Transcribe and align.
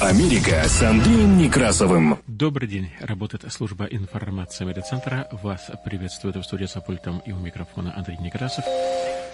Америка 0.00 0.66
с 0.66 0.82
Андреем 0.82 1.36
Некрасовым. 1.36 2.18
Добрый 2.26 2.66
день. 2.66 2.90
Работает 3.00 3.52
служба 3.52 3.84
информации 3.84 4.64
медиацентра. 4.64 5.28
Вас 5.30 5.70
приветствует 5.84 6.36
в 6.36 6.42
студии 6.42 6.64
за 6.64 6.80
пультом 6.80 7.18
и 7.26 7.32
у 7.32 7.36
микрофона 7.36 7.94
Андрей 7.94 8.16
Некрасов. 8.16 8.64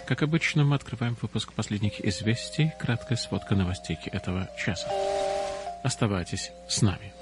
Как 0.09 0.23
обычно, 0.23 0.65
мы 0.65 0.75
открываем 0.75 1.17
выпуск 1.23 1.53
последних 1.53 2.05
известий. 2.05 2.73
Краткая 2.81 3.17
сводка 3.17 3.55
новостей 3.55 3.97
этого 4.07 4.49
часа. 4.59 4.89
Оставайтесь 5.85 6.51
с 6.69 6.83
нами. 6.83 7.13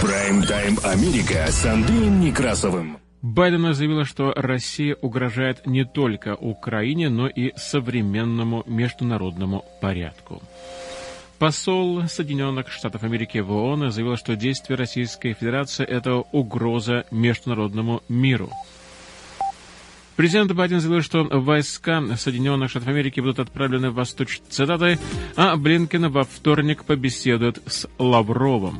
Прайм-тайм 0.00 0.78
Америка 0.84 1.48
с 1.50 1.66
Андреем 1.66 2.18
Некрасовым. 2.18 2.96
Байден 3.22 3.72
заявила, 3.72 4.04
что 4.04 4.32
Россия 4.34 4.96
угрожает 5.00 5.64
не 5.64 5.84
только 5.84 6.34
Украине, 6.34 7.08
но 7.08 7.28
и 7.28 7.52
современному 7.56 8.64
международному 8.66 9.64
порядку. 9.80 10.42
Посол 11.38 12.02
Соединенных 12.08 12.70
Штатов 12.70 13.04
Америки 13.04 13.38
в 13.38 13.50
ООН 13.52 13.92
заявил, 13.92 14.16
что 14.16 14.36
действия 14.36 14.76
Российской 14.76 15.34
Федерации– 15.34 15.84
это 15.88 16.16
угроза 16.16 17.04
международному 17.12 18.02
миру. 18.08 18.50
Президент 20.16 20.52
Байден 20.52 20.80
заявил, 20.80 21.02
что 21.02 21.24
войска 21.24 22.02
Соединенных 22.16 22.70
Штатов 22.70 22.88
Америки 22.88 23.20
будут 23.20 23.38
отправлены 23.38 23.90
в 23.90 23.94
Восточ... 23.94 24.40
цитаты, 24.48 24.98
а 25.36 25.56
Блинкен 25.56 26.10
во 26.10 26.24
вторник 26.24 26.84
побеседует 26.84 27.62
с 27.66 27.88
Лавровым. 27.98 28.78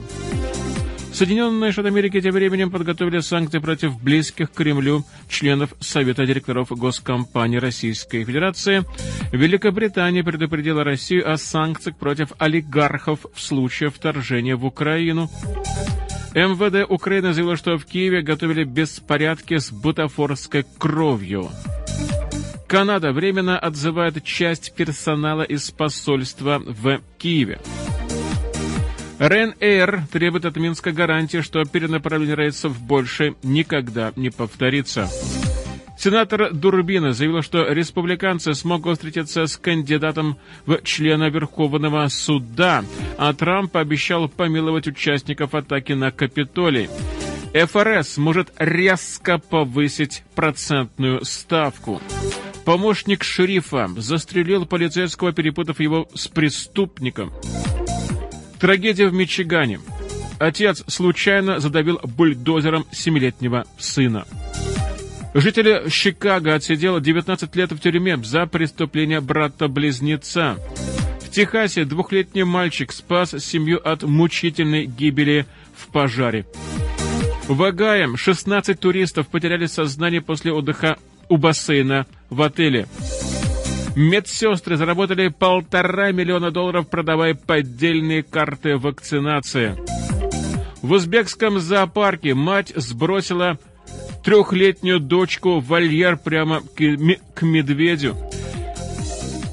Соединенные 1.12 1.72
Штаты 1.72 1.88
Америки 1.88 2.20
тем 2.20 2.32
временем 2.32 2.70
подготовили 2.70 3.20
санкции 3.20 3.58
против 3.58 4.00
близких 4.02 4.50
к 4.50 4.55
Кремлю 4.55 5.05
членов 5.28 5.74
Совета 5.78 6.24
директоров 6.24 6.70
госкомпании 6.70 7.58
Российской 7.58 8.24
Федерации. 8.24 8.84
Великобритания 9.30 10.24
предупредила 10.24 10.84
Россию 10.84 11.30
о 11.30 11.36
санкциях 11.36 11.96
против 11.96 12.32
олигархов 12.38 13.27
в 13.34 13.41
случае 13.41 13.91
вторжения 13.91 14.56
в 14.56 14.64
Украину. 14.64 15.30
МВД 16.34 16.91
Украины 16.91 17.34
заявило, 17.34 17.56
что 17.56 17.76
в 17.76 17.84
Киеве 17.84 18.22
готовили 18.22 18.64
беспорядки 18.64 19.58
с 19.58 19.70
бутафорской 19.70 20.64
кровью. 20.78 21.50
Канада 22.66 23.12
временно 23.12 23.58
отзывает 23.58 24.24
часть 24.24 24.74
персонала 24.74 25.42
из 25.42 25.70
посольства 25.70 26.58
в 26.58 27.02
Киеве. 27.19 27.60
РЕН-Эйр 29.23 30.09
требует 30.11 30.47
от 30.47 30.56
Минска 30.56 30.91
гарантии, 30.91 31.42
что 31.42 31.62
перенаправление 31.62 32.34
рейсов 32.34 32.81
больше 32.81 33.37
никогда 33.45 34.12
не 34.17 34.31
повторится. 34.31 35.09
Сенатор 35.97 36.53
Дурбина 36.53 37.12
заявила, 37.12 37.41
что 37.41 37.62
республиканцы 37.73 38.53
смогут 38.55 38.97
встретиться 38.97 39.47
с 39.47 39.56
кандидатом 39.56 40.39
в 40.67 40.83
члена 40.83 41.31
Верховного 41.31 42.09
суда, 42.09 42.84
а 43.17 43.33
Трамп 43.33 43.77
обещал 43.77 44.28
помиловать 44.28 44.89
участников 44.89 45.55
атаки 45.55 45.93
на 45.93 46.11
Капитолий. 46.11 46.91
ФРС 47.55 48.17
может 48.17 48.53
резко 48.59 49.39
повысить 49.39 50.25
процентную 50.34 51.25
ставку. 51.25 52.03
Помощник 52.65 53.23
шерифа 53.23 53.89
застрелил 53.97 54.67
полицейского, 54.67 55.33
перепутав 55.33 55.78
его 55.78 56.09
с 56.12 56.27
преступником. 56.27 57.33
Трагедия 58.62 59.08
в 59.08 59.12
Мичигане. 59.12 59.80
Отец 60.38 60.84
случайно 60.86 61.58
задавил 61.58 61.98
бульдозером 62.05 62.87
семилетнего 62.92 63.66
сына. 63.76 64.25
Житель 65.34 65.91
Чикаго 65.91 66.54
отсидел 66.54 67.00
19 67.00 67.56
лет 67.56 67.72
в 67.72 67.81
тюрьме 67.81 68.16
за 68.19 68.47
преступление 68.47 69.20
брата-близнеца. 69.20 70.59
В 71.22 71.31
Техасе 71.31 71.84
двухлетний 71.84 72.44
мальчик 72.44 72.92
спас 72.92 73.31
семью 73.31 73.81
от 73.82 74.04
мучительной 74.04 74.87
гибели 74.87 75.44
в 75.76 75.88
пожаре. 75.88 76.47
В 77.48 77.60
Огайо 77.64 78.14
16 78.14 78.78
туристов 78.78 79.26
потеряли 79.26 79.66
сознание 79.66 80.20
после 80.20 80.53
отдыха 80.53 80.98
у 81.28 81.37
бассейна 81.37 82.06
в 82.31 82.41
отеле. 82.41 82.87
Медсестры 83.94 84.76
заработали 84.76 85.28
полтора 85.28 86.12
миллиона 86.12 86.50
долларов, 86.50 86.88
продавая 86.88 87.34
поддельные 87.34 88.22
карты 88.22 88.78
вакцинации. 88.78 89.76
В 90.80 90.92
узбекском 90.92 91.60
зоопарке 91.60 92.34
мать 92.34 92.72
сбросила 92.75 93.58
трехлетнюю 94.25 94.98
дочку 94.98 95.60
в 95.60 95.66
вольер 95.66 96.16
прямо 96.16 96.62
к 96.62 97.42
медведю. 97.42 98.16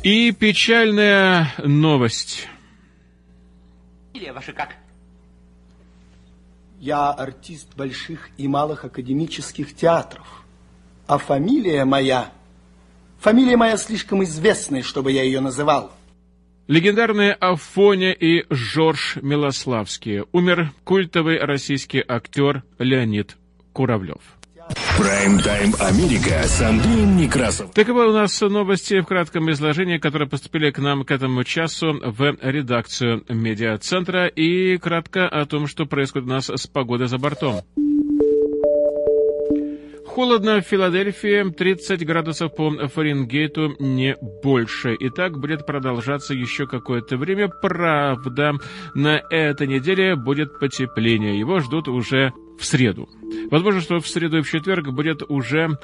И 0.03 0.31
печальная 0.31 1.53
новость. 1.57 2.47
Ваша 4.33 4.53
как? 4.53 4.75
Я 6.79 7.11
артист 7.11 7.75
больших 7.75 8.29
и 8.38 8.47
малых 8.47 8.85
академических 8.85 9.75
театров. 9.75 10.45
А 11.07 11.17
фамилия 11.17 11.83
моя 11.83 12.31
Фамилия 13.19 13.57
моя 13.57 13.75
слишком 13.78 14.24
известная, 14.24 14.81
чтобы 14.81 15.12
я 15.12 15.24
ее 15.24 15.41
называл. 15.41 15.91
Легендарные 16.68 17.34
Афоня 17.34 18.13
и 18.13 18.46
Жорж 18.50 19.18
Милославские. 19.22 20.25
Умер 20.31 20.72
культовый 20.84 21.40
российский 21.40 22.03
актер 22.08 22.63
Леонид 22.78 23.35
Куравлев. 23.74 24.22
Прайм-тайм 24.97 25.74
Америка 25.79 26.44
с 26.44 26.62
Андреем 26.62 27.18
Некрасовым. 27.18 27.74
Таковы 27.74 28.08
у 28.08 28.13
нас 28.13 28.40
новости 28.40 29.00
в 29.02 29.06
кратком 29.06 29.50
изложении, 29.52 29.97
которые 29.97 30.29
поступили 30.29 30.69
к 30.69 30.78
нам 30.78 31.03
к 31.03 31.12
этому 31.12 31.44
часу 31.44 32.00
в 32.03 32.38
редакцию 32.41 33.25
медиацентра. 33.28 34.28
И 34.28 34.78
кратко 34.78 35.28
о 35.28 35.46
том, 35.46 35.66
что 35.66 35.85
происходит 35.88 36.28
у 36.28 36.31
нас 36.31 36.50
с 36.50 36.68
погодой 36.68 37.08
за 37.08 37.18
бортом. 37.18 37.62
Холодно 40.19 40.59
в 40.59 40.66
Филадельфии, 40.66 41.50
30 41.50 42.06
градусов 42.06 42.53
по 42.53 42.90
Фаренгейту, 42.90 43.78
не 43.80 44.18
больше. 44.44 44.94
И 44.94 45.09
так 45.09 45.40
будет 45.40 45.66
продолжаться 45.66 46.34
еще 46.34 46.68
какое-то 46.68 47.16
время. 47.16 47.47
Правда, 47.47 48.56
на 48.94 49.22
этой 49.29 49.66
неделе 49.66 50.18
будет 50.18 50.59
потепление. 50.59 51.40
Его 51.40 51.62
ждут 51.62 51.88
уже 51.88 52.34
в 52.59 52.66
среду. 52.66 53.08
Возможно, 53.50 53.79
что 53.79 54.02
в 54.02 54.08
среду 54.09 54.40
и 54.40 54.41
в 54.41 54.50
четверг 54.50 54.90
будет 54.90 55.24
уже 55.29 55.78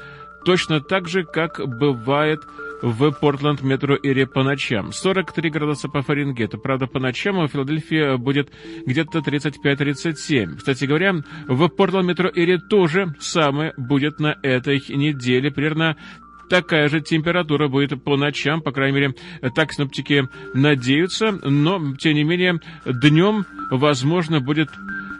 точно 0.46 0.80
так 0.80 1.08
же, 1.08 1.24
как 1.24 1.60
бывает 1.68 2.40
в 2.82 3.12
Портленд 3.12 3.62
метро 3.64 3.96
Ире 3.96 4.28
по 4.28 4.44
ночам. 4.44 4.92
43 4.92 5.50
градуса 5.50 5.90
по 5.90 6.02
Фаренгейту. 6.02 6.58
Правда, 6.58 6.88
по 6.88 7.00
ночам 7.00 7.46
в 7.46 7.48
Филадельфии 7.48 8.18
будет 8.18 8.52
где-то 8.86 9.20
35-37. 9.20 10.58
Кстати 10.58 10.86
говоря, 10.86 11.16
в 11.48 11.68
Портленд 11.70 12.08
метро 12.08 12.30
Ире 12.30 12.60
тоже 12.60 13.16
самое 13.20 13.74
будет 13.78 14.20
на 14.20 14.38
этой 14.44 14.84
неделе. 14.90 15.52
Примерно 15.52 15.98
такая 16.50 16.90
же 16.90 17.02
температура 17.02 17.68
будет 17.68 18.04
по 18.04 18.18
ночам, 18.18 18.62
по 18.62 18.72
крайней 18.72 18.96
мере, 18.96 19.16
так 19.56 19.74
синоптики 19.74 20.28
надеются, 20.54 21.32
но, 21.32 21.96
тем 21.98 22.14
не 22.14 22.24
менее, 22.24 22.60
днем, 22.86 23.46
возможно, 23.72 24.42
будет 24.42 24.70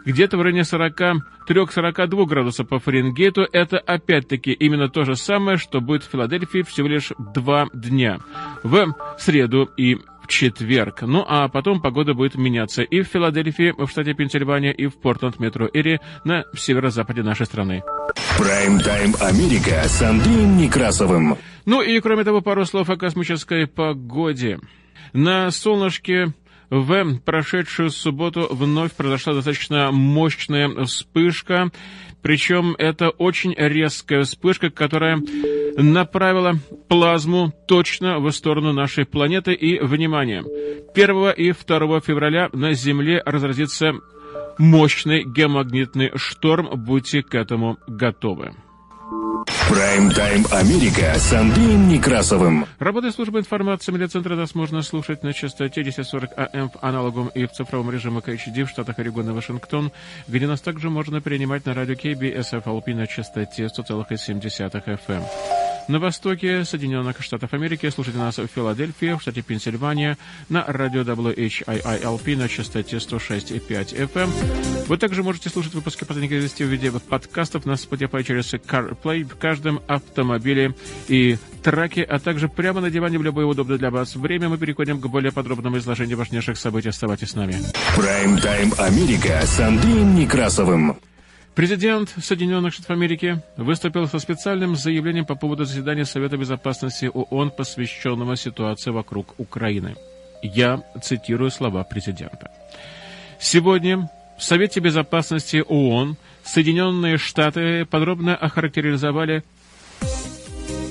где-то 0.06 0.38
в 0.38 0.42
районе 0.42 0.62
43-42 0.62 2.26
градусов 2.26 2.68
по 2.68 2.80
Фаренгейту. 2.80 3.48
Это 3.52 3.78
опять-таки 3.78 4.52
именно 4.54 4.90
то 4.90 5.04
же 5.04 5.16
самое, 5.16 5.58
что 5.58 5.82
будет 5.82 6.04
в 6.04 6.12
Филадельфии 6.12 6.62
всего 6.62 6.88
лишь 6.88 7.12
два 7.34 7.68
дня. 7.74 8.20
В 8.64 8.94
среду 9.18 9.70
и 9.78 9.96
в 9.96 10.28
четверг. 10.28 11.02
Ну 11.04 11.24
а 11.28 11.48
потом 11.50 11.82
погода 11.82 12.14
будет 12.14 12.36
меняться 12.36 12.82
и 12.82 13.02
в 13.02 13.08
Филадельфии, 13.08 13.74
в 13.78 13.88
штате 13.88 14.14
Пенсильвания, 14.14 14.72
и 14.72 14.88
в 14.88 15.00
Портленд 15.00 15.40
метро 15.40 15.70
Эри 15.72 16.00
на 16.24 16.46
северо-западе 16.56 17.22
нашей 17.22 17.46
страны. 17.46 17.84
Прайм-тайм 18.38 19.16
Америка 19.22 19.84
с 19.88 20.02
Андреем 20.02 20.58
Некрасовым. 20.58 21.38
Ну 21.66 21.82
и 21.82 22.00
кроме 22.00 22.24
того, 22.24 22.42
пару 22.42 22.66
слов 22.66 22.90
о 22.90 22.98
космической 22.98 23.68
погоде. 23.68 24.60
На 25.14 25.52
солнышке 25.52 26.34
в 26.70 27.20
прошедшую 27.20 27.90
субботу 27.90 28.48
вновь 28.50 28.94
произошла 28.94 29.34
достаточно 29.34 29.92
мощная 29.92 30.70
вспышка, 30.86 31.72
причем 32.22 32.76
это 32.80 33.10
очень 33.10 33.54
резкая 33.56 34.24
вспышка, 34.24 34.72
которая 34.72 35.22
направила 35.78 36.54
плазму 36.88 37.54
точно 37.68 38.20
в 38.20 38.32
сторону 38.32 38.74
нашей 38.74 39.06
планеты. 39.06 39.54
И, 39.54 39.80
внимание, 39.80 40.44
1 40.96 41.30
и 41.38 41.52
2 41.52 42.00
февраля 42.00 42.50
на 42.52 42.74
Земле 42.74 43.22
разразится 43.26 43.94
мощный 44.58 45.24
геомагнитный 45.24 46.12
шторм. 46.16 46.70
Будьте 46.84 47.22
к 47.22 47.36
этому 47.36 47.78
готовы. 47.88 48.56
Прайм-тайм 49.46 50.46
Америка 50.52 51.14
с 51.16 51.34
Андреем 51.34 51.88
Некрасовым. 51.88 52.66
Работает 52.80 53.16
служба 53.16 53.40
информации 53.40 53.92
медиацентра 53.92 54.36
нас 54.36 54.56
можно 54.56 54.82
слушать 54.82 55.24
на 55.24 55.34
частоте 55.34 55.82
1040 55.82 56.32
АМ 56.38 56.70
в 56.70 56.78
аналоговом 56.82 57.30
и 57.30 57.46
в 57.46 57.52
цифровом 57.52 57.92
режиме 57.92 58.20
KHD 58.20 58.66
в 58.66 58.70
штатах 58.70 59.00
Орегон 59.00 59.30
и 59.30 59.34
Вашингтон, 59.34 59.92
где 60.28 60.48
нас 60.48 60.62
также 60.62 60.90
можно 60.90 61.22
принимать 61.22 61.66
на 61.66 61.74
радио 61.74 61.94
KBSFLP 61.96 62.94
на 62.96 63.08
частоте 63.08 63.66
100,7 63.66 65.00
FM. 65.08 65.65
На 65.88 66.00
востоке 66.00 66.66
Соединенных 66.66 67.22
Штатов 67.22 67.54
Америки 67.54 67.88
слушайте 67.92 68.18
нас 68.18 68.40
в 68.40 68.48
Филадельфии, 68.48 69.14
в 69.14 69.22
штате 69.22 69.44
Пенсильвания, 69.44 70.18
на 70.50 70.64
радио 70.66 71.02
WHIILP 71.02 72.36
на 72.36 72.50
частоте 72.50 72.98
106,5 72.98 74.12
FM. 74.12 74.30
Вы 74.88 74.98
также 74.98 75.22
можете 75.22 75.50
слушать 75.50 75.76
выпуски 75.76 76.04
последних 76.04 76.32
известий 76.32 76.64
в 76.64 76.70
виде 76.70 76.92
подкастов 76.92 77.68
на 77.68 77.74
Spotify 77.74 78.24
через 78.24 78.52
CarPlay 78.54 79.26
в 79.26 79.38
каждом 79.38 79.80
автомобиле 79.88 80.74
и 81.08 81.38
траке, 81.62 82.02
а 82.02 82.18
также 82.18 82.50
прямо 82.50 82.82
на 82.82 82.90
диване 82.90 83.20
в 83.20 83.24
любое 83.24 83.46
удобное 83.46 83.78
для 83.78 83.92
вас 83.92 84.16
время 84.16 84.50
мы 84.50 84.58
переходим 84.58 85.00
к 85.00 85.06
более 85.06 85.32
подробному 85.32 85.78
изложению 85.78 86.18
важнейших 86.18 86.58
событий. 86.58 86.90
Оставайтесь 86.90 87.30
с 87.30 87.36
нами. 87.36 87.58
Прайм-тайм 87.96 88.74
Америка 88.80 89.40
с 89.46 89.60
Андреем 89.60 90.16
Некрасовым. 90.16 90.98
Президент 91.56 92.14
Соединенных 92.22 92.74
Штатов 92.74 92.92
Америки 92.92 93.42
выступил 93.56 94.10
со 94.10 94.20
специальным 94.20 94.76
заявлением 94.76 95.26
по 95.26 95.36
поводу 95.36 95.64
заседания 95.64 96.04
Совета 96.04 96.36
Безопасности 96.36 97.10
ООН, 97.14 97.52
посвященного 97.52 98.36
ситуации 98.36 98.92
вокруг 98.92 99.36
Украины. 99.38 99.96
Я 100.44 100.84
цитирую 101.02 101.50
слова 101.52 101.86
президента. 101.86 102.52
Сегодня 103.40 104.10
в 104.38 104.44
Совете 104.44 104.82
Безопасности 104.82 105.64
ООН 105.66 106.18
Соединенные 106.44 107.18
Штаты 107.18 107.86
подробно 107.86 108.36
охарактеризовали 108.36 109.42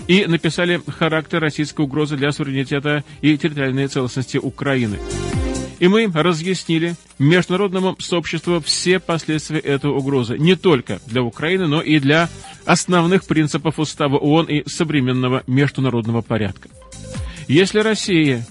и 0.08 0.24
написали 0.24 0.80
характер 0.88 1.40
российской 1.40 1.82
угрозы 1.82 2.16
для 2.16 2.32
суверенитета 2.32 3.04
и 3.20 3.36
территориальной 3.36 3.88
целостности 3.88 4.38
Украины– 4.38 4.98
и 5.78 5.88
мы 5.88 6.10
разъяснили 6.12 6.96
международному 7.18 7.96
сообществу 7.98 8.60
все 8.60 8.98
последствия 8.98 9.58
этой 9.58 9.90
угрозы, 9.90 10.38
не 10.38 10.56
только 10.56 11.00
для 11.06 11.22
Украины, 11.22 11.66
но 11.66 11.80
и 11.80 11.98
для 11.98 12.28
основных 12.64 13.24
принципов 13.24 13.78
Устава 13.78 14.16
ООН 14.16 14.46
и 14.46 14.68
современного 14.68 15.42
международного 15.46 16.22
порядка. 16.22 16.68
Если 17.46 17.80
Россия 17.80 18.46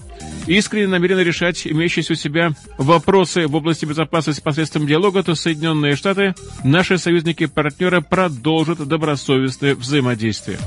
искренне 0.46 0.86
намерена 0.86 1.20
решать 1.20 1.66
имеющиеся 1.66 2.12
у 2.12 2.16
себя 2.16 2.52
вопросы 2.78 3.46
в 3.46 3.54
области 3.54 3.84
безопасности 3.84 4.40
посредством 4.40 4.86
диалога, 4.86 5.22
то 5.22 5.34
Соединенные 5.34 5.96
Штаты, 5.96 6.34
наши 6.62 6.98
союзники-партнеры, 6.98 8.02
продолжат 8.02 8.86
добросовестное 8.86 9.74
взаимодействие. 9.74 10.58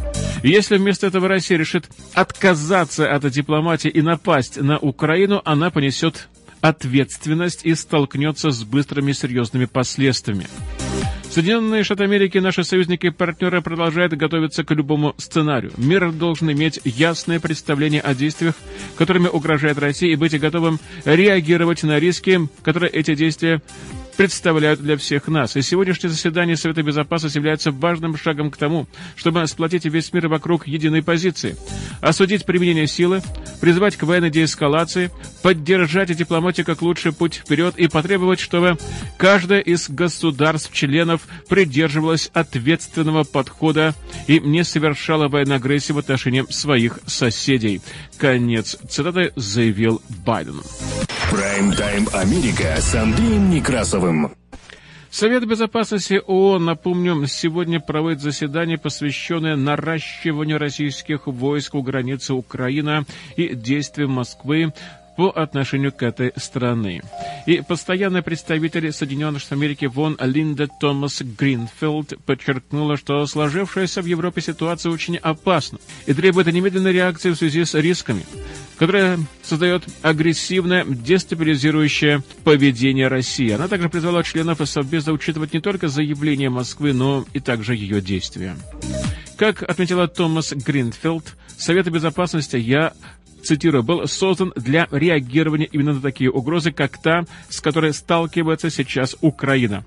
Если 0.43 0.77
вместо 0.77 1.07
этого 1.07 1.27
Россия 1.27 1.57
решит 1.57 1.89
отказаться 2.13 3.11
от 3.11 3.29
дипломатии 3.31 3.89
и 3.89 4.01
напасть 4.01 4.57
на 4.61 4.77
Украину, 4.77 5.41
она 5.45 5.69
понесет 5.69 6.27
ответственность 6.61 7.61
и 7.63 7.75
столкнется 7.75 8.51
с 8.51 8.63
быстрыми 8.63 9.11
серьезными 9.11 9.65
последствиями. 9.65 10.47
Соединенные 11.29 11.83
Штаты 11.83 12.05
Америки, 12.05 12.39
наши 12.39 12.63
союзники 12.63 13.07
и 13.07 13.11
партнеры 13.11 13.61
продолжают 13.61 14.13
готовиться 14.13 14.63
к 14.63 14.73
любому 14.73 15.13
сценарию. 15.17 15.71
Мир 15.77 16.11
должен 16.11 16.51
иметь 16.51 16.79
ясное 16.83 17.39
представление 17.39 18.01
о 18.01 18.15
действиях, 18.15 18.55
которыми 18.97 19.27
угрожает 19.27 19.77
Россия, 19.77 20.11
и 20.11 20.15
быть 20.15 20.39
готовым 20.39 20.79
реагировать 21.05 21.83
на 21.83 21.99
риски, 21.99 22.47
которые 22.63 22.89
эти 22.89 23.13
действия 23.13 23.61
представляют 24.17 24.81
для 24.81 24.97
всех 24.97 25.27
нас. 25.27 25.55
И 25.55 25.61
сегодняшнее 25.61 26.09
заседание 26.09 26.57
Совета 26.57 26.81
Безопасности 26.81 27.37
является 27.37 27.71
важным 27.71 28.17
шагом 28.17 28.51
к 28.51 28.57
тому, 28.57 28.87
чтобы 29.15 29.45
сплотить 29.47 29.85
весь 29.85 30.11
мир 30.11 30.27
вокруг 30.27 30.67
единой 30.67 31.03
позиции, 31.03 31.55
осудить 32.01 32.45
применение 32.45 32.87
силы, 32.87 33.21
призвать 33.61 33.95
к 33.95 34.03
военной 34.03 34.31
деэскалации, 34.31 35.11
поддержать 35.43 36.15
дипломатию 36.15 36.65
как 36.65 36.81
лучший 36.81 37.13
путь 37.13 37.35
вперед 37.35 37.75
и 37.77 37.87
потребовать, 37.87 38.39
чтобы 38.39 38.77
каждое 39.17 39.59
из 39.59 39.89
государств-членов 39.89 41.21
придерживалось 41.47 42.31
ответственного 42.33 43.23
подхода 43.23 43.93
и 44.25 44.39
не 44.39 44.63
совершало 44.63 45.27
военной 45.27 45.57
агрессии 45.57 45.93
в 45.93 45.99
отношении 45.99 46.43
своих 46.49 46.99
соседей. 47.05 47.81
Конец 48.17 48.77
цитаты 48.89 49.31
заявил 49.35 50.01
Байден. 50.25 50.61
Прайм-тайм 51.29 52.07
Америка 52.13 52.75
с 52.77 52.95
Андреем 52.95 53.49
Некрасовым. 53.49 54.33
Совет 55.09 55.45
Безопасности 55.47 56.21
ООН, 56.25 56.63
напомню, 56.63 57.25
сегодня 57.27 57.79
проводит 57.79 58.21
заседание, 58.21 58.77
посвященное 58.77 59.55
наращиванию 59.55 60.57
российских 60.57 61.27
войск 61.27 61.75
у 61.75 61.81
границы 61.81 62.33
Украины 62.33 63.05
и 63.35 63.55
действиям 63.55 64.11
Москвы 64.11 64.73
по 65.17 65.29
отношению 65.29 65.91
к 65.91 66.03
этой 66.03 66.31
стране. 66.37 67.01
И 67.47 67.61
постоянный 67.67 68.21
представитель 68.21 68.91
Соединенных 68.93 69.41
Штатов 69.41 69.57
Америки 69.57 69.85
Вон 69.85 70.15
Линда 70.21 70.67
Томас 70.67 71.21
Гринфилд 71.21 72.13
подчеркнула, 72.25 72.97
что 72.97 73.25
сложившаяся 73.25 74.03
в 74.03 74.05
Европе 74.05 74.41
ситуация 74.41 74.91
очень 74.91 75.17
опасна 75.17 75.79
и 76.05 76.13
требует 76.13 76.47
немедленной 76.47 76.93
реакции 76.93 77.31
в 77.31 77.35
связи 77.35 77.65
с 77.65 77.73
рисками, 77.73 78.23
которая 78.77 79.19
создает 79.41 79.83
агрессивное, 80.03 80.85
дестабилизирующее 80.85 82.21
поведение 82.43 83.07
России. 83.07 83.49
Она 83.49 83.67
также 83.67 83.89
призвала 83.89 84.21
членов 84.23 84.61
Совбеза 84.65 85.11
учитывать 85.11 85.53
не 85.53 85.61
только 85.61 85.87
заявления 85.87 86.49
Москвы, 86.49 86.93
но 86.93 87.25
и 87.33 87.39
также 87.39 87.75
ее 87.75 88.01
действия. 88.01 88.55
Как 89.35 89.63
отметила 89.63 90.07
Томас 90.07 90.53
Гринфилд, 90.53 91.35
Совет 91.57 91.89
Безопасности 91.89 92.57
я 92.57 92.93
цитирую, 93.47 93.83
был 93.83 94.07
создан 94.07 94.53
для 94.55 94.87
реагирования 94.91 95.69
именно 95.71 95.93
на 95.93 96.01
такие 96.01 96.29
угрозы, 96.29 96.71
как 96.71 97.01
та, 97.01 97.25
с 97.49 97.61
которой 97.61 97.93
сталкивается 97.93 98.69
сейчас 98.69 99.15
Украина 99.21 99.85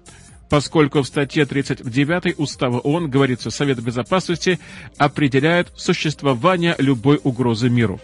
поскольку 0.49 1.01
в 1.01 1.07
статье 1.07 1.47
39 1.47 2.35
Устава 2.39 2.81
ООН 2.81 3.09
говорится, 3.09 3.51
Совет 3.51 3.81
Безопасности 3.81 4.59
определяет 4.99 5.69
существование 5.77 6.75
любой 6.79 7.21
угрозы 7.23 7.71
миру. 7.71 8.01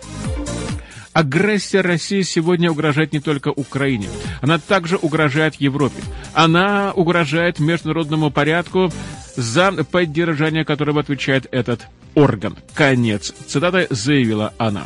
Агрессия 1.13 1.81
России 1.81 2.23
сегодня 2.23 2.71
угрожает 2.71 3.13
не 3.13 3.21
только 3.21 3.49
Украине. 3.49 4.07
Она 4.43 4.59
также 4.59 4.97
угрожает 4.97 5.57
Европе. 5.57 6.03
Она 6.35 6.93
угрожает 6.95 7.59
международному 7.59 8.31
порядку, 8.31 8.93
за 9.35 9.73
поддержание 9.85 10.65
которого 10.65 11.01
отвечает 11.01 11.47
этот 11.51 11.87
орган. 12.15 12.57
Конец 12.75 13.33
цитаты 13.47 13.87
заявила 13.91 14.53
она. 14.59 14.85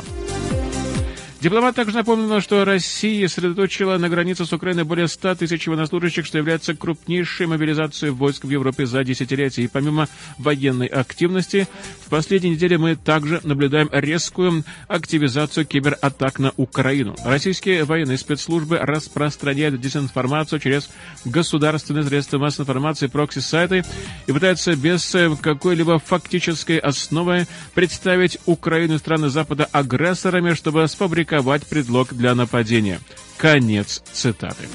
Дипломат 1.41 1.75
также 1.75 1.95
напомнил, 1.95 2.39
что 2.39 2.63
Россия 2.65 3.27
сосредоточила 3.27 3.97
на 3.97 4.09
границе 4.09 4.45
с 4.45 4.53
Украиной 4.53 4.83
более 4.83 5.07
100 5.07 5.35
тысяч 5.35 5.65
военнослужащих, 5.65 6.23
что 6.23 6.37
является 6.37 6.75
крупнейшей 6.75 7.47
мобилизацией 7.47 8.11
войск 8.11 8.43
в 8.45 8.49
Европе 8.51 8.85
за 8.85 9.03
десятилетия. 9.03 9.63
И 9.63 9.67
помимо 9.67 10.07
военной 10.37 10.85
активности, 10.85 11.67
в 12.05 12.09
последние 12.09 12.53
недели 12.53 12.75
мы 12.75 12.95
также 12.95 13.41
наблюдаем 13.43 13.89
резкую 13.91 14.63
активизацию 14.87 15.65
кибератак 15.65 16.37
на 16.37 16.53
Украину. 16.57 17.15
Российские 17.25 17.85
военные 17.85 18.19
спецслужбы 18.19 18.77
распространяют 18.77 19.81
дезинформацию 19.81 20.59
через 20.59 20.91
государственные 21.25 22.03
средства 22.03 22.37
массовой 22.37 22.65
информации, 22.65 23.07
прокси-сайты 23.07 23.83
и 24.27 24.31
пытаются 24.31 24.75
без 24.75 25.15
какой-либо 25.41 25.97
фактической 25.97 26.77
основы 26.77 27.47
представить 27.73 28.37
Украину 28.45 28.93
и 28.93 28.99
страны 28.99 29.29
Запада 29.29 29.67
агрессорами, 29.71 30.53
чтобы 30.53 30.87
сфабриковать 30.87 31.30
фабриковать 31.31 31.65
предлог 31.65 32.13
для 32.13 32.35
нападения. 32.35 32.99
Конец 33.37 34.03
цитаты. 34.11 34.67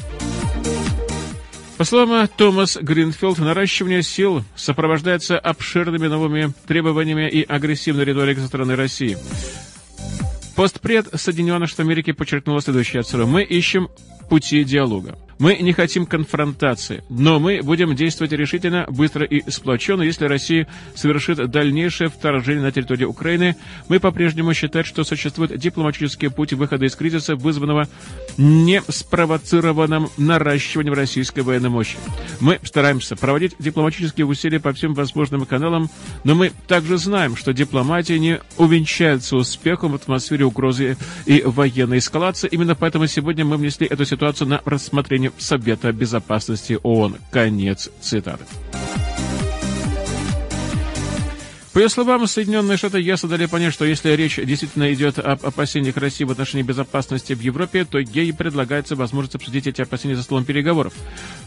По 1.77 1.85
словам 1.85 2.27
Томас 2.29 2.79
Гринфилд, 2.81 3.39
наращивание 3.39 4.03
сил 4.03 4.43
сопровождается 4.57 5.39
обширными 5.39 6.07
новыми 6.07 6.55
требованиями 6.67 7.29
и 7.29 7.43
агрессивной 7.43 8.05
риторикой 8.05 8.43
со 8.43 8.49
стороны 8.49 8.75
России. 8.75 9.19
Постпред 10.57 11.09
Соединенных 11.15 11.69
Штатов 11.69 11.87
Америки 11.87 12.13
подчеркнула 12.13 12.63
следующее 12.63 13.01
отсюда. 13.01 13.27
Мы 13.27 13.43
ищем 13.43 13.91
пути 14.31 14.65
диалога. 14.65 15.19
Мы 15.39 15.57
не 15.57 15.73
хотим 15.73 16.07
конфронтации, 16.07 17.05
но 17.11 17.39
мы 17.39 17.61
будем 17.63 17.95
действовать 17.95 18.33
решительно, 18.33 18.87
быстро 18.89 19.25
и 19.27 19.49
сплоченно. 19.51 20.03
Если 20.03 20.25
Россия 20.25 20.67
совершит 20.95 21.51
дальнейшее 21.51 22.09
вторжение 22.09 22.63
на 22.63 22.73
территорию 22.73 23.11
Украины, 23.11 23.57
мы 23.89 24.01
по-прежнему 24.01 24.55
считаем, 24.55 24.87
что 24.87 25.05
существует 25.05 25.57
дипломатический 25.59 26.29
путь 26.29 26.55
выхода 26.55 26.87
из 26.87 26.97
кризиса, 26.97 27.37
вызванного 27.37 27.87
не 28.39 28.83
спровоцированным 28.89 30.09
наращиванием 30.17 30.95
российской 30.95 31.41
военной 31.41 31.69
мощи. 31.69 31.99
Мы 32.41 32.59
стараемся 32.63 33.15
проводить 33.15 33.57
дипломатические 33.59 34.27
усилия 34.27 34.61
по 34.61 34.73
всем 34.73 34.95
возможным 34.95 35.45
каналам, 35.45 35.91
но 36.25 36.35
мы 36.35 36.51
также 36.67 36.97
знаем, 36.97 37.37
что 37.37 37.53
дипломатия 37.53 38.19
не 38.19 38.41
увенчается 38.57 39.37
успехом 39.37 39.93
в 39.93 39.97
атмосфере 39.97 40.47
угрозы 40.47 40.97
и 41.27 41.43
военной 41.45 41.99
эскалации. 41.99 42.49
Именно 42.51 42.75
поэтому 42.75 43.07
сегодня 43.07 43.45
мы 43.45 43.59
внесли 43.59 43.87
эту 43.87 44.07
ситуацию 44.07 44.49
на 44.49 44.63
рассмотрение 44.65 45.26
Совета 45.39 45.93
Безопасности 45.93 46.79
ООН. 46.83 47.17
Конец 47.31 47.91
цитаты. 48.01 48.45
По 51.77 51.81
ее 51.81 51.91
словам, 51.91 52.27
Соединенные 52.27 52.79
Штаты 52.79 53.01
ясно 53.01 53.29
дали 53.29 53.45
понять, 53.45 53.75
что 53.75 53.85
если 53.85 54.09
речь 54.13 54.37
действительно 54.37 54.91
идет 54.95 55.19
об 55.19 55.45
опасениях 55.45 55.99
России 55.99 56.25
в 56.25 56.31
отношении 56.31 56.63
безопасности 56.63 57.35
в 57.35 57.41
Европе, 57.41 57.85
то 57.85 57.99
ей 57.99 58.33
предлагается 58.33 58.97
возможность 58.97 59.35
обсудить 59.35 59.67
эти 59.67 59.83
опасения 59.83 60.17
за 60.17 60.23
столом 60.23 60.47
переговоров. 60.47 60.95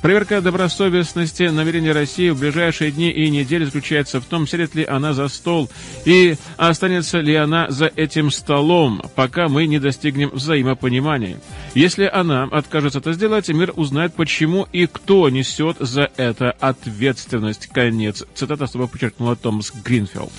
Проверка 0.03 0.39
добросовестности 0.39 1.41
намерений 1.50 1.91
России 1.91 2.29
в 2.29 2.39
ближайшие 2.39 2.91
дни 2.91 3.09
и 3.09 3.27
недели 3.31 3.65
заключается 3.65 4.21
в 4.21 4.25
том, 4.25 4.45
сядет 4.45 4.75
ли 4.75 4.86
она 4.86 5.13
за 5.13 5.29
стол 5.29 5.67
и 6.05 6.36
останется 6.57 7.21
ли 7.21 7.33
она 7.33 7.71
за 7.71 7.88
этим 7.88 8.29
столом, 8.29 9.01
пока 9.15 9.48
мы 9.48 9.65
не 9.65 9.79
достигнем 9.79 10.29
взаимопонимания. 10.29 11.39
Если 11.75 12.05
она 12.05 12.43
откажется 12.43 12.99
это 12.99 13.13
сделать, 13.13 13.47
мир 13.49 13.73
узнает, 13.75 14.13
почему 14.15 14.67
и 14.71 14.88
кто 14.88 15.29
несет 15.29 15.77
за 15.79 16.09
это 16.17 16.51
ответственность. 16.51 17.67
Конец. 17.67 18.23
Цитата 18.33 18.63
особо 18.63 18.88
подчеркнула 18.88 19.35
Томас 19.35 19.71
Гринфилд. 19.83 20.31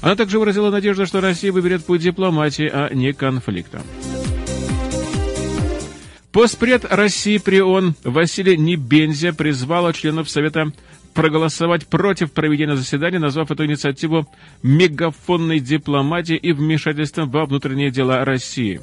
Она 0.00 0.14
также 0.14 0.38
выразила 0.38 0.70
надежду, 0.70 1.06
что 1.06 1.20
Россия 1.20 1.52
выберет 1.52 1.84
путь 1.84 2.02
дипломатии, 2.02 2.70
а 2.72 2.92
не 2.92 3.12
конфликта. 3.12 3.82
Постпред 6.30 6.84
России 6.84 7.38
при 7.38 7.60
ООН 7.60 7.96
Василий 8.04 8.56
Небензя 8.56 9.32
призвала 9.32 9.92
членов 9.92 10.28
Совета 10.28 10.72
проголосовать 11.14 11.88
против 11.88 12.32
проведения 12.32 12.76
заседания, 12.76 13.18
назвав 13.18 13.50
эту 13.50 13.64
инициативу 13.64 14.28
мегафонной 14.62 15.58
дипломатией 15.58 16.38
и 16.38 16.52
вмешательством 16.52 17.30
во 17.30 17.46
внутренние 17.46 17.90
дела 17.90 18.24
России. 18.24 18.80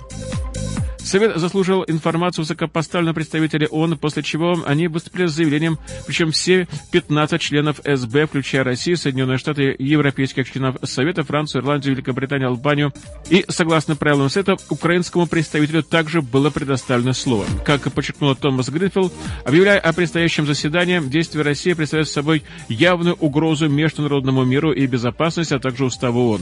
Совет 1.05 1.37
заслужил 1.37 1.85
информацию 1.87 2.43
высокопоставленного 2.43 3.13
представителя 3.13 3.67
ООН, 3.67 3.99
после 3.99 4.23
чего 4.23 4.63
они 4.65 4.87
выступили 4.87 5.27
с 5.27 5.33
заявлением, 5.33 5.77
причем 6.07 6.31
все 6.31 6.67
15 6.91 7.39
членов 7.39 7.79
СБ, 7.85 8.25
включая 8.25 8.63
Россию, 8.63 8.97
Соединенные 8.97 9.37
Штаты, 9.37 9.75
европейских 9.77 10.51
членов 10.51 10.77
Совета, 10.81 11.23
Францию, 11.23 11.61
Ирландию, 11.61 11.93
Великобританию, 11.93 12.49
Албанию. 12.49 12.91
И, 13.29 13.45
согласно 13.49 13.95
правилам 13.95 14.29
Совета, 14.29 14.57
украинскому 14.69 15.27
представителю 15.27 15.83
также 15.83 16.23
было 16.23 16.49
предоставлено 16.49 17.13
слово. 17.13 17.45
Как 17.63 17.83
подчеркнула 17.93 18.35
Томас 18.35 18.69
Гринфилд, 18.69 19.13
объявляя 19.45 19.79
о 19.79 19.93
предстоящем 19.93 20.47
заседании, 20.47 20.99
действия 20.99 21.43
России 21.43 21.73
представляют 21.73 22.09
собой 22.09 22.41
явную 22.67 23.15
угрозу 23.15 23.69
международному 23.69 24.43
миру 24.43 24.71
и 24.71 24.87
безопасности, 24.87 25.53
а 25.53 25.59
также 25.59 25.85
уставу 25.85 26.31
ООН. 26.31 26.41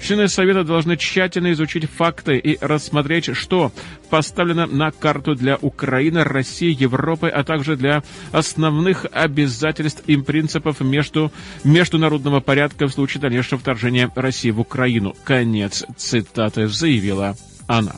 Члены 0.00 0.28
Совета 0.28 0.62
должны 0.62 0.96
тщательно 0.96 1.50
изучить 1.52 1.90
факты 1.90 2.38
и 2.38 2.56
рассмотреть, 2.60 3.34
что 3.36 3.72
поставлено 4.08 4.66
на 4.66 4.90
карту 4.90 5.34
для 5.34 5.56
Украины, 5.56 6.24
России, 6.24 6.76
Европы, 6.78 7.28
а 7.28 7.44
также 7.44 7.76
для 7.76 8.02
основных 8.32 9.06
обязательств 9.12 10.02
и 10.06 10.16
принципов 10.16 10.80
между 10.80 11.32
международного 11.64 12.40
порядка 12.40 12.86
в 12.86 12.92
случае 12.92 13.20
дальнейшего 13.20 13.58
вторжения 13.58 14.10
России 14.14 14.50
в 14.50 14.60
Украину. 14.60 15.14
Конец 15.24 15.84
цитаты 15.96 16.68
заявила 16.68 17.36
она. 17.66 17.92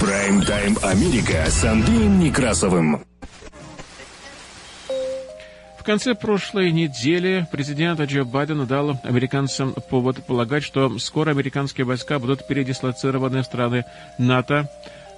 Прайм-тайм 0.00 0.78
Америка 0.82 1.44
с 1.48 1.64
Андреем 1.64 2.20
Некрасовым. 2.20 3.04
В 5.84 5.86
конце 5.86 6.14
прошлой 6.14 6.72
недели 6.72 7.46
президент 7.52 8.00
Джо 8.00 8.24
Байден 8.24 8.66
дал 8.66 8.98
американцам 9.02 9.74
повод 9.90 10.24
полагать, 10.24 10.64
что 10.64 10.98
скоро 10.98 11.32
американские 11.32 11.84
войска 11.84 12.18
будут 12.18 12.48
передислоцированы 12.48 13.42
в 13.42 13.44
страны 13.44 13.84
НАТО, 14.16 14.70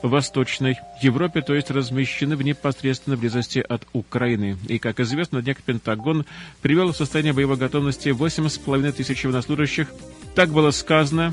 в 0.02 0.08
Восточной 0.08 0.76
Европе, 1.00 1.42
то 1.42 1.54
есть 1.54 1.70
размещены 1.70 2.34
в 2.34 2.42
непосредственной 2.42 3.16
близости 3.16 3.60
от 3.60 3.82
Украины. 3.92 4.58
И, 4.66 4.80
как 4.80 4.98
известно, 4.98 5.40
днях 5.40 5.62
Пентагон 5.62 6.26
привел 6.62 6.90
в 6.90 6.96
состояние 6.96 7.32
боевой 7.32 7.58
готовности 7.58 8.08
8,5 8.08 8.90
тысяч 8.90 9.22
военнослужащих. 9.22 9.86
Так 10.34 10.48
было 10.48 10.72
сказано 10.72 11.32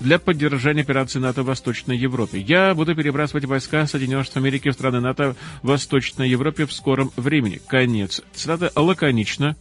для 0.00 0.18
поддержания 0.18 0.82
операции 0.82 1.18
НАТО 1.18 1.42
в 1.42 1.46
Восточной 1.46 1.96
Европе. 1.96 2.40
Я 2.40 2.74
буду 2.74 2.94
перебрасывать 2.94 3.44
войска 3.44 3.86
Соединенных 3.86 4.26
Штатов 4.26 4.42
Америки 4.42 4.68
в 4.70 4.74
страны 4.74 5.00
НАТО 5.00 5.34
в 5.62 5.68
Восточной 5.68 6.28
Европе 6.28 6.66
в 6.66 6.72
скором 6.72 7.10
времени. 7.16 7.60
Конец. 7.66 8.22
Цитата 8.32 8.70
лаконично, 8.76 9.56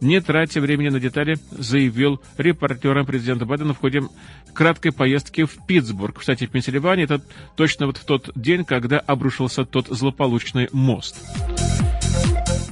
не 0.00 0.20
тратя 0.20 0.60
времени 0.60 0.88
на 0.90 1.00
детали, 1.00 1.38
заявил 1.50 2.20
репортерам 2.36 3.06
президента 3.06 3.46
Байдена 3.46 3.74
в 3.74 3.78
ходе 3.78 4.02
краткой 4.52 4.92
поездки 4.92 5.44
в 5.44 5.66
Питтсбург, 5.66 6.18
кстати, 6.18 6.46
в 6.46 6.50
Пенсильвании. 6.50 7.04
Это 7.04 7.22
точно 7.56 7.86
вот 7.86 7.96
в 7.96 8.04
тот 8.04 8.30
день, 8.34 8.64
когда 8.64 8.98
обрушился 8.98 9.64
тот 9.64 9.88
злополучный 9.88 10.68
мост. 10.72 11.16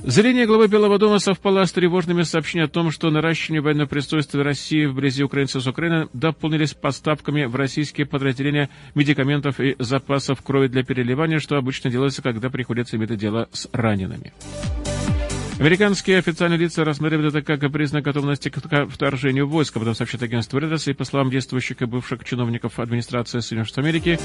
Зрение 0.07 0.47
главы 0.47 0.69
Белого 0.69 1.01
дома 1.01 1.19
совпало 1.19 1.65
с 1.65 1.73
тревожными 1.73 2.23
сообщениями 2.23 2.69
о 2.69 2.73
том, 2.73 2.93
что 2.93 3.11
наращивание 3.11 3.61
военного 3.61 3.89
присутствия 3.89 4.43
России 4.43 4.87
вблизи 4.87 5.25
украинцев 5.25 5.65
с 5.65 5.67
Украины 5.67 6.09
дополнились 6.13 6.75
поставками 6.75 7.45
в 7.47 7.57
российские 7.57 8.07
подразделения 8.07 8.71
медикаментов 8.95 9.59
и 9.59 9.75
запасов 9.81 10.43
крови 10.43 10.69
для 10.69 10.85
переливания, 10.85 11.41
что 11.41 11.57
обычно 11.57 11.91
делается, 11.91 12.23
когда 12.23 12.51
приходится 12.51 12.97
иметь 12.97 13.17
дело 13.17 13.49
с 13.51 13.69
ранеными. 13.73 14.33
Американские 15.59 16.19
официальные 16.19 16.59
лица 16.59 16.85
рассматривают 16.85 17.35
это 17.35 17.43
как 17.43 17.73
признак 17.73 18.05
готовности 18.05 18.51
к 18.51 18.61
вторжению 18.89 19.49
войск, 19.49 19.77
об 19.77 19.83
этом 19.83 19.95
сообщает 19.95 20.23
агентство 20.23 20.59
Reuters, 20.59 20.91
и 20.91 20.95
по 20.95 21.05
словам 21.05 21.31
действующих 21.31 21.81
и 21.81 21.87
бывших 21.87 22.25
чиновников 22.25 22.79
администрации 22.79 23.41
Соединенных 23.41 23.69
Штатов 23.69 23.85
Америки, 23.85 24.19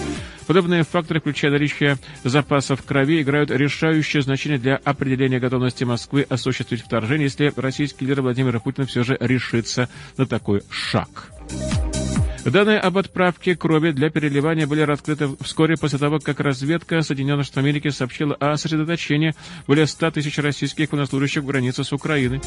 подобные 0.45 0.83
факторы, 0.83 1.21
включая 1.21 1.51
наличие 1.51 1.97
запасов 2.25 2.83
крови, 2.83 3.21
играют 3.21 3.49
решающее 3.49 4.21
значение 4.21 4.59
для 4.59 4.75
определения 4.75 5.39
готовности 5.39 5.85
Москвы 5.85 6.25
осуществить 6.27 6.81
вторжение, 6.81 7.25
если 7.25 7.53
российский 7.55 8.05
лидер 8.05 8.21
Владимир 8.21 8.59
Путин 8.59 8.85
все 8.85 9.03
же 9.03 9.15
решится 9.21 9.87
на 10.17 10.25
такой 10.25 10.63
шаг. 10.69 11.31
Данные 12.45 12.79
об 12.79 12.97
отправке 12.97 13.55
крови 13.55 13.91
для 13.91 14.09
переливания 14.09 14.65
были 14.65 14.81
раскрыты 14.81 15.29
вскоре 15.41 15.75
после 15.77 15.99
того, 15.99 16.19
как 16.19 16.39
разведка 16.39 17.01
Соединенных 17.03 17.45
Штатов 17.45 17.63
Америки 17.63 17.89
сообщила 17.89 18.33
о 18.35 18.57
сосредоточении 18.57 19.35
более 19.67 19.85
100 19.85 20.11
тысяч 20.11 20.39
российских 20.39 20.91
военнослужащих 20.91 21.43
в 21.43 21.45
границе 21.45 21.83
с 21.83 21.93
Украиной. 21.93 22.41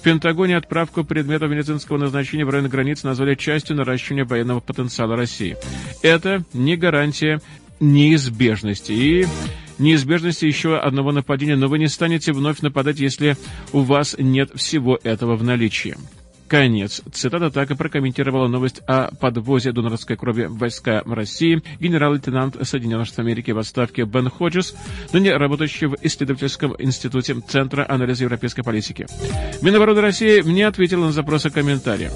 В 0.00 0.02
Пентагоне 0.02 0.56
отправку 0.56 1.04
предметов 1.04 1.50
медицинского 1.50 1.98
назначения 1.98 2.44
в 2.44 2.50
район 2.50 2.68
границ 2.68 3.04
назвали 3.04 3.36
частью 3.36 3.76
наращивания 3.76 4.24
военного 4.24 4.58
потенциала 4.58 5.14
России. 5.16 5.56
Это 6.02 6.44
не 6.52 6.76
гарантия 6.76 7.40
неизбежности. 7.78 8.90
И 8.90 9.26
неизбежности 9.78 10.46
еще 10.46 10.78
одного 10.78 11.12
нападения, 11.12 11.54
но 11.54 11.68
вы 11.68 11.78
не 11.78 11.86
станете 11.86 12.32
вновь 12.32 12.60
нападать, 12.60 12.98
если 12.98 13.36
у 13.72 13.80
вас 13.80 14.16
нет 14.18 14.50
всего 14.56 14.98
этого 15.04 15.36
в 15.36 15.44
наличии. 15.44 15.96
Конец. 16.48 17.02
Цитата 17.12 17.50
так 17.50 17.70
и 17.70 17.74
прокомментировала 17.74 18.48
новость 18.48 18.80
о 18.86 19.14
подвозе 19.14 19.72
донорской 19.72 20.16
крови 20.16 20.46
в 20.48 21.12
России 21.12 21.62
генерал-лейтенант 21.78 22.56
Соединенных 22.66 23.06
Штатов 23.06 23.26
Америки 23.26 23.50
в 23.50 23.58
отставке 23.58 24.04
Бен 24.04 24.30
Ходжес, 24.30 24.74
ныне 25.12 25.36
работающий 25.36 25.88
в 25.88 25.96
исследовательском 26.00 26.74
институте 26.78 27.36
Центра 27.46 27.84
анализа 27.88 28.24
европейской 28.24 28.62
политики. 28.62 29.06
Минобороны 29.62 30.00
России 30.00 30.40
не 30.42 30.62
ответила 30.62 31.06
на 31.06 31.12
запросы 31.12 31.50
комментария. 31.50 32.10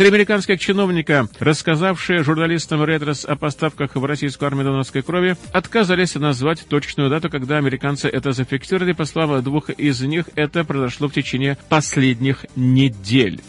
Три 0.00 0.08
американских 0.08 0.58
чиновника, 0.58 1.28
рассказавшие 1.40 2.24
журналистам 2.24 2.82
Редрес 2.82 3.26
о 3.26 3.36
поставках 3.36 3.96
в 3.96 4.02
российскую 4.02 4.46
армию 4.46 4.64
донорской 4.64 5.02
крови, 5.02 5.36
отказались 5.52 6.14
назвать 6.14 6.66
точную 6.66 7.10
дату, 7.10 7.28
когда 7.28 7.58
американцы 7.58 8.08
это 8.08 8.32
зафиксировали. 8.32 8.94
По 8.94 9.04
словам 9.04 9.42
двух 9.42 9.68
из 9.68 10.00
них, 10.00 10.24
это 10.36 10.64
произошло 10.64 11.08
в 11.08 11.12
течение 11.12 11.58
последних 11.68 12.46
недель. 12.56 13.42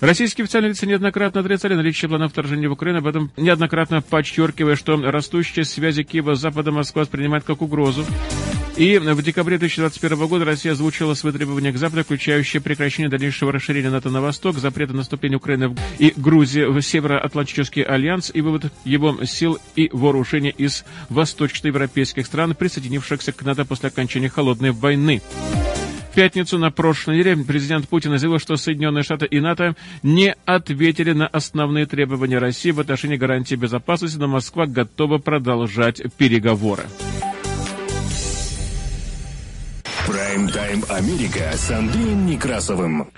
Российские 0.00 0.44
официальные 0.44 0.70
лица 0.70 0.86
неоднократно 0.86 1.42
отрицали 1.42 1.74
наличие 1.74 2.08
планов 2.08 2.32
вторжения 2.32 2.70
в 2.70 2.72
Украину, 2.72 3.00
об 3.00 3.06
этом 3.06 3.30
неоднократно 3.36 4.00
подчеркивая, 4.00 4.76
что 4.76 4.96
растущие 4.96 5.66
связи 5.66 6.02
Киева 6.02 6.34
с 6.34 6.40
Западом 6.40 6.76
Москва 6.76 7.02
воспринимает 7.02 7.44
как 7.44 7.60
угрозу. 7.60 8.06
И 8.76 8.96
в 8.96 9.22
декабре 9.22 9.58
2021 9.58 10.26
года 10.26 10.46
Россия 10.46 10.72
озвучила 10.72 11.12
свои 11.12 11.32
требования 11.32 11.72
к 11.72 11.76
Западу, 11.76 12.04
включающие 12.04 12.62
прекращение 12.62 13.10
дальнейшего 13.10 13.52
расширения 13.52 13.90
НАТО 13.90 14.08
на 14.08 14.22
восток, 14.22 14.56
запрета 14.56 14.94
наступления 14.94 15.36
Украины 15.36 15.76
и 15.98 16.14
Грузии 16.16 16.64
в 16.64 16.80
Североатлантический 16.80 17.82
альянс 17.82 18.30
и 18.32 18.40
вывод 18.40 18.72
его 18.84 19.22
сил 19.26 19.58
и 19.76 19.90
вооружения 19.92 20.50
из 20.50 20.86
восточноевропейских 21.10 22.24
стран, 22.24 22.54
присоединившихся 22.54 23.32
к 23.32 23.42
НАТО 23.42 23.66
после 23.66 23.88
окончания 23.88 24.30
Холодной 24.30 24.70
войны. 24.70 25.20
В 26.10 26.14
пятницу 26.14 26.58
на 26.58 26.70
прошлой 26.70 27.18
неделе 27.18 27.44
президент 27.44 27.88
Путин 27.88 28.18
заявил, 28.18 28.38
что 28.38 28.56
Соединенные 28.56 29.02
Штаты 29.02 29.26
и 29.26 29.40
НАТО 29.40 29.76
не 30.02 30.34
ответили 30.46 31.12
на 31.12 31.26
основные 31.26 31.84
требования 31.84 32.38
России 32.38 32.70
в 32.70 32.80
отношении 32.80 33.16
гарантии 33.16 33.54
безопасности, 33.54 34.18
но 34.18 34.28
Москва 34.28 34.66
готова 34.66 35.18
продолжать 35.18 36.02
переговоры. 36.16 36.84
Прайм-тайм 40.12 40.84
Америка 40.90 41.52
с 41.54 41.70
Андреем 41.70 42.26
Некрасовым. 42.26 43.10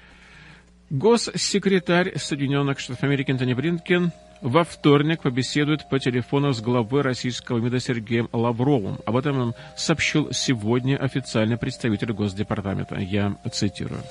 Госсекретарь 0.91 2.17
Соединенных 2.17 2.79
Штатов 2.79 3.03
Америки 3.03 3.33
Антони 3.33 3.53
Бринкен 3.53 4.13
во 4.41 4.63
вторник 4.63 5.23
побеседует 5.23 5.89
по 5.89 5.99
телефону 5.99 6.53
с 6.53 6.61
главой 6.61 7.03
российского 7.03 7.59
МИДа 7.59 7.81
Сергеем 7.81 8.29
Лавровым. 8.33 8.99
Об 9.07 9.17
этом 9.17 9.55
сообщил 9.77 10.33
сегодня 10.33 10.97
официальный 10.97 11.57
представитель 11.57 12.13
Госдепартамента. 12.13 12.95
Я 13.01 13.35
цитирую. 13.53 14.03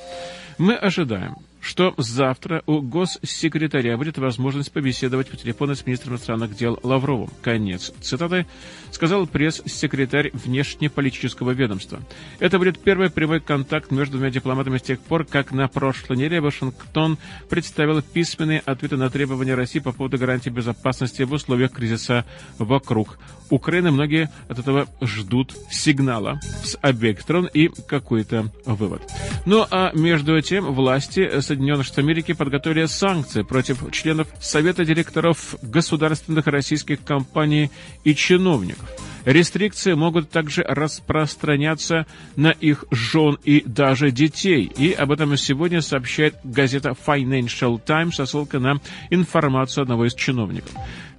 Мы 0.58 0.76
ожидаем, 0.76 1.38
что 1.64 1.94
завтра 1.98 2.62
у 2.68 2.82
госсекретаря 2.82 3.98
будет 3.98 4.18
возможность 4.18 4.72
побеседовать 4.72 5.30
по 5.30 5.38
телефону 5.38 5.76
с 5.76 5.86
министром 5.86 6.14
иностранных 6.14 6.56
дел 6.56 6.78
Лавровым. 6.84 7.30
Конец 7.42 7.94
цитаты, 8.02 8.46
сказал 8.92 9.26
пресс-секретарь 9.28 10.32
внешнеполитического 10.34 11.52
ведомства. 11.52 12.02
Это 12.40 12.60
будет 12.60 12.80
первый 12.80 13.10
прямой 13.10 13.40
контакт 13.40 13.92
между 13.92 14.18
двумя 14.18 14.30
дипломатами 14.30 14.78
с 14.78 14.82
тех 14.82 15.00
пор, 15.00 15.24
как 15.24 15.54
на 15.54 15.70
прошлой 15.70 16.18
неделе 16.18 16.42
Вашингтон 16.42 17.18
представил 17.50 18.02
письменные 18.02 18.60
ответы 18.60 18.98
на 18.98 19.10
требования 19.10 19.56
России 19.56 19.80
по 19.80 19.94
поводу 19.94 20.18
гарантии 20.18 20.50
безопасности 20.50 21.24
в 21.24 21.32
условиях 21.32 21.72
кризиса 21.72 22.26
вокруг 22.60 23.18
Украины. 23.54 23.92
Многие 23.92 24.30
от 24.50 24.60
этого 24.60 24.88
ждут 25.02 25.56
сигнала 25.70 26.40
с 26.64 26.78
обеих 26.82 27.22
сторон 27.22 27.46
и 27.46 27.70
какой-то 27.88 28.52
вывод. 28.66 29.02
Ну 29.46 29.66
а 29.70 29.92
между 29.94 30.40
тем 30.42 30.74
власти 30.74 31.40
Соединенных 31.40 31.86
Штатов 31.86 32.06
Америки 32.06 32.34
подготовили 32.34 32.86
санкции 32.86 33.44
против 33.44 33.92
членов 33.92 34.28
Совета 34.40 34.86
директоров 34.86 35.56
государственных 35.62 36.48
российских 36.48 37.04
компаний 37.04 37.70
и 38.04 38.16
чиновников. 38.16 39.03
Рестрикции 39.26 39.94
могут 39.94 40.30
также 40.30 40.64
распространяться 40.64 42.06
на 42.36 42.52
их 42.52 42.86
жен 42.92 43.38
и 43.44 43.64
даже 43.66 44.12
детей. 44.12 44.72
И 44.78 44.92
об 44.92 45.12
этом 45.12 45.36
сегодня 45.38 45.82
сообщает 45.82 46.36
газета 46.44 46.96
Financial 47.06 47.80
Times 47.84 48.16
со 48.16 48.26
ссылкой 48.26 48.60
на 48.60 48.80
информацию 49.10 49.84
одного 49.84 50.06
из 50.06 50.14
чиновников. 50.14 50.72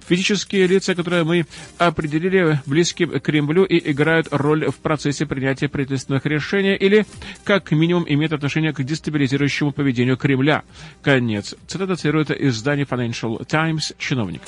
Физические 0.07 0.67
лица, 0.67 0.93
которые 0.93 1.23
мы 1.23 1.47
определили 1.79 2.61
близким 2.67 3.09
к 3.09 3.19
Кремлю 3.21 3.63
и 3.63 3.91
играют 3.91 4.27
роль 4.29 4.69
в 4.69 4.75
процессе 4.75 5.25
принятия 5.25 5.67
правительственных 5.67 6.27
решений 6.27 6.75
или, 6.75 7.07
как 7.43 7.71
минимум, 7.71 8.05
имеют 8.07 8.33
отношение 8.33 8.71
к 8.71 8.83
дестабилизирующему 8.83 9.71
поведению 9.71 10.17
Кремля. 10.17 10.63
Конец. 11.01 11.55
Цитата 11.65 11.95
цитирует 11.95 12.29
издание 12.29 12.85
Financial 12.85 13.43
Times 13.45 13.93
чиновник. 13.97 14.41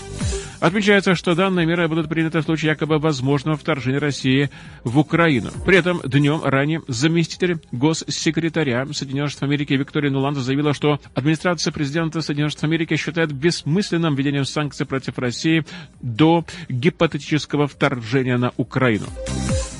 Отмечается, 0.59 1.15
что 1.15 1.33
данные 1.33 1.65
меры 1.65 1.87
будут 1.87 2.07
приняты 2.07 2.39
в 2.39 2.43
случае 2.43 2.69
якобы 2.71 2.99
возможного 3.47 3.57
вторжения 3.57 3.99
России 3.99 4.49
в 4.83 4.99
Украину. 4.99 5.51
При 5.65 5.77
этом 5.77 6.01
днем 6.03 6.41
ранее 6.43 6.81
заместитель 6.87 7.59
госсекретаря 7.71 8.85
Соединенных 8.91 9.31
Штатов 9.31 9.49
Америки 9.49 9.73
Виктория 9.73 10.11
Нуланд 10.11 10.37
заявила, 10.37 10.73
что 10.73 10.99
администрация 11.15 11.71
президента 11.71 12.21
Соединенных 12.21 12.51
Штатов 12.51 12.69
Америки 12.69 12.95
считает 12.95 13.31
бессмысленным 13.31 14.15
введением 14.15 14.45
санкций 14.45 14.85
против 14.85 15.17
России 15.17 15.63
до 16.01 16.45
гипотетического 16.69 17.67
вторжения 17.67 18.37
на 18.37 18.51
Украину. 18.57 19.07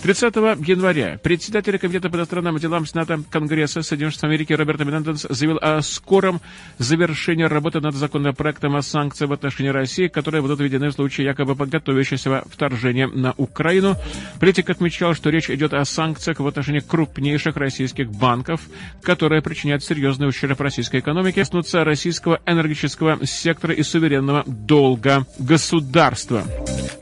30 0.01 0.35
января 0.67 1.19
председатель 1.21 1.77
Комитета 1.79 2.09
по 2.09 2.15
иностранным 2.17 2.57
делам 2.59 2.85
Сената 2.85 3.19
Конгресса 3.29 3.81
Соединенных 3.81 4.13
Штатов 4.13 4.29
Америки 4.29 4.53
Роберт 4.53 4.79
Менендес 4.81 5.25
заявил 5.29 5.57
о 5.61 5.81
скором 5.81 6.39
завершении 6.77 7.43
работы 7.43 7.79
над 7.81 7.95
законопроектом 7.95 8.75
о 8.75 8.81
санкциях 8.81 9.31
в 9.31 9.33
отношении 9.33 9.69
России, 9.69 10.07
которые 10.07 10.41
будут 10.41 10.59
введены 10.59 10.89
в 10.89 10.93
случае 10.93 11.25
якобы 11.25 11.55
подготовящегося 11.55 12.43
вторжения 12.49 13.07
на 13.07 13.33
Украину. 13.37 13.95
Политик 14.39 14.69
отмечал, 14.69 15.15
что 15.15 15.29
речь 15.29 15.49
идет 15.49 15.73
о 15.73 15.83
санкциях 15.83 16.39
в 16.39 16.47
отношении 16.47 16.79
крупнейших 16.79 17.55
российских 17.57 18.11
банков, 18.11 18.61
которые 19.01 19.41
причиняют 19.41 19.83
серьезный 19.83 20.27
ущерб 20.27 20.61
российской 20.61 20.99
экономике, 20.99 21.41
коснутся 21.41 21.83
российского 21.83 22.39
энергетического 22.45 23.25
сектора 23.25 23.73
и 23.73 23.81
суверенного 23.81 24.43
долга 24.45 25.25
государства. 25.39 26.43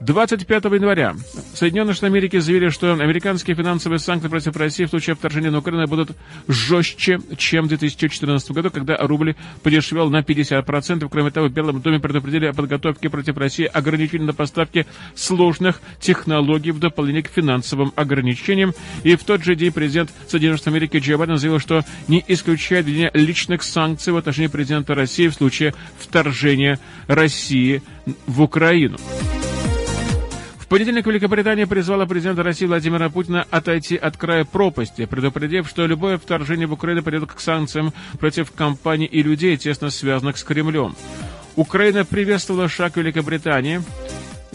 25 0.02 0.66
января 0.66 1.16
Соединенные 1.54 1.94
Штаты 1.94 2.08
Америки 2.08 2.38
заявили, 2.38 2.70
что 2.70 2.85
американские 2.94 3.56
финансовые 3.56 4.00
санкции 4.00 4.28
против 4.28 4.56
России 4.56 4.86
в 4.86 4.90
случае 4.90 5.16
вторжения 5.16 5.52
на 5.52 5.60
Украину 5.60 5.88
будут 5.88 6.12
жестче, 6.48 7.20
чем 7.38 7.66
в 7.66 7.68
2014 7.70 8.52
году, 8.52 8.70
когда 8.70 8.98
рубль 8.98 9.36
подешевел 9.64 10.10
на 10.10 10.22
50%. 10.22 11.08
Кроме 11.10 11.32
того, 11.32 11.48
в 11.48 11.52
Белом 11.52 11.82
доме 11.82 12.00
предупредили 12.00 12.46
о 12.46 12.54
подготовке 12.54 13.10
против 13.10 13.38
России 13.38 13.66
ограничений 13.66 14.26
на 14.26 14.34
поставки 14.34 14.86
сложных 15.16 15.82
технологий 16.00 16.72
в 16.72 16.80
дополнение 16.80 17.24
к 17.24 17.30
финансовым 17.30 17.92
ограничениям. 17.96 18.74
И 19.04 19.16
в 19.16 19.24
тот 19.24 19.44
же 19.44 19.56
день 19.56 19.72
президент 19.72 20.12
Соединенных 20.28 20.60
Штатов 20.60 20.74
Америки 20.74 20.98
Джо 20.98 21.18
Байден 21.18 21.38
заявил, 21.38 21.60
что 21.60 21.84
не 22.08 22.24
исключает 22.28 22.86
введение 22.86 23.12
личных 23.14 23.64
санкций 23.64 24.14
в 24.14 24.18
отношении 24.18 24.48
президента 24.48 24.96
России 24.96 25.28
в 25.28 25.34
случае 25.34 25.74
вторжения 25.98 26.80
России 27.08 27.82
в 28.28 28.42
Украину. 28.42 28.98
В 30.66 30.68
понедельник 30.68 31.06
Великобритания 31.06 31.68
призвала 31.68 32.08
президента 32.08 32.42
России 32.42 32.66
Владимира 32.66 33.08
Путина 33.12 33.46
отойти 33.52 33.96
от 33.98 34.18
края 34.18 34.46
пропасти, 34.46 35.06
предупредив, 35.06 35.70
что 35.70 35.86
любое 35.86 36.18
вторжение 36.18 36.66
в 36.66 36.74
Украину 36.74 37.04
приведет 37.04 37.32
к 37.32 37.40
санкциям 37.40 37.94
против 38.20 38.52
компаний 38.52 39.06
и 39.06 39.22
людей, 39.22 39.58
тесно 39.58 39.92
связанных 39.92 40.40
с 40.40 40.44
Кремлем. 40.44 40.96
Украина 41.56 42.04
приветствовала 42.04 42.68
шаг 42.68 42.98
Великобритании– 42.98 43.84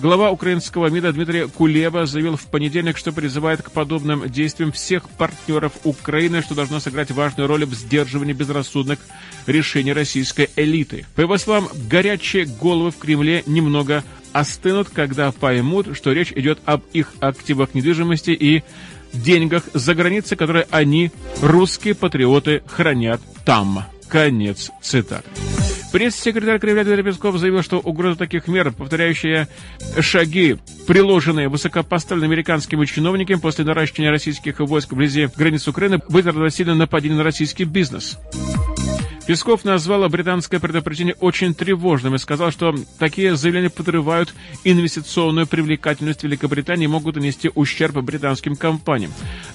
Глава 0.00 0.30
украинского 0.30 0.86
МИДа 0.88 1.12
Дмитрий 1.12 1.46
Кулеба 1.46 2.06
заявил 2.06 2.38
в 2.38 2.46
понедельник, 2.46 2.96
что 2.96 3.12
призывает 3.12 3.60
к 3.60 3.70
подобным 3.70 4.30
действиям 4.30 4.72
всех 4.72 5.06
партнеров 5.10 5.72
Украины, 5.84 6.40
что 6.40 6.54
должно 6.54 6.80
сыграть 6.80 7.10
важную 7.10 7.46
роль 7.46 7.66
в 7.66 7.74
сдерживании 7.74 8.32
безрассудных 8.32 8.98
решений 9.46 9.92
российской 9.92 10.48
элиты. 10.56 11.04
По 11.16 11.20
его 11.20 11.36
словам, 11.36 11.68
горячие 11.90 12.46
головы 12.46 12.92
в 12.92 12.96
Кремле 12.96 13.42
немного 13.44 14.02
остынут, 14.32 14.88
когда 14.88 15.32
поймут, 15.32 15.94
что 15.94 16.12
речь 16.12 16.32
идет 16.32 16.60
об 16.64 16.80
их 16.94 17.12
активах 17.20 17.74
недвижимости 17.74 18.30
и 18.30 18.62
деньгах 19.12 19.64
за 19.74 19.94
границей, 19.94 20.38
которые 20.38 20.66
они, 20.70 21.12
русские 21.42 21.94
патриоты, 21.94 22.62
хранят 22.66 23.20
там. 23.44 23.84
Конец 24.10 24.70
цитаты. 24.82 25.28
Пресс-секретарь 25.92 26.60
Кремля 26.60 26.84
Дмитрий 26.84 27.02
Песков 27.02 27.36
заявил, 27.38 27.62
что 27.62 27.78
угроза 27.78 28.16
таких 28.16 28.46
мер, 28.46 28.70
повторяющие 28.70 29.48
шаги, 30.00 30.56
приложенные 30.86 31.48
высокопоставленными 31.48 32.32
американскими 32.32 32.84
чиновниками 32.84 33.38
после 33.38 33.64
наращивания 33.64 34.10
российских 34.10 34.60
войск 34.60 34.92
вблизи 34.92 35.28
границ 35.36 35.66
Украины, 35.66 36.00
будет 36.08 36.26
равносильно 36.26 36.74
нападению 36.74 37.18
на 37.18 37.24
российский 37.24 37.64
бизнес. 37.64 38.18
Песков 39.30 39.64
назвал 39.64 40.08
британское 40.08 40.58
предупреждение 40.58 41.14
очень 41.20 41.54
тревожным 41.54 42.16
и 42.16 42.18
сказал, 42.18 42.50
что 42.50 42.74
такие 42.98 43.36
заявления 43.36 43.70
подрывают 43.70 44.34
инвестиционную 44.64 45.46
привлекательность 45.46 46.24
Великобритании 46.24 46.86
и 46.86 46.88
могут 46.88 47.14
нанести 47.14 47.48
ущерб 47.54 47.94
британским 47.98 48.56
компаниям. 48.56 49.12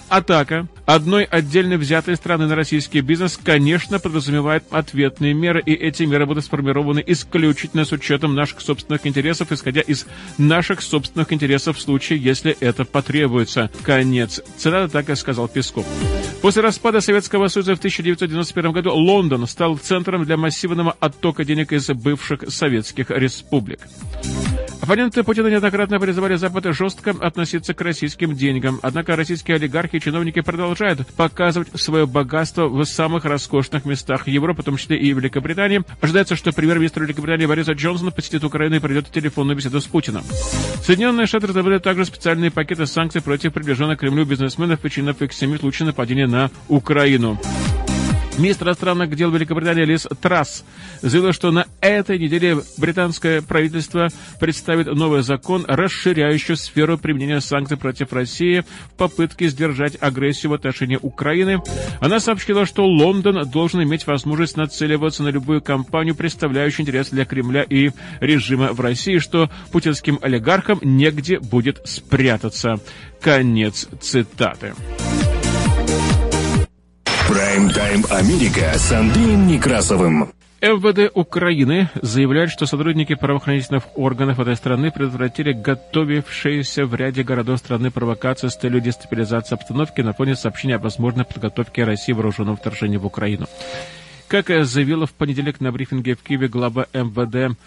Атака 0.08 0.70
одной 0.86 1.26
отдельно 1.26 1.76
взятой 1.76 2.16
страны 2.16 2.48
на 2.48 2.56
российский 2.56 3.02
бизнес, 3.02 3.38
конечно, 3.44 4.00
подразумевает 4.00 4.64
ответные 4.72 5.34
меры, 5.34 5.62
и 5.66 5.74
эти 5.74 6.04
меры 6.04 6.26
будут 6.26 6.46
сформированы 6.46 7.04
исключительно 7.06 7.84
с 7.84 7.92
учетом 7.92 8.34
наших 8.34 8.62
собственных 8.62 9.06
интересов, 9.06 9.52
исходя 9.52 9.82
из 9.82 10.06
наших 10.38 10.82
собственных 10.82 11.34
интересов 11.34 11.78
в 11.78 11.82
случае, 11.82 12.20
если 12.20 12.56
это 12.62 12.86
потребуется. 12.86 13.70
Конец. 13.84 14.40
Цитата 14.56 14.88
так 14.88 15.10
и 15.10 15.16
сказал 15.16 15.50
Песков. 15.50 15.86
После 16.42 16.62
распада 16.62 17.02
Советского 17.02 17.48
Союза 17.48 17.76
в 17.76 17.80
1991 17.80 18.72
году 18.72 18.94
Лондон 18.94 19.48
стал 19.48 19.65
стал 19.66 19.78
центром 19.78 20.26
для 20.26 20.38
массивного 20.38 20.96
оттока 21.00 21.44
денег 21.44 21.72
из 21.72 21.88
бывших 21.88 22.44
советских 22.50 23.10
республик. 23.10 23.80
Оппоненты 24.80 25.24
Путина 25.24 25.48
неоднократно 25.48 26.00
призывали 26.00 26.36
Запад 26.36 26.66
жестко 26.76 27.16
относиться 27.20 27.74
к 27.74 27.82
российским 27.82 28.36
деньгам. 28.36 28.80
Однако 28.84 29.16
российские 29.16 29.56
олигархи 29.56 29.96
и 29.96 30.00
чиновники 30.00 30.42
продолжают 30.42 31.08
показывать 31.16 31.70
свое 31.74 32.06
богатство 32.06 32.68
в 32.68 32.86
самых 32.86 33.26
роскошных 33.26 33.86
местах 33.86 34.28
Европы, 34.28 34.62
в 34.62 34.66
том 34.66 34.78
числе 34.78 35.00
и 35.00 35.12
Великобритании. 35.14 35.82
Ожидается, 36.00 36.36
что 36.36 36.52
премьер-министр 36.52 37.02
Великобритании 37.02 37.48
Бориса 37.48 37.72
Джонсон 37.72 38.12
посетит 38.12 38.44
Украину 38.44 38.76
и 38.76 38.80
придет 38.80 39.10
телефонную 39.12 39.58
беседу 39.58 39.82
с 39.82 39.86
Путиным. 39.86 40.24
Соединенные 40.84 41.26
Штаты 41.26 41.48
разработали 41.48 41.80
также 41.80 42.06
специальные 42.06 42.52
пакеты 42.52 42.86
санкций 42.86 43.24
против 43.24 43.54
приближенных 43.54 43.98
к 43.98 44.02
Кремлю 44.02 44.26
бизнесменов 44.26 44.86
и 44.86 44.88
их 44.88 45.34
семьи 45.34 45.58
в 45.58 45.62
случае 45.62 45.88
нападения 45.88 46.28
на 46.28 46.52
Украину. 46.68 47.40
Министр 48.38 48.68
иностранных 48.68 49.16
дел 49.16 49.32
Великобритании 49.32 49.86
Лиз 49.86 50.08
Трасс 50.22 50.66
заявила, 51.02 51.32
что 51.32 51.52
на 51.52 51.68
этой 51.80 52.20
неделе 52.20 52.58
британское 52.78 53.42
правительство 53.42 54.10
представит 54.42 54.88
новый 54.88 55.24
закон, 55.24 55.64
расширяющий 55.68 56.58
сферу 56.58 56.98
применения 56.98 57.40
санкций 57.40 57.78
против 57.78 58.12
России 58.12 58.66
в 58.92 58.98
попытке 58.98 59.48
сдержать 59.48 59.98
агрессию 60.02 60.52
в 60.52 60.56
отношении 60.56 61.00
Украины. 61.02 61.62
Она 62.02 62.20
сообщила, 62.20 62.66
что 62.66 62.86
Лондон 62.86 63.50
должен 63.50 63.82
иметь 63.84 64.06
возможность 64.06 64.58
нацеливаться 64.58 65.24
на 65.24 65.30
любую 65.30 65.62
кампанию, 65.62 66.14
представляющую 66.14 66.84
интерес 66.84 67.12
для 67.12 67.24
Кремля 67.24 67.64
и 67.64 67.92
режима 68.20 68.74
в 68.74 68.82
России, 68.82 69.18
что 69.20 69.50
путинским 69.72 70.20
олигархам 70.22 70.80
негде 70.82 71.40
будет 71.40 71.82
спрятаться. 71.86 72.76
Конец 73.22 73.88
цитаты. 74.02 74.74
Прайм-тайм 77.28 78.06
Америка 78.12 78.72
с 78.76 78.92
Андреем 78.92 79.48
Некрасовым. 79.48 80.32
МВД 80.62 81.12
Украины 81.16 81.90
заявляет, 82.00 82.52
что 82.52 82.68
сотрудники 82.68 83.16
правоохранительных 83.16 83.84
органов 83.96 84.40
этой 84.40 84.56
страны 84.56 84.92
предотвратили 84.92 85.52
готовившиеся 85.52 86.86
в 86.86 86.94
ряде 86.94 87.24
городов 87.24 87.58
страны 87.58 87.90
провокации 87.90 88.48
с 88.48 88.56
целью 88.56 88.80
дестабилизации 88.80 89.56
обстановки 89.56 90.02
на 90.02 90.14
фоне 90.14 90.36
сообщения 90.36 90.76
о 90.76 90.80
возможной 90.80 91.26
подготовке 91.26 91.84
России 91.84 92.14
вооруженного 92.14 92.58
вторжения 92.58 93.00
в 93.00 93.06
Украину. 93.08 93.48
Как 94.28 94.48
заявила 94.66 95.08
в 95.08 95.14
понедельник 95.14 95.60
на 95.60 95.72
брифинге 95.72 96.16
в 96.16 96.22
Киеве 96.22 96.48
глава 96.48 96.86
МВД 96.94 97.58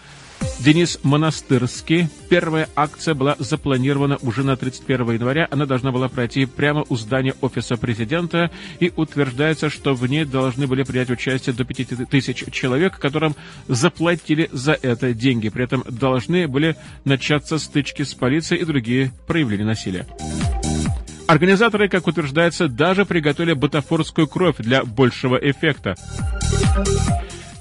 Денис 0.59 0.99
Монастырский. 1.03 2.09
Первая 2.29 2.67
акция 2.75 3.13
была 3.13 3.35
запланирована 3.39 4.17
уже 4.21 4.43
на 4.43 4.57
31 4.57 5.13
января. 5.13 5.47
Она 5.49 5.65
должна 5.65 5.91
была 5.91 6.09
пройти 6.09 6.45
прямо 6.45 6.85
у 6.89 6.97
здания 6.97 7.33
Офиса 7.39 7.77
президента. 7.77 8.51
И 8.79 8.91
утверждается, 8.95 9.69
что 9.69 9.93
в 9.93 10.05
ней 10.05 10.25
должны 10.25 10.67
были 10.67 10.83
принять 10.83 11.09
участие 11.09 11.55
до 11.55 11.63
5 11.63 12.09
тысяч 12.09 12.43
человек, 12.51 12.99
которым 12.99 13.35
заплатили 13.67 14.49
за 14.51 14.73
это 14.73 15.13
деньги. 15.13 15.47
При 15.47 15.63
этом 15.63 15.83
должны 15.89 16.47
были 16.47 16.75
начаться 17.05 17.57
стычки 17.57 18.03
с 18.03 18.13
полицией 18.13 18.61
и 18.61 18.65
другие 18.65 19.13
проявления 19.27 19.65
насилия. 19.65 20.05
Организаторы, 21.29 21.87
как 21.87 22.07
утверждается, 22.07 22.67
даже 22.67 23.05
приготовили 23.05 23.53
бутафорскую 23.53 24.27
кровь 24.27 24.55
для 24.57 24.83
большего 24.83 25.37
эффекта. 25.37 25.95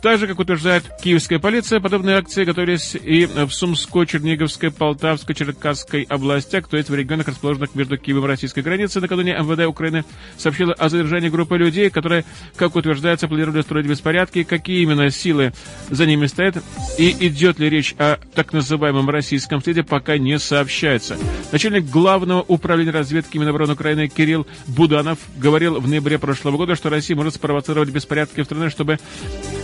Так 0.00 0.20
же, 0.20 0.28
как 0.28 0.38
утверждает 0.38 0.84
киевская 1.02 1.40
полиция, 1.40 1.80
подобные 1.80 2.16
акции 2.18 2.44
готовились 2.44 2.94
и 2.94 3.26
в 3.26 3.50
Сумской, 3.50 4.06
Черниговской, 4.06 4.70
Полтавской, 4.70 5.34
Черкасской 5.34 6.02
областях, 6.02 6.68
то 6.68 6.76
есть 6.76 6.88
в 6.88 6.94
регионах, 6.94 7.26
расположенных 7.26 7.74
между 7.74 7.98
Киевом 7.98 8.26
и 8.26 8.28
российской 8.28 8.60
границей. 8.60 9.02
Накануне 9.02 9.36
МВД 9.36 9.66
Украины 9.66 10.04
сообщила 10.36 10.72
о 10.72 10.88
задержании 10.88 11.30
группы 11.30 11.58
людей, 11.58 11.90
которые, 11.90 12.24
как 12.54 12.76
утверждается, 12.76 13.26
планировали 13.26 13.62
строить 13.62 13.86
беспорядки, 13.86 14.44
какие 14.44 14.82
именно 14.82 15.10
силы 15.10 15.52
за 15.90 16.06
ними 16.06 16.26
стоят, 16.26 16.62
и 16.96 17.16
идет 17.26 17.58
ли 17.58 17.68
речь 17.68 17.94
о 17.98 18.18
так 18.34 18.52
называемом 18.52 19.10
российском 19.10 19.60
следе, 19.60 19.82
пока 19.82 20.16
не 20.16 20.38
сообщается. 20.38 21.18
Начальник 21.50 21.86
главного 21.86 22.44
управления 22.46 22.92
разведки 22.92 23.36
Минобороны 23.36 23.72
Украины 23.72 24.06
Кирилл 24.06 24.46
Буданов 24.68 25.18
говорил 25.36 25.80
в 25.80 25.88
ноябре 25.88 26.20
прошлого 26.20 26.56
года, 26.56 26.76
что 26.76 26.88
Россия 26.88 27.16
может 27.16 27.34
спровоцировать 27.34 27.90
беспорядки 27.90 28.42
в 28.42 28.44
стране, 28.44 28.70
чтобы 28.70 29.00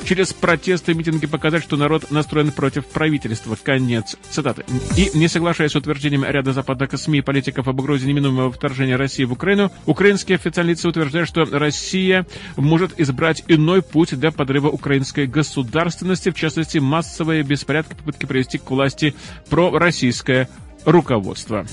через 0.04 0.23
протесты 0.32 0.92
и 0.92 0.94
митинги 0.94 1.26
показать, 1.26 1.62
что 1.62 1.76
народ 1.76 2.10
настроен 2.10 2.52
против 2.52 2.87
правительства. 2.87 3.56
Конец 3.62 4.16
цитаты. 4.30 4.64
И, 4.96 5.10
не 5.14 5.28
соглашаясь 5.28 5.72
с 5.72 5.76
утверждением 5.76 6.24
ряда 6.24 6.52
западных 6.52 6.98
СМИ 6.98 7.18
и 7.18 7.22
политиков 7.22 7.68
об 7.68 7.80
угрозе 7.80 8.06
неминуемого 8.06 8.52
вторжения 8.52 8.96
России 8.96 9.24
в 9.24 9.32
Украину, 9.32 9.70
украинские 9.87 10.37
официальные 10.37 10.76
утверждают, 10.84 11.28
что 11.28 11.44
Россия 11.44 12.26
может 12.56 12.98
избрать 13.00 13.44
иной 13.48 13.82
путь 13.82 14.18
для 14.18 14.30
подрыва 14.30 14.68
украинской 14.68 15.26
государственности, 15.26 16.30
в 16.30 16.34
частности, 16.34 16.78
массовые 16.78 17.42
беспорядки, 17.42 17.94
попытки 17.94 18.26
привести 18.26 18.58
к 18.58 18.70
власти 18.70 19.14
пророссийское 19.48 20.48
руководство. 20.84 21.66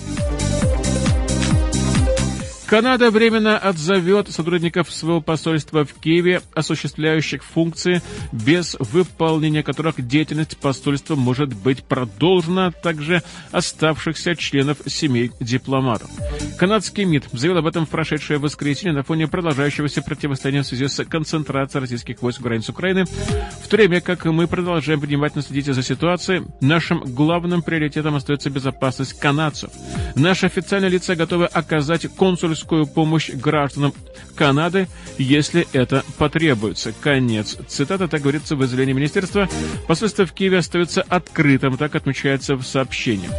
Канада 2.71 3.11
временно 3.11 3.57
отзовет 3.57 4.31
сотрудников 4.31 4.89
своего 4.93 5.19
посольства 5.19 5.83
в 5.83 5.93
Киеве, 5.95 6.41
осуществляющих 6.53 7.43
функции, 7.43 8.01
без 8.31 8.77
выполнения 8.79 9.61
которых 9.61 10.07
деятельность 10.07 10.55
посольства 10.55 11.15
может 11.15 11.53
быть 11.53 11.83
продолжена, 11.83 12.67
а 12.67 12.71
также 12.71 13.23
оставшихся 13.51 14.37
членов 14.37 14.77
семей 14.85 15.31
дипломатов. 15.41 16.09
Канадский 16.57 17.03
МИД 17.03 17.25
заявил 17.33 17.57
об 17.57 17.67
этом 17.67 17.85
в 17.85 17.89
прошедшее 17.89 18.39
воскресенье 18.39 18.93
на 18.93 19.03
фоне 19.03 19.27
продолжающегося 19.27 20.01
противостояния 20.01 20.63
в 20.63 20.67
связи 20.67 20.87
с 20.87 21.03
концентрацией 21.03 21.81
российских 21.81 22.21
войск 22.21 22.39
в 22.39 22.43
границ 22.43 22.69
Украины, 22.69 23.03
в 23.03 23.67
то 23.67 23.75
время 23.75 23.99
как 23.99 24.23
мы 24.23 24.47
продолжаем 24.47 25.01
внимательно 25.01 25.43
следить 25.43 25.65
за 25.65 25.83
ситуацией, 25.83 26.43
нашим 26.61 27.01
главным 27.01 27.63
приоритетом 27.63 28.15
остается 28.15 28.49
безопасность 28.49 29.19
канадцев. 29.19 29.71
Наши 30.15 30.45
официальные 30.45 30.91
лица 30.91 31.17
готовы 31.17 31.47
оказать 31.47 32.07
консульскую 32.15 32.60
техническую 32.61 32.85
помощь 32.85 33.29
гражданам 33.29 33.93
Канады, 34.35 34.87
если 35.17 35.67
это 35.73 36.03
потребуется. 36.17 36.93
Конец. 37.01 37.57
Цитата, 37.67 38.07
так 38.07 38.21
говорится 38.21 38.55
в 38.55 38.63
изъявлении 38.63 38.93
министерства. 38.93 39.49
Посольство 39.87 40.25
в 40.25 40.33
Киеве 40.33 40.59
остается 40.59 41.01
открытым, 41.01 41.77
так 41.77 41.95
отмечается 41.95 42.55
в 42.55 42.63
сообщении. 42.63 43.29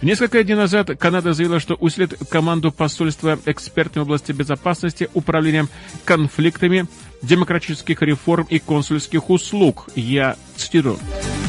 Несколько 0.00 0.44
дней 0.44 0.54
назад 0.54 0.90
Канада 0.98 1.32
заявила, 1.32 1.58
что 1.58 1.74
усилит 1.74 2.14
команду 2.30 2.70
посольства 2.70 3.38
экспертами 3.46 4.04
в 4.04 4.06
области 4.06 4.30
безопасности, 4.32 5.08
управлением 5.12 5.68
конфликтами, 6.04 6.86
демократических 7.22 8.00
реформ 8.02 8.46
и 8.48 8.60
консульских 8.60 9.28
услуг. 9.28 9.88
Я 9.96 10.36
цитирую. 10.56 10.98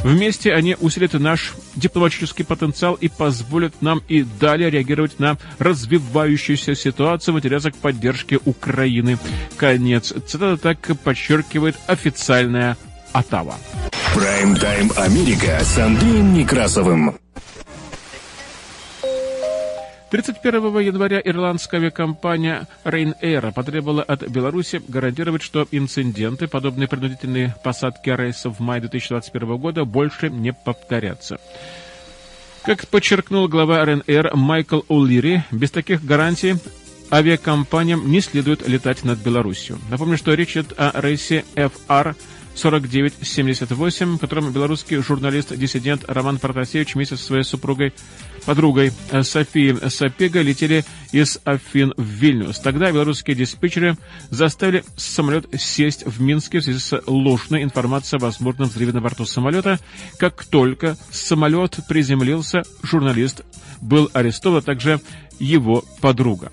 Вместе 0.03 0.53
они 0.53 0.75
усилят 0.79 1.13
наш 1.13 1.53
дипломатический 1.75 2.43
потенциал 2.43 2.95
и 2.95 3.09
позволят 3.09 3.81
нам 3.81 4.01
и 4.07 4.23
далее 4.23 4.69
реагировать 4.69 5.19
на 5.19 5.37
развивающуюся 5.57 6.75
ситуацию 6.75 7.35
в 7.35 7.37
интересах 7.37 7.75
поддержки 7.75 8.39
Украины. 8.45 9.17
Конец. 9.57 10.13
Цитата 10.27 10.57
так 10.57 10.79
подчеркивает 11.03 11.75
официальная 11.87 12.77
Оттава. 13.11 13.55
Прайм-тайм 14.15 14.91
Америка 14.97 15.59
с 15.61 15.77
Андреем 15.77 16.33
Некрасовым. 16.33 17.17
31 20.09 20.79
января 20.79 21.21
ирландская 21.23 21.79
авиакомпания 21.79 22.67
Ryanair 22.83 23.53
потребовала 23.53 24.01
от 24.01 24.27
Беларуси 24.27 24.81
гарантировать, 24.87 25.43
что 25.43 25.67
инциденты, 25.71 26.47
подобные 26.47 26.87
принудительные 26.87 27.55
посадки 27.63 28.09
рейсов 28.09 28.57
в 28.57 28.59
мае 28.59 28.81
2021 28.81 29.57
года, 29.57 29.85
больше 29.85 30.29
не 30.29 30.51
повторятся. 30.51 31.37
Как 32.63 32.87
подчеркнул 32.87 33.47
глава 33.47 33.85
РНР 33.85 34.35
Майкл 34.35 34.81
О'Лири, 34.89 35.41
без 35.51 35.69
таких 35.71 36.03
гарантий 36.03 36.55
авиакомпаниям 37.11 38.09
не 38.11 38.21
следует 38.21 38.67
летать 38.67 39.03
над 39.03 39.19
Беларусью. 39.19 39.77
Напомню, 39.89 40.17
что 40.17 40.33
речь 40.33 40.51
идет 40.51 40.73
о 40.77 40.99
рейсе 40.99 41.45
FR 41.55 42.15
4978, 42.59 44.17
в 44.17 44.19
котором 44.19 44.51
белорусский 44.51 44.97
журналист-диссидент 44.97 46.03
Роман 46.07 46.39
Протасевич 46.39 46.95
вместе 46.95 47.15
со 47.15 47.23
своей 47.23 47.43
супругой, 47.43 47.93
подругой 48.45 48.91
э, 49.11 49.23
Софией 49.23 49.89
Сапега 49.89 50.41
летели 50.41 50.83
из 51.11 51.39
Афин 51.45 51.93
в 51.95 52.03
Вильнюс. 52.03 52.59
Тогда 52.59 52.91
белорусские 52.91 53.35
диспетчеры 53.35 53.97
заставили 54.29 54.83
самолет 54.97 55.47
сесть 55.59 56.05
в 56.05 56.21
Минске 56.21 56.59
в 56.59 56.63
связи 56.63 56.79
с 56.79 57.01
ложной 57.07 57.63
информацией 57.63 58.19
о 58.19 58.25
возможном 58.25 58.67
взрыве 58.67 58.91
на 58.91 59.01
борту 59.01 59.25
самолета. 59.25 59.79
Как 60.17 60.43
только 60.43 60.97
самолет 61.11 61.79
приземлился, 61.87 62.63
журналист 62.83 63.41
был 63.81 64.09
арестован, 64.13 64.59
а 64.59 64.61
также 64.61 64.99
его 65.39 65.85
подруга. 66.01 66.51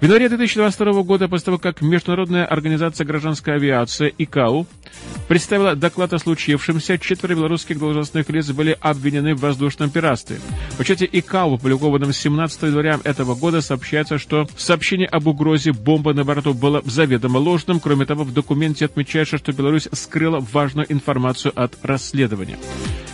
В 0.00 0.04
январе 0.04 0.30
2022 0.30 1.02
года, 1.02 1.28
после 1.28 1.44
того, 1.44 1.58
как 1.58 1.82
Международная 1.82 2.46
организация 2.46 3.06
гражданской 3.06 3.56
авиации 3.56 4.14
ИКАУ 4.16 4.66
представила 5.28 5.76
доклад 5.76 6.14
о 6.14 6.18
случившемся, 6.18 6.96
четверо 6.96 7.34
белорусских 7.34 7.78
должностных 7.78 8.30
лиц 8.30 8.50
были 8.50 8.78
обвинены 8.80 9.34
в 9.34 9.40
воздушном 9.40 9.90
пиратстве. 9.90 10.40
В 10.78 10.80
отчете 10.80 11.06
ИКАО, 11.12 11.56
опубликованном 11.56 12.14
17 12.14 12.62
января 12.62 12.98
этого 13.04 13.34
года, 13.34 13.60
сообщается, 13.60 14.16
что 14.16 14.48
сообщение 14.56 15.06
об 15.06 15.26
угрозе 15.26 15.72
бомбы 15.72 16.14
на 16.14 16.24
борту 16.24 16.54
было 16.54 16.80
заведомо 16.86 17.36
ложным. 17.36 17.78
Кроме 17.78 18.06
того, 18.06 18.24
в 18.24 18.32
документе 18.32 18.86
отмечается, 18.86 19.36
что 19.36 19.52
Беларусь 19.52 19.86
скрыла 19.92 20.40
важную 20.40 20.90
информацию 20.90 21.52
от 21.54 21.76
расследования. 21.82 22.56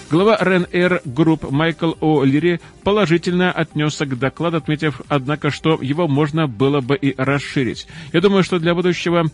Глава 0.08 0.36
Ryanair 0.36 1.02
Group 1.04 1.50
Майкл 1.50 1.94
О'Лири 2.00 2.60
положительно 2.84 3.50
отнесся 3.50 4.06
к 4.06 4.16
докладу, 4.16 4.58
отметив, 4.58 5.00
однако, 5.08 5.50
что 5.50 5.80
его 5.82 6.06
можно 6.06 6.46
было 6.76 6.80
бы 6.80 6.96
и 6.96 7.14
расширить. 7.16 7.86
Я 8.12 8.20
думаю, 8.20 8.42
что 8.42 8.58
для 8.58 8.74
будущего 8.74 9.30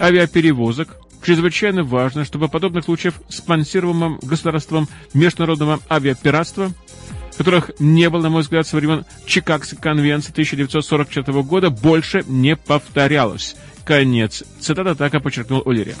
авиаперевозок 0.00 0.96
чрезвычайно 1.24 1.84
важно, 1.84 2.24
чтобы 2.24 2.48
подобных 2.48 2.84
случаев 2.84 3.14
спонсируемым 3.28 4.18
государством 4.22 4.88
международного 5.14 5.80
авиапиратства 5.90 6.72
которых 7.36 7.70
не 7.78 8.10
было, 8.10 8.20
на 8.20 8.28
мой 8.28 8.42
взгляд, 8.42 8.66
со 8.66 8.76
времен 8.76 9.06
Чикагской 9.24 9.78
конвенции 9.78 10.32
1944 10.32 11.42
года, 11.42 11.70
больше 11.70 12.24
не 12.28 12.56
повторялось. 12.56 13.56
Конец. 13.86 14.44
Цитата 14.60 14.94
так 14.94 15.14
и 15.14 15.18
подчеркнул 15.18 15.62
Улири. 15.64 15.96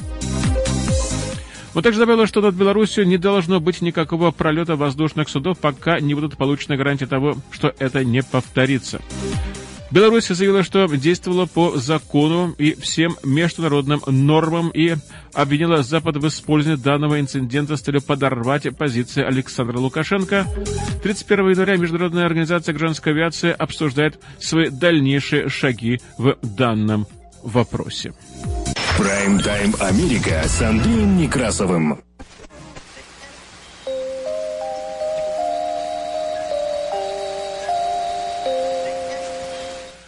Он 1.74 1.82
также 1.82 2.00
добавил, 2.00 2.26
что 2.26 2.42
над 2.42 2.54
Беларусью 2.54 3.06
не 3.06 3.16
должно 3.16 3.60
быть 3.60 3.80
никакого 3.80 4.30
пролета 4.30 4.76
воздушных 4.76 5.30
судов, 5.30 5.58
пока 5.58 6.00
не 6.00 6.14
будут 6.14 6.36
получены 6.36 6.76
гарантии 6.76 7.06
того, 7.06 7.38
что 7.50 7.74
это 7.78 8.04
не 8.04 8.22
повторится. 8.22 9.00
Беларусь 9.92 10.28
заявила, 10.28 10.62
что 10.62 10.86
действовала 10.86 11.44
по 11.44 11.76
закону 11.76 12.54
и 12.56 12.74
всем 12.80 13.16
международным 13.22 14.00
нормам 14.06 14.70
и 14.70 14.96
обвинила 15.34 15.82
Запад 15.82 16.16
в 16.16 16.26
использовании 16.26 16.82
данного 16.82 17.20
инцидента 17.20 17.76
с 17.76 17.82
целью 17.82 18.00
подорвать 18.00 18.74
позиции 18.76 19.22
Александра 19.22 19.78
Лукашенко. 19.78 20.46
31 21.02 21.50
января 21.50 21.76
Международная 21.76 22.24
организация 22.24 22.72
гражданской 22.72 23.12
авиации 23.12 23.50
обсуждает 23.50 24.18
свои 24.40 24.70
дальнейшие 24.70 25.50
шаги 25.50 26.00
в 26.16 26.38
данном 26.40 27.06
вопросе. 27.42 28.14
Прайм-тайм 28.96 29.74
Америка 29.78 30.42
с 30.46 30.62
Андреем 30.62 31.18
Некрасовым. 31.18 32.00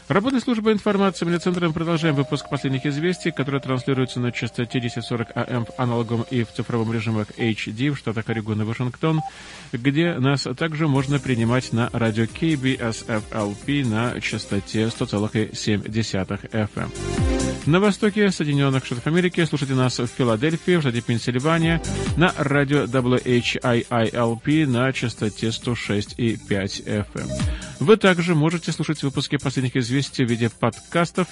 Работает 0.09 0.45
служба 0.45 0.71
информации 0.71 1.25
медиацентра. 1.25 1.67
Мы 1.67 1.73
продолжаем 1.73 2.15
выпуск 2.15 2.51
последних 2.51 2.85
известий, 2.85 3.31
которые 3.31 3.63
транслируются 3.63 4.21
на 4.21 4.33
частоте 4.33 4.77
1040 4.79 5.29
АМ 5.35 5.65
в 5.65 5.71
аналоговом 5.79 6.27
и 6.31 6.45
в 6.45 6.53
цифровом 6.53 6.93
режимах 6.93 7.29
HD 7.39 7.91
в 7.91 7.97
штатах 7.97 8.29
Орегон 8.29 8.61
и 8.61 8.65
Вашингтон, 8.65 9.23
где 9.73 10.13
нас 10.19 10.47
также 10.59 10.89
можно 10.89 11.19
принимать 11.19 11.73
на 11.73 11.89
радио 11.95 12.25
KBSFLP 12.25 13.89
на 13.89 14.21
частоте 14.21 14.85
100,7 14.85 16.51
FM. 16.53 16.91
На 17.67 17.81
востоке 17.81 18.31
Соединенных 18.31 18.85
Штатов 18.85 19.07
Америки 19.07 19.43
слушайте 19.47 19.73
нас 19.73 19.99
в 19.99 20.07
Филадельфии, 20.07 20.77
в 20.77 20.83
штате 20.83 21.01
Пенсильвания, 21.01 21.81
на 22.19 22.31
радио 22.37 22.85
WHIILP 22.85 24.67
на 24.67 24.93
частоте 24.93 25.47
106,5 25.47 26.47
FM. 26.47 27.31
Вы 27.81 27.97
также 27.97 28.35
можете 28.35 28.71
слушать 28.71 29.03
выпуски 29.03 29.39
последних 29.39 29.77
известий 29.77 29.94
в 30.03 30.29
виде 30.29 30.51
подкастов 30.51 31.29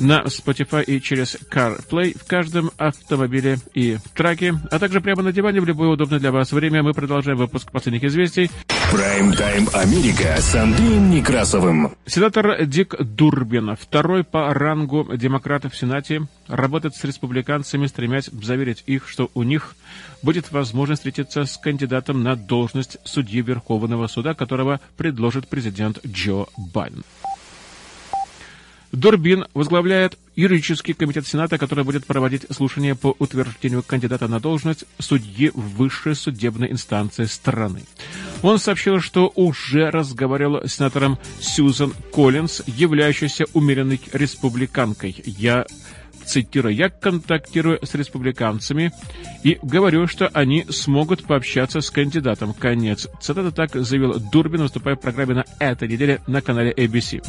на 0.00 0.22
Spotify 0.22 0.82
и 0.82 1.00
через 1.00 1.36
CarPlay 1.50 2.18
в 2.18 2.26
каждом 2.26 2.70
автомобиле 2.78 3.58
и 3.74 3.98
траке, 4.14 4.54
а 4.70 4.78
также 4.78 5.00
прямо 5.00 5.22
на 5.22 5.32
диване 5.32 5.60
в 5.60 5.66
любое 5.66 5.90
удобное 5.90 6.18
для 6.18 6.32
вас 6.32 6.52
время. 6.52 6.82
Мы 6.82 6.94
продолжаем 6.94 7.38
выпуск 7.38 7.70
последних 7.70 8.04
известий. 8.04 8.50
Прайм-тайм 8.92 9.68
Америка 9.72 10.36
с 10.40 10.54
Андреем 10.54 11.10
Некрасовым. 11.10 11.94
Сенатор 12.06 12.64
Дик 12.64 12.96
Дурбин, 12.98 13.76
второй 13.76 14.24
по 14.24 14.52
рангу 14.52 15.08
демократа 15.16 15.68
в 15.68 15.76
Сенате, 15.76 16.22
работает 16.48 16.96
с 16.96 17.04
республиканцами, 17.04 17.86
стремясь 17.86 18.30
заверить 18.32 18.82
их, 18.86 19.08
что 19.08 19.30
у 19.34 19.44
них 19.44 19.76
будет 20.22 20.50
возможность 20.50 21.02
встретиться 21.02 21.44
с 21.44 21.56
кандидатом 21.56 22.24
на 22.24 22.34
должность 22.34 22.98
судьи 23.04 23.42
Верховного 23.42 24.08
суда, 24.08 24.34
которого 24.34 24.80
предложит 24.96 25.48
президент 25.48 26.04
Джо 26.04 26.46
Байден. 26.56 27.04
Дурбин 28.92 29.46
возглавляет 29.54 30.18
юридический 30.34 30.94
комитет 30.94 31.26
Сената, 31.26 31.58
который 31.58 31.84
будет 31.84 32.06
проводить 32.06 32.46
слушания 32.50 32.94
по 32.94 33.14
утверждению 33.18 33.82
кандидата 33.82 34.26
на 34.26 34.40
должность 34.40 34.84
судьи 34.98 35.50
высшей 35.54 36.14
судебной 36.14 36.72
инстанции 36.72 37.24
страны. 37.24 37.84
Он 38.42 38.58
сообщил, 38.58 39.00
что 39.00 39.30
уже 39.34 39.90
разговаривал 39.90 40.66
с 40.66 40.74
сенатором 40.74 41.18
Сьюзан 41.40 41.92
Коллинз, 42.12 42.62
являющейся 42.66 43.44
умеренной 43.52 44.00
республиканкой. 44.12 45.22
Я 45.24 45.66
цитирую, 46.30 46.74
«Я 46.74 46.88
контактирую 46.88 47.78
с 47.82 47.94
республиканцами 47.94 48.92
и 49.42 49.58
говорю, 49.62 50.06
что 50.06 50.28
они 50.28 50.64
смогут 50.70 51.24
пообщаться 51.24 51.80
с 51.80 51.90
кандидатом». 51.90 52.54
Конец. 52.54 53.08
Цитата 53.20 53.50
так 53.50 53.74
заявил 53.74 54.20
Дурбин, 54.32 54.62
выступая 54.62 54.96
в 54.96 55.00
программе 55.00 55.34
на 55.34 55.44
этой 55.58 55.88
неделе 55.88 56.20
на 56.26 56.40
канале 56.40 56.72
ABC. 56.72 57.24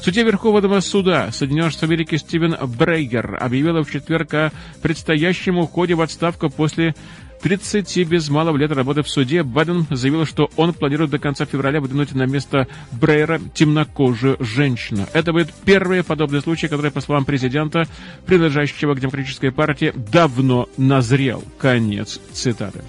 Судья 0.00 0.22
Верховного 0.22 0.80
суда 0.80 1.32
Соединенных 1.32 1.72
Штатов 1.72 1.90
Америки 1.90 2.16
Стивен 2.16 2.56
Брейгер 2.78 3.38
объявил 3.40 3.82
в 3.82 3.90
четверг 3.90 4.32
о 4.34 4.52
предстоящем 4.80 5.58
уходе 5.58 5.94
в 5.94 6.00
отставку 6.00 6.48
после 6.48 6.94
30 7.42 8.08
без 8.08 8.28
малого 8.28 8.56
лет 8.56 8.72
работы 8.72 9.02
в 9.02 9.08
суде 9.08 9.42
Байден 9.42 9.86
заявил, 9.90 10.26
что 10.26 10.50
он 10.56 10.72
планирует 10.72 11.10
до 11.10 11.18
конца 11.18 11.44
февраля 11.44 11.80
выдвинуть 11.80 12.14
на 12.14 12.26
место 12.26 12.66
Брейера 12.92 13.40
темнокожую 13.54 14.36
женщину. 14.40 15.06
Это 15.12 15.32
будет 15.32 15.52
первый 15.64 16.02
подобный 16.02 16.40
случай, 16.40 16.68
который, 16.68 16.90
по 16.90 17.00
словам 17.00 17.24
президента, 17.24 17.86
принадлежащего 18.26 18.94
к 18.94 19.00
демократической 19.00 19.52
партии, 19.52 19.92
давно 19.96 20.68
назрел. 20.76 21.42
Конец 21.58 22.20
цитаты. 22.32 22.82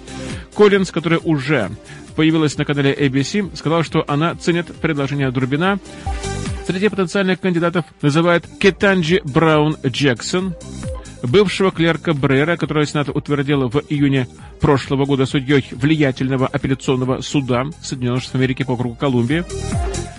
Коллинз, 0.54 0.90
который 0.90 1.20
уже 1.22 1.70
появилась 2.16 2.58
на 2.58 2.64
канале 2.64 2.92
ABC, 2.92 3.56
сказал, 3.56 3.84
что 3.84 4.04
она 4.08 4.34
ценит 4.34 4.74
предложение 4.76 5.30
Дурбина. 5.30 5.78
Среди 6.66 6.88
потенциальных 6.88 7.40
кандидатов 7.40 7.84
называют 8.02 8.44
Кетанджи 8.58 9.22
Браун 9.24 9.76
Джексон, 9.86 10.54
бывшего 11.22 11.70
клерка 11.70 12.12
Брейера, 12.12 12.56
которого 12.56 12.86
Сенат 12.86 13.08
утвердил 13.08 13.68
в 13.68 13.82
июне 13.88 14.28
прошлого 14.60 15.04
года 15.04 15.26
судьей 15.26 15.64
влиятельного 15.72 16.46
апелляционного 16.46 17.20
суда 17.20 17.64
Соединенных 17.82 18.22
Штатов 18.22 18.40
Америки 18.40 18.64
по 18.64 18.72
округу 18.72 18.94
Колумбия. 18.94 19.44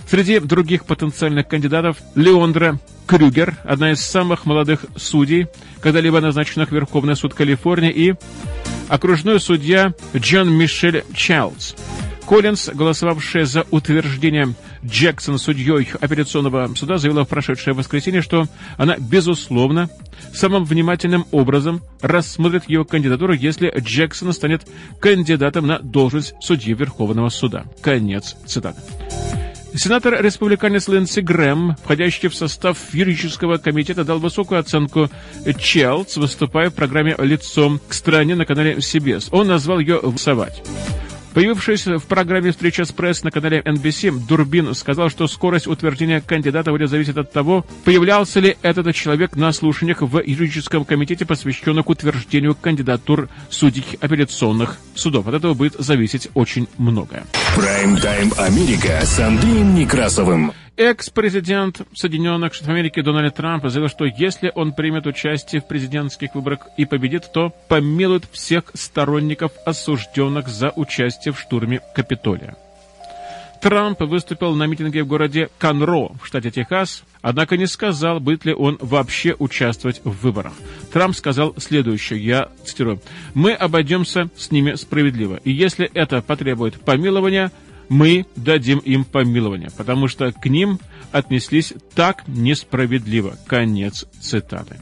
Среди 0.08 0.40
других 0.40 0.86
потенциальных 0.86 1.46
кандидатов 1.46 1.98
Леондра 2.16 2.80
Крюгер, 3.06 3.56
одна 3.64 3.92
из 3.92 4.00
самых 4.00 4.44
молодых 4.44 4.84
судей, 4.96 5.46
когда-либо 5.80 6.20
назначенных 6.20 6.70
в 6.70 6.72
Верховный 6.72 7.16
суд 7.16 7.34
Калифорнии, 7.34 7.90
и 7.90 8.14
окружной 8.88 9.40
судья 9.40 9.94
Джон 10.16 10.52
Мишель 10.52 11.04
Чайлдс. 11.14 11.74
Коллинз, 12.26 12.68
голосовавшая 12.68 13.44
за 13.44 13.66
утверждение 13.70 14.54
Джексон 14.84 15.38
судьей 15.38 15.88
апелляционного 16.00 16.72
суда, 16.74 16.96
заявила 16.98 17.24
в 17.24 17.28
прошедшее 17.28 17.74
воскресенье, 17.74 18.22
что 18.22 18.46
она, 18.76 18.96
безусловно, 18.98 19.90
самым 20.32 20.64
внимательным 20.64 21.26
образом 21.32 21.82
рассмотрит 22.00 22.68
его 22.68 22.84
кандидатуру, 22.84 23.32
если 23.32 23.72
Джексон 23.78 24.32
станет 24.32 24.66
кандидатом 25.00 25.66
на 25.66 25.80
должность 25.80 26.34
судьи 26.40 26.74
Верховного 26.74 27.28
суда. 27.30 27.64
Конец 27.82 28.36
цитаты. 28.46 28.80
Сенатор-республиканец 29.72 30.88
Лэнси 30.88 31.20
Грэм, 31.20 31.76
входящий 31.82 32.28
в 32.28 32.34
состав 32.34 32.76
юридического 32.92 33.58
комитета, 33.58 34.04
дал 34.04 34.18
высокую 34.18 34.58
оценку 34.58 35.08
Челдс, 35.58 36.16
выступая 36.16 36.70
в 36.70 36.74
программе 36.74 37.14
«Лицом 37.18 37.80
к 37.88 37.94
стране» 37.94 38.34
на 38.34 38.44
канале 38.46 38.76
CBS. 38.76 39.28
Он 39.30 39.46
назвал 39.46 39.78
ее 39.78 40.00
«Совать». 40.16 40.62
Появившись 41.34 41.86
в 41.86 42.00
программе 42.06 42.50
«Встреча 42.50 42.84
с 42.84 42.90
пресс» 42.90 43.22
на 43.22 43.30
канале 43.30 43.60
NBC, 43.60 44.26
Дурбин 44.26 44.74
сказал, 44.74 45.10
что 45.10 45.28
скорость 45.28 45.68
утверждения 45.68 46.20
кандидата 46.20 46.72
будет 46.72 46.90
зависеть 46.90 47.16
от 47.16 47.32
того, 47.32 47.64
появлялся 47.84 48.40
ли 48.40 48.56
этот 48.62 48.94
человек 48.96 49.36
на 49.36 49.52
слушаниях 49.52 50.02
в 50.02 50.18
юридическом 50.18 50.84
комитете, 50.84 51.24
посвященных 51.24 51.88
утверждению 51.88 52.56
кандидатур 52.56 53.28
судей 53.48 53.84
апелляционных 54.00 54.78
судов. 54.94 55.28
От 55.28 55.34
этого 55.34 55.54
будет 55.54 55.74
зависеть 55.74 56.28
очень 56.34 56.66
многое. 56.78 57.24
Прайм-тайм 57.56 58.32
Америка 58.36 59.00
с 59.04 59.20
Андреем 59.20 59.74
Некрасовым. 59.76 60.52
Экс-президент 60.80 61.82
Соединенных 61.92 62.54
Штатов 62.54 62.72
Америки 62.72 63.02
Дональд 63.02 63.34
Трамп 63.34 63.66
заявил, 63.66 63.90
что 63.90 64.06
если 64.06 64.50
он 64.54 64.72
примет 64.72 65.06
участие 65.06 65.60
в 65.60 65.66
президентских 65.66 66.34
выборах 66.34 66.68
и 66.78 66.86
победит, 66.86 67.30
то 67.34 67.52
помилует 67.68 68.24
всех 68.32 68.64
сторонников, 68.72 69.52
осужденных 69.66 70.48
за 70.48 70.72
участие 70.74 71.34
в 71.34 71.38
штурме 71.38 71.82
Капитолия. 71.94 72.56
Трамп 73.60 74.00
выступил 74.00 74.54
на 74.54 74.64
митинге 74.64 75.02
в 75.02 75.06
городе 75.06 75.50
Конро 75.58 76.12
в 76.18 76.26
штате 76.26 76.50
Техас, 76.50 77.04
однако 77.20 77.58
не 77.58 77.66
сказал, 77.66 78.18
будет 78.18 78.46
ли 78.46 78.54
он 78.54 78.78
вообще 78.80 79.36
участвовать 79.38 80.00
в 80.02 80.22
выборах. 80.22 80.54
Трамп 80.94 81.14
сказал 81.14 81.54
следующее, 81.58 82.24
я 82.24 82.48
цитирую, 82.64 83.02
«Мы 83.34 83.52
обойдемся 83.52 84.30
с 84.34 84.50
ними 84.50 84.76
справедливо, 84.76 85.40
и 85.44 85.50
если 85.50 85.90
это 85.92 86.22
потребует 86.22 86.80
помилования, 86.80 87.52
мы 87.90 88.24
дадим 88.36 88.78
им 88.78 89.04
помилование, 89.04 89.70
потому 89.76 90.08
что 90.08 90.32
к 90.32 90.46
ним 90.46 90.78
отнеслись 91.12 91.74
так 91.94 92.26
несправедливо. 92.28 93.36
Конец 93.46 94.06
цитаты. 94.20 94.76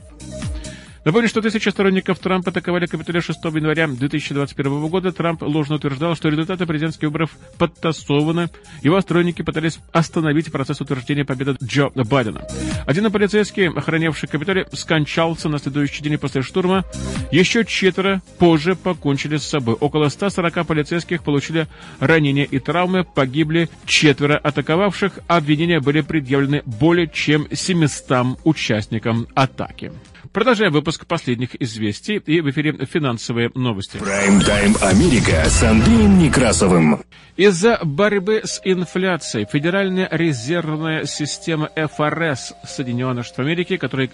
Напомню, 1.09 1.27
что 1.31 1.41
тысячи 1.41 1.71
сторонников 1.71 2.19
Трампа 2.19 2.51
атаковали 2.51 2.85
Капитолий 2.85 3.23
6 3.23 3.43
января 3.43 3.89
2021 3.89 4.89
года. 4.89 5.11
Трамп 5.11 5.41
ложно 5.43 5.77
утверждал, 5.77 6.15
что 6.15 6.29
результаты 6.29 6.67
президентских 6.67 7.05
выборов 7.05 7.31
подтасованы. 7.57 8.51
Его 8.83 9.01
сторонники 9.01 9.41
пытались 9.41 9.79
остановить 9.91 10.53
процесс 10.53 10.83
утверждения 10.83 11.25
победы 11.25 11.57
Джо 11.65 11.89
Байдена. 11.95 12.47
Один 12.85 13.11
полицейский, 13.11 13.71
охранявший 13.71 14.29
Капитолий, 14.29 14.67
скончался 14.75 15.49
на 15.49 15.59
следующий 15.59 16.03
день 16.03 16.19
после 16.19 16.43
штурма. 16.43 16.85
Еще 17.33 17.65
четверо 17.65 18.21
позже 18.39 18.77
покончили 18.77 19.39
с 19.39 19.45
собой. 19.45 19.77
Около 19.81 20.11
140 20.11 20.67
полицейских 20.67 21.23
получили 21.23 21.69
ранения 22.01 22.45
и 22.45 22.59
травмы, 22.59 23.05
погибли 23.05 23.71
четверо 23.87 24.37
атаковавших. 24.37 25.21
Обвинения 25.27 25.81
были 25.81 26.03
предъявлены 26.03 26.63
более 26.67 27.09
чем 27.09 27.49
700 27.51 28.41
участникам 28.45 29.27
атаки. 29.35 29.91
Продолжаем 30.33 30.73
выпуск 30.73 31.07
последних 31.07 31.61
известий 31.63 32.17
и 32.17 32.41
в 32.41 32.51
эфире 32.51 32.73
финансовые 32.85 33.51
новости. 33.55 33.99
Прайм-тайм 33.99 34.75
Америка 34.83 35.45
с 35.49 35.63
Андреем 35.63 36.19
Некрасовым. 36.19 37.03
Из-за 37.37 37.79
борьбы 37.83 38.43
с 38.45 38.61
инфляцией 38.65 39.47
Федеральная 39.51 40.09
резервная 40.11 41.05
система 41.05 41.71
ФРС 41.75 42.53
Соединенных 42.65 43.25
Штатов 43.25 43.47
Америки, 43.47 43.77
которая 43.77 44.11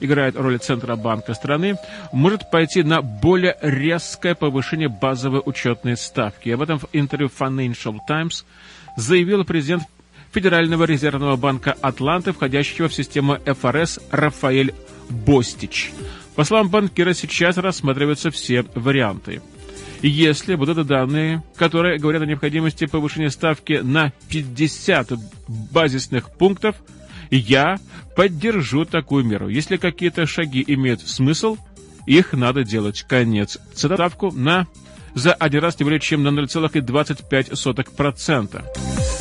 играет 0.00 0.36
роль 0.36 0.58
Центробанка 0.58 1.34
страны, 1.34 1.76
может 2.12 2.50
пойти 2.50 2.82
на 2.82 3.02
более 3.02 3.56
резкое 3.62 4.34
повышение 4.34 4.88
базовой 4.88 5.42
учетной 5.44 5.96
ставки. 5.96 6.50
Об 6.50 6.62
этом 6.62 6.78
в 6.78 6.86
интервью 6.92 7.30
Financial 7.36 7.96
Times 8.06 8.44
заявил 8.96 9.44
президент 9.44 9.84
Федерального 10.32 10.84
резервного 10.84 11.36
банка 11.36 11.74
Атланты, 11.80 12.32
входящего 12.32 12.88
в 12.88 12.94
систему 12.94 13.38
ФРС 13.38 14.00
Рафаэль 14.10 14.74
Бостич. 15.08 15.92
По 16.34 16.44
словам 16.44 16.68
банкира, 16.68 17.14
сейчас 17.14 17.56
рассматриваются 17.56 18.30
все 18.30 18.64
варианты. 18.74 19.40
Если 20.02 20.54
будут 20.54 20.86
данные, 20.86 21.42
которые 21.56 21.98
говорят 21.98 22.22
о 22.22 22.26
необходимости 22.26 22.86
повышения 22.86 23.30
ставки 23.30 23.80
на 23.82 24.12
50 24.28 25.12
базисных 25.72 26.30
пунктов, 26.30 26.76
я 27.30 27.78
поддержу 28.14 28.84
такую 28.84 29.24
меру. 29.24 29.48
Если 29.48 29.78
какие-то 29.78 30.26
шаги 30.26 30.62
имеют 30.66 31.00
смысл, 31.00 31.56
их 32.06 32.34
надо 32.34 32.62
делать. 32.62 33.02
Конец. 33.02 33.58
Ставку 33.74 34.30
на 34.30 34.66
за 35.16 35.32
один 35.32 35.62
раз 35.62 35.80
не 35.80 35.84
более 35.84 35.98
чем 35.98 36.22
на 36.22 36.28
0,25%. 36.28 38.64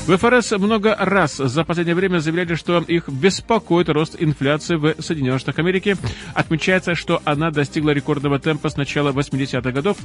В 0.08 0.18
ФРС 0.18 0.52
много 0.52 0.96
раз 1.00 1.38
за 1.38 1.64
последнее 1.64 1.96
время 1.96 2.20
заявляли, 2.20 2.54
что 2.54 2.78
их 2.80 3.10
беспокоит 3.10 3.90
рост 3.90 4.16
инфляции 4.20 4.76
в 4.76 5.02
Соединенных 5.02 5.40
Штатах 5.40 5.58
Америки. 5.60 5.98
Отмечается, 6.36 6.94
что 6.94 7.24
она 7.26 7.50
достигла 7.50 7.90
рекордного 7.90 8.38
темпа 8.38 8.70
с 8.70 8.78
начала 8.78 9.12
80-х 9.14 9.72
годов. 9.72 9.98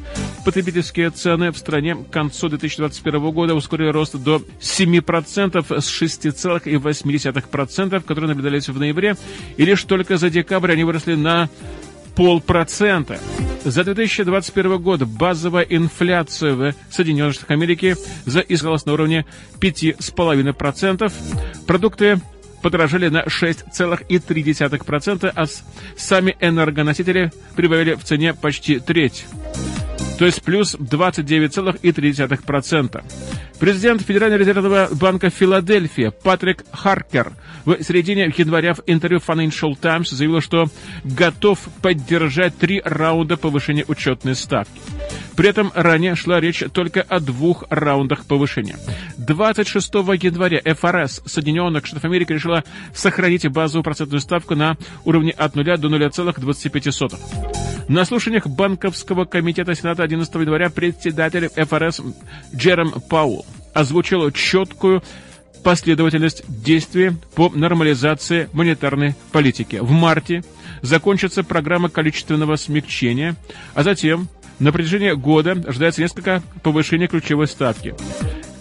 Потребительские 0.47 1.11
цены 1.11 1.51
в 1.51 1.59
стране 1.59 1.97
к 1.97 2.09
концу 2.09 2.49
2021 2.49 3.31
года 3.31 3.55
ускорили 3.55 3.89
рост 3.89 4.17
до 4.17 4.41
7% 4.61 5.81
с 5.81 6.03
6,8%, 6.03 8.01
которые 8.01 8.29
наблюдались 8.29 8.71
в 8.71 8.79
ноябре. 8.79 9.17
И 9.59 9.67
лишь 9.67 9.85
только 9.85 10.17
за 10.17 10.31
декабрь 10.31 10.73
они 10.73 10.85
выросли 10.85 11.15
на 11.15 11.51
полпроцента. 12.21 13.19
За 13.65 13.83
2021 13.83 14.79
год 14.83 15.03
базовая 15.05 15.65
инфляция 15.65 16.55
в 16.55 16.75
Соединенных 16.91 17.33
Штатах 17.33 17.53
Америки 17.53 17.97
заискалась 18.27 18.85
на 18.85 18.93
уровне 18.93 19.25
5,5%. 19.59 21.11
Продукты 21.67 22.21
подорожали 22.61 23.09
на 23.09 23.23
6,3%, 23.23 25.33
а 25.35 25.45
сами 25.97 26.37
энергоносители 26.41 27.33
прибавили 27.57 27.95
в 27.95 28.05
цене 28.05 28.35
почти 28.35 28.81
треть 28.81 29.25
то 30.21 30.27
есть 30.27 30.43
плюс 30.43 30.75
29,3%. 30.75 33.03
Президент 33.59 34.03
Федерального 34.03 34.41
резервного 34.41 34.91
банка 34.93 35.31
Филадельфия 35.31 36.11
Патрик 36.11 36.67
Харкер 36.73 37.33
в 37.65 37.83
середине 37.83 38.31
января 38.37 38.75
в 38.75 38.83
интервью 38.85 39.23
Financial 39.27 39.75
Times 39.81 40.11
заявил, 40.11 40.43
что 40.43 40.67
готов 41.05 41.59
поддержать 41.81 42.55
три 42.59 42.83
раунда 42.85 43.39
повышения 43.39 43.87
учетной 43.89 44.35
ставки. 44.35 44.79
При 45.37 45.49
этом 45.49 45.73
ранее 45.75 46.15
шла 46.17 46.39
речь 46.39 46.63
только 46.71 47.01
о 47.01 47.21
двух 47.21 47.65
раундах 47.71 48.27
повышения. 48.27 48.77
26 49.17 49.95
января 49.95 50.61
ФРС 50.75 51.23
Соединенных 51.25 51.87
Штатов 51.87 52.05
Америки 52.05 52.35
решила 52.35 52.63
сохранить 52.93 53.49
базовую 53.49 53.85
процентную 53.85 54.21
ставку 54.21 54.55
на 54.55 54.77
уровне 55.07 55.31
от 55.31 55.55
0 55.55 55.65
до 55.79 55.89
0,25. 55.89 57.70
На 57.89 58.05
слушаниях 58.05 58.47
Банковского 58.47 59.25
комитета 59.25 59.75
Сената 59.75 60.03
11 60.03 60.35
января 60.35 60.71
председатель 60.71 61.49
ФРС 61.49 62.01
Джером 62.55 63.01
Паул 63.09 63.45
озвучил 63.75 64.31
четкую 64.31 65.03
последовательность 65.63 66.43
действий 66.49 67.13
по 67.35 67.51
нормализации 67.51 68.49
монетарной 68.53 69.15
политики. 69.33 69.77
В 69.77 69.91
марте 69.91 70.43
закончится 70.83 71.45
программа 71.45 71.89
количественного 71.91 72.57
смягчения, 72.57 73.37
а 73.75 73.83
затем 73.83 74.29
на 74.59 74.73
протяжении 74.73 75.13
года 75.13 75.53
ожидается 75.67 76.01
несколько 76.01 76.43
повышений 76.63 77.07
ключевой 77.07 77.47
ставки. 77.47 77.95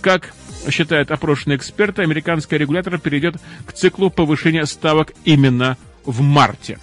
Как 0.01 0.33
считают 0.69 1.11
опрошенные 1.11 1.57
эксперты, 1.57 2.01
американский 2.01 2.57
регулятор 2.57 2.97
перейдет 2.99 3.35
к 3.65 3.73
циклу 3.73 4.09
повышения 4.09 4.65
ставок 4.65 5.13
именно 5.23 5.77
в 6.05 6.21
марте. 6.21 6.79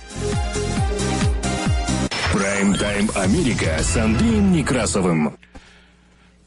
Прайм-тайм 2.47 3.11
Америка 3.17 3.77
с 3.81 3.97
Андреем 3.97 4.53
Некрасовым. 4.53 5.37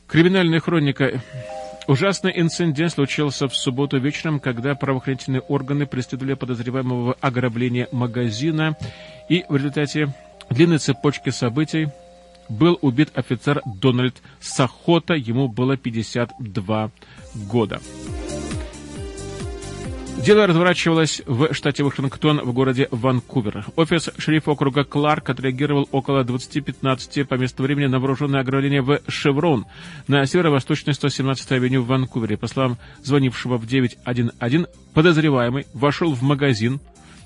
Криминальная 0.08 0.62
хроника. 0.62 1.22
Ужасный 1.88 2.32
инцидент 2.40 2.94
случился 2.94 3.50
в 3.50 3.54
субботу 3.54 4.00
вечером, 4.00 4.40
когда 4.40 4.76
правоохранительные 4.76 5.42
органы 5.42 5.86
преследовали 5.88 6.36
подозреваемого 6.36 7.18
ограбления 7.20 7.90
магазина, 7.92 8.78
и 9.28 9.44
в 9.50 9.58
результате 9.58 10.16
длинной 10.50 10.78
цепочки 10.78 11.32
событий 11.32 11.90
был 12.48 12.80
убит 12.82 13.10
офицер 13.16 13.62
Дональд 13.66 14.16
Сахота, 14.40 15.16
ему 15.16 15.50
было 15.50 15.76
52 15.76 16.92
года. 17.52 17.82
Дело 20.26 20.48
разворачивалось 20.48 21.22
в 21.26 21.54
штате 21.54 21.84
Вашингтон 21.84 22.42
в 22.42 22.52
городе 22.52 22.90
Ванкувер. 22.92 23.66
Офис 23.78 24.10
шерифа 24.18 24.52
округа 24.52 24.84
Кларк 24.84 25.30
отреагировал 25.30 25.88
около 25.92 26.24
20.15 26.24 27.26
по 27.26 27.36
месту 27.36 27.64
времени 27.64 27.88
на 27.88 28.00
вооруженное 28.00 28.42
ограбление 28.42 28.82
в 28.82 29.00
Шеврон 29.08 29.66
на 30.08 30.26
северо-восточной 30.26 30.94
117-й 30.94 31.56
авеню 31.56 31.84
в 31.84 31.88
Ванкувере. 31.88 32.38
По 32.38 32.48
словам 32.48 32.78
звонившего 33.02 33.58
в 33.58 33.66
911, 33.66 34.68
подозреваемый 34.94 35.66
вошел 35.74 36.14
в 36.14 36.22
магазин, 36.22 36.82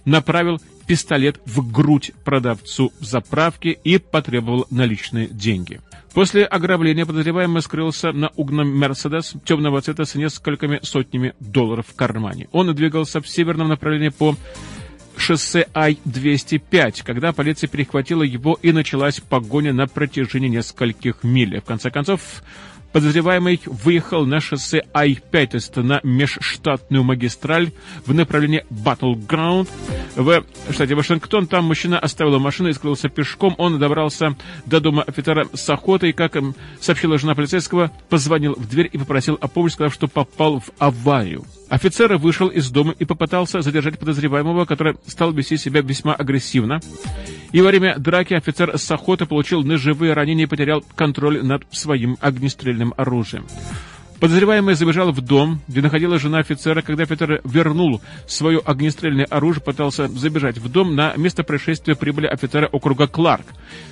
направил 0.05 0.61
пистолет 0.87 1.39
в 1.45 1.71
грудь 1.71 2.11
продавцу 2.23 2.91
в 2.99 3.05
заправке 3.05 3.71
и 3.71 3.97
потребовал 3.97 4.67
наличные 4.69 5.27
деньги. 5.27 5.81
После 6.13 6.45
ограбления 6.45 7.05
подозреваемый 7.05 7.63
скрылся 7.63 8.11
на 8.11 8.31
угном 8.35 8.77
«Мерседес» 8.77 9.33
темного 9.45 9.81
цвета 9.81 10.05
с 10.05 10.13
несколькими 10.13 10.79
сотнями 10.83 11.33
долларов 11.39 11.87
в 11.87 11.95
кармане. 11.95 12.47
Он 12.51 12.73
двигался 12.75 13.19
в 13.19 13.27
северном 13.27 13.69
направлении 13.69 14.09
по 14.09 14.35
шоссе 15.17 15.67
Ай-205, 15.75 17.03
когда 17.03 17.31
полиция 17.33 17.67
перехватила 17.67 18.23
его 18.23 18.57
и 18.61 18.71
началась 18.71 19.19
погоня 19.19 19.73
на 19.73 19.87
протяжении 19.87 20.49
нескольких 20.49 21.23
миль. 21.23 21.59
В 21.59 21.65
конце 21.65 21.89
концов, 21.89 22.43
Подозреваемый 22.93 23.59
выехал 23.65 24.25
на 24.25 24.39
шоссе 24.39 24.83
Ай-5, 24.93 25.47
то 25.47 25.55
есть 25.55 25.75
на 25.75 25.99
межштатную 26.03 27.03
магистраль 27.03 27.71
в 28.05 28.13
направлении 28.13 28.63
Battleground 28.69 29.67
в 30.15 30.43
штате 30.71 30.93
Вашингтон. 30.93 31.47
Там 31.47 31.65
мужчина 31.65 31.97
оставил 31.97 32.39
машину 32.39 32.69
и 32.69 32.73
скрылся 32.73 33.09
пешком. 33.09 33.55
Он 33.57 33.79
добрался 33.79 34.37
до 34.67 34.79
дома 34.79 35.01
офицера 35.01 35.47
с 35.53 35.67
охотой. 35.69 36.13
Как 36.13 36.37
сообщила 36.79 37.17
жена 37.17 37.33
полицейского, 37.33 37.91
позвонил 38.09 38.53
в 38.53 38.69
дверь 38.69 38.89
и 38.91 38.97
попросил 38.99 39.37
о 39.41 39.47
помощи, 39.47 39.73
сказав, 39.73 39.93
что 39.93 40.07
попал 40.07 40.59
в 40.59 40.69
аварию. 40.77 41.43
Офицер 41.69 42.17
вышел 42.17 42.47
из 42.47 42.69
дома 42.69 42.93
и 42.97 43.05
попытался 43.05 43.61
задержать 43.61 43.97
подозреваемого, 43.97 44.65
который 44.65 44.95
стал 45.07 45.31
вести 45.31 45.57
себя 45.57 45.81
весьма 45.81 46.13
агрессивно. 46.13 46.79
И 47.51 47.61
во 47.61 47.69
время 47.69 47.97
драки 47.97 48.33
офицер 48.33 48.77
с 48.77 48.89
охоты 48.91 49.25
получил 49.25 49.63
ножевые 49.63 50.13
ранения 50.13 50.43
и 50.43 50.47
потерял 50.47 50.83
контроль 50.95 51.43
над 51.43 51.63
своим 51.71 52.17
огнестрельным 52.19 52.93
оружием. 52.97 53.45
Подозреваемый 54.23 54.75
забежал 54.75 55.11
в 55.11 55.19
дом, 55.19 55.59
где 55.67 55.81
находилась 55.81 56.21
жена 56.21 56.37
офицера. 56.37 56.81
Когда 56.81 57.05
Петр 57.05 57.41
вернул 57.43 58.01
свое 58.25 58.61
огнестрельное 58.63 59.25
оружие, 59.25 59.61
пытался 59.61 60.07
забежать 60.07 60.59
в 60.59 60.71
дом, 60.71 60.95
на 60.95 61.13
место 61.17 61.43
происшествия 61.43 61.93
прибыли 61.93 62.27
офицеры 62.27 62.67
округа 62.67 63.07
Кларк. 63.07 63.45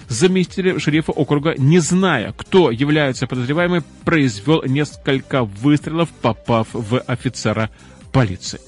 Заместитель 0.07 0.79
шерифа 0.79 1.11
округа, 1.11 1.55
не 1.57 1.79
зная, 1.79 2.31
кто 2.31 2.71
является 2.71 3.27
подозреваемым, 3.27 3.83
произвел 4.05 4.63
несколько 4.63 5.43
выстрелов, 5.43 6.07
попав 6.21 6.69
в 6.71 6.99
офицера 7.07 7.69
полиции. 8.13 8.61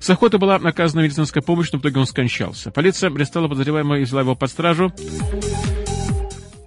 С 0.00 0.10
охоты 0.10 0.38
была 0.38 0.56
оказана 0.56 1.02
медицинская 1.02 1.40
помощь, 1.40 1.70
но 1.70 1.78
в 1.78 1.82
итоге 1.82 2.00
он 2.00 2.08
скончался. 2.08 2.72
Полиция 2.72 3.10
арестовала 3.10 3.48
подозреваемого 3.48 4.00
и 4.00 4.02
взяла 4.02 4.22
его 4.22 4.34
под 4.34 4.50
стражу. 4.50 4.92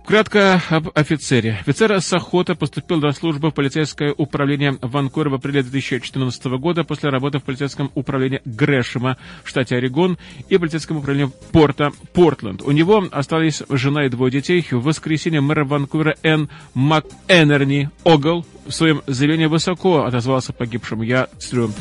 Кратко 0.08 0.63
об 0.70 0.88
офицере. 0.96 1.58
Офицер 1.60 2.00
Сахота 2.00 2.56
поступил 2.56 3.02
на 3.02 3.12
службу 3.12 3.50
в 3.50 3.54
полицейское 3.54 4.13
управление 4.13 4.78
Ванкувера 4.82 5.30
в 5.32 5.34
апреле 5.34 5.63
2014 5.63 6.46
года 6.46 6.86
после 6.86 7.10
работы 7.10 7.39
в 7.39 7.43
полицейском 7.43 7.91
управлении 7.93 8.41
Грэшема 8.46 9.17
в 9.43 9.50
штате 9.50 9.76
Орегон 9.76 10.17
и 10.48 10.58
полицейском 10.58 10.96
управлении 10.96 11.30
Порта 11.52 11.91
Портленд. 12.13 12.62
У 12.62 12.72
него 12.72 13.06
остались 13.12 13.63
жена 13.67 14.06
и 14.06 14.10
двое 14.10 14.32
детей. 14.32 14.65
В 14.72 14.82
воскресенье 14.82 15.41
мэр 15.41 15.65
Ванкувера 15.65 16.15
Н. 16.24 16.48
МакЭнерни 16.74 17.89
Огл 18.06 18.46
в 18.65 18.72
своем 18.72 19.02
заявлении 19.08 19.48
высоко 19.48 20.06
отозвался 20.06 20.54
погибшим. 20.54 21.02
Я 21.02 21.28
цитирую. 21.38 21.74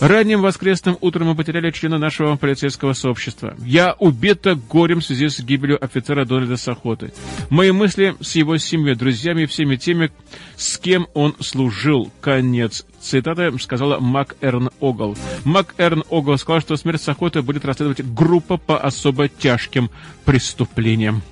Ранним 0.00 0.42
воскресным 0.42 0.96
утром 1.00 1.26
мы 1.26 1.34
потеряли 1.34 1.72
члена 1.72 1.98
нашего 1.98 2.36
полицейского 2.36 2.92
сообщества. 2.92 3.56
Я 3.58 3.94
убита 3.98 4.54
горем 4.54 5.00
в 5.00 5.04
связи 5.04 5.28
с 5.28 5.40
гибелью 5.40 5.84
офицера 5.84 6.24
Дональда 6.24 6.56
Сахоты. 6.56 7.12
Мои 7.50 7.72
мысли 7.72 8.14
с 8.20 8.36
его 8.36 8.58
семьей, 8.58 8.94
друзьями 8.94 9.42
и 9.42 9.46
всеми 9.46 9.74
теми, 9.74 10.12
с 10.56 10.78
кем 10.78 11.08
он 11.14 11.34
служил. 11.40 12.12
Конец 12.20 12.86
цитата 13.00 13.52
сказала 13.58 13.98
Мак 13.98 14.36
Эрн 14.40 14.70
Огл. 14.78 15.16
Мак 15.44 15.74
Эрн 15.78 16.04
Огл 16.10 16.38
сказал, 16.38 16.60
что 16.60 16.76
смерть 16.76 17.02
Сахоты 17.02 17.42
будет 17.42 17.64
расследовать 17.64 18.04
группа 18.04 18.56
по 18.56 18.78
особо 18.78 19.28
тяжким 19.28 19.90
преступлениям. 20.24 21.22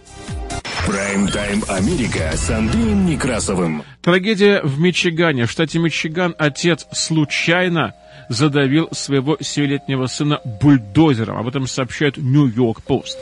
Прайм-тайм 0.89 1.63
Америка 1.69 2.33
с 2.35 2.51
Андреем 2.51 3.07
Некрасовым. 3.07 3.85
Трагедия 4.03 4.61
в 4.63 4.81
Мичигане. 4.81 5.47
В 5.47 5.51
штате 5.51 5.79
Мичиган 5.79 6.35
отец 6.39 6.87
случайно 6.93 7.95
задавил 8.29 8.89
своего 8.93 9.37
семилетнего 9.41 10.07
сына 10.07 10.41
бульдозером. 10.45 11.39
Об 11.39 11.49
этом 11.49 11.67
сообщает 11.67 12.17
Нью-Йорк 12.17 12.83
Пост. 12.83 13.19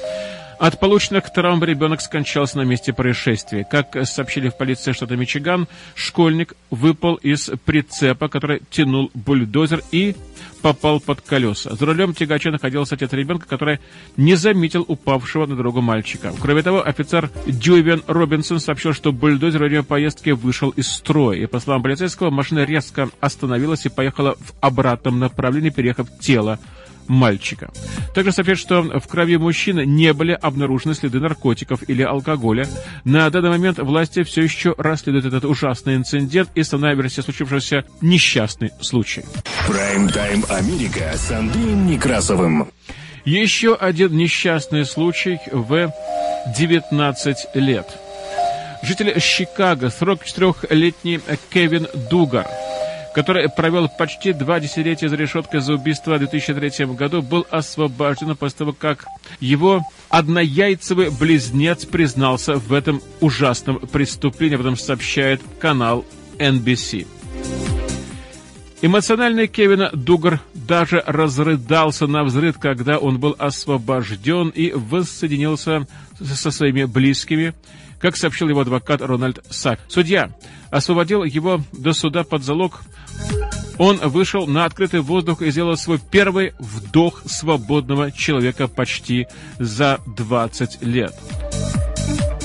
От 0.59 0.79
полученных 0.81 1.33
травм 1.33 1.63
ребенок 1.65 2.01
скончался 2.01 2.59
на 2.59 2.63
месте 2.63 2.93
происшествия. 2.93 3.65
Как 3.65 3.97
сообщили 4.07 4.49
в 4.49 4.57
полиции 4.57 4.93
штата 4.93 5.17
Мичиган, 5.17 5.69
школьник 5.95 6.55
выпал 6.71 7.15
из 7.17 7.51
прицепа, 7.65 8.29
который 8.29 8.63
тянул 8.71 9.11
бульдозер 9.15 9.83
и 9.91 10.15
попал 10.63 11.01
под 11.01 11.21
колеса. 11.21 11.75
За 11.75 11.85
рулем 11.85 12.15
тягача 12.15 12.51
находился 12.51 12.95
отец 12.95 13.13
ребенка, 13.13 13.47
который 13.47 13.81
не 14.17 14.35
заметил 14.35 14.85
упавшего 14.89 15.47
на 15.47 15.57
дорогу 15.57 15.83
мальчика. 15.83 16.33
Кроме 16.41 16.63
того, 16.63 16.87
офицер 16.87 17.31
Дювен 17.47 18.03
Робинсон 18.07 18.61
сообщил, 18.61 18.95
что 18.95 19.13
бульдозер 19.13 19.61
во 19.61 19.67
время 19.67 19.83
поездки 19.83 20.31
вышел 20.31 20.71
из 20.71 20.91
строя. 20.91 21.39
И, 21.39 21.47
по 21.47 21.61
словам 21.61 21.83
полицейского, 21.83 22.31
машина 22.31 22.65
резко 22.65 23.11
остановилась 23.21 23.85
и 23.85 23.91
поехала 23.91 24.37
в 24.41 24.55
обратном 24.61 25.19
направлении, 25.19 25.71
переехав 25.71 26.09
тело 26.19 26.59
мальчика. 27.07 27.71
Также 28.15 28.33
сообщают, 28.33 28.61
что 28.61 28.83
в 28.83 29.07
крови 29.09 29.37
мужчины 29.37 29.85
не 29.85 30.13
были 30.13 30.33
обнаружены 30.33 30.95
следы 30.95 31.21
наркотиков 31.21 31.89
или 31.89 32.03
алкоголя. 32.03 32.67
На 33.05 33.29
данный 33.31 33.51
момент 33.51 33.79
власти 33.79 34.23
все 34.23 34.43
еще 34.43 34.75
расследуют 34.79 35.27
этот 35.27 35.45
ужасный 35.45 35.97
инцидент 35.97 36.51
и 36.55 36.61
основная 36.61 36.95
версия 36.95 37.23
случившегося 37.23 37.85
несчастный 38.01 38.71
случай. 38.81 39.25
Прайм-тайм 39.67 40.45
Америка 40.49 41.13
с 41.15 41.31
Андреем 41.31 41.87
Некрасовым. 41.87 42.69
Еще 43.25 43.75
один 43.75 44.17
несчастный 44.17 44.85
случай 44.85 45.39
в 45.51 45.91
19 46.57 47.37
лет. 47.55 47.87
Житель 48.83 49.19
Чикаго, 49.19 49.87
44-летний 49.87 51.21
Кевин 51.51 51.87
Дугар– 52.11 52.47
который 53.15 53.49
провел 53.49 53.89
почти 53.89 54.33
два 54.33 54.61
десятилетия 54.61 55.09
за 55.09 55.17
решеткой 55.17 55.61
за 55.61 55.75
убийство 55.75 56.17
в 56.17 56.19
2003 56.19 56.87
году, 56.87 57.23
был 57.23 57.47
освобожден 57.51 58.37
после 58.37 58.59
того, 58.59 58.73
как 58.73 59.07
его 59.41 59.83
однояйцевый 60.09 61.11
близнец 61.11 61.85
признался 61.85 62.57
в 62.57 62.73
этом 62.73 63.01
ужасном 63.21 63.79
преступлении, 63.79 64.57
об 64.57 64.62
этом 64.62 64.77
сообщает 64.77 65.41
канал 65.61 66.05
NBC. 66.39 67.07
Эмоциональный 68.83 69.47
Кевин 69.47 69.89
Дугар 69.95 70.41
даже 70.53 71.03
разрыдался 71.07 72.07
на 72.07 72.25
взрыв, 72.25 72.59
когда 72.59 72.99
он 72.99 73.19
был 73.19 73.35
освобожден 73.39 74.51
и 74.51 74.73
воссоединился 74.73 75.87
со 76.21 76.51
своими 76.51 76.85
близкими, 76.85 77.55
как 77.99 78.16
сообщил 78.16 78.49
его 78.49 78.61
адвокат 78.61 79.01
Рональд 79.01 79.45
Сак. 79.51 79.80
Судья 79.88 80.34
освободил 80.70 81.24
его 81.24 81.61
до 81.72 81.92
суда 81.92 82.24
под 82.24 82.42
залог 82.42 82.82
он 83.78 83.97
вышел 83.99 84.47
на 84.47 84.64
открытый 84.64 85.01
воздух 85.01 85.42
и 85.42 85.51
сделал 85.51 85.76
свой 85.76 85.99
первый 85.99 86.53
вдох 86.59 87.22
свободного 87.26 88.12
человека 88.12 88.68
почти 88.68 89.26
за 89.59 90.01
20 90.07 90.82
лет. 90.82 91.14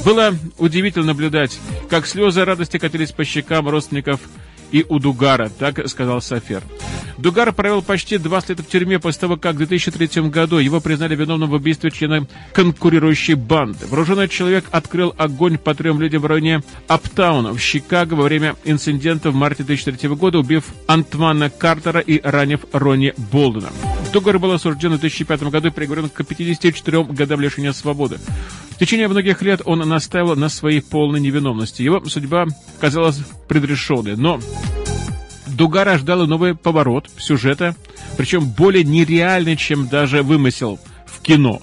Было 0.06 0.34
удивительно 0.58 1.08
наблюдать, 1.08 1.60
как 1.90 2.08
слезы 2.08 2.46
радости 2.46 2.78
катились 2.78 3.12
по 3.12 3.24
щекам 3.24 3.68
родственников 3.68 4.22
и 4.72 4.86
у 4.88 5.00
Дугара, 5.00 5.50
так 5.50 5.88
сказал 5.88 6.22
Сафер. 6.22 6.64
Дугар 7.18 7.52
провел 7.52 7.82
почти 7.82 8.18
два 8.18 8.42
лета 8.48 8.64
в 8.64 8.68
тюрьме 8.68 8.98
после 8.98 9.22
того, 9.22 9.36
как 9.36 9.56
в 9.56 9.58
2003 9.58 10.30
году 10.30 10.58
его 10.58 10.80
признали 10.80 11.16
виновным 11.16 11.50
в 11.50 11.54
убийстве 11.54 11.92
члена 11.92 12.26
конкурирующей 12.54 13.34
банды. 13.34 13.88
Вооруженный 13.88 14.30
человек 14.30 14.66
открыл 14.72 15.14
огонь 15.18 15.58
по 15.58 15.76
трем 15.76 16.00
людям 16.00 16.22
в 16.22 16.26
районе 16.28 16.64
Аптауна 16.88 17.54
в 17.54 17.62
Чикаго 17.62 18.14
во 18.14 18.24
время 18.24 18.56
инцидента 18.64 19.32
в 19.32 19.36
марте 19.36 19.64
2003 19.64 20.10
года, 20.10 20.40
убив 20.40 20.66
Антвана 20.88 21.50
Картера 21.50 22.00
и 22.00 22.22
ранив 22.24 22.62
Ронни 22.72 23.14
Болдена. 23.32 23.70
Дугар 24.14 24.40
был 24.40 24.54
осужден 24.54 24.94
в 24.94 25.00
2005 25.00 25.44
году 25.44 25.68
и 25.68 25.72
приговорен 25.72 26.10
к 26.10 26.24
54 26.24 27.04
годам 27.04 27.42
лишения 27.42 27.74
свободы. 27.74 28.18
В 28.72 28.78
течение 28.80 29.10
многих 29.10 29.42
лет 29.42 29.62
он 29.66 29.80
настаивал 29.80 30.38
на 30.38 30.48
своей 30.48 30.82
полной 30.82 31.20
невиновности. 31.20 31.82
Его 31.82 32.04
судьба 32.06 32.46
казалась 32.80 33.20
предрешенной, 33.50 34.16
но 34.16 34.40
Дугара 35.48 35.98
ждала 35.98 36.26
новый 36.26 36.56
поворот 36.56 37.10
сюжета, 37.18 37.76
причем 38.18 38.50
более 38.50 38.84
нереальный, 38.84 39.58
чем 39.58 39.88
даже 39.88 40.24
вымысел 40.24 40.80
в 41.06 41.22
кино. 41.22 41.62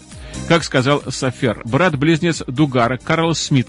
Как 0.49 0.65
сказал 0.65 1.03
Сафер, 1.09 1.63
брат-близнец 1.65 2.43
Дугара, 2.47 2.99
Карл 2.99 3.35
Смит, 3.35 3.69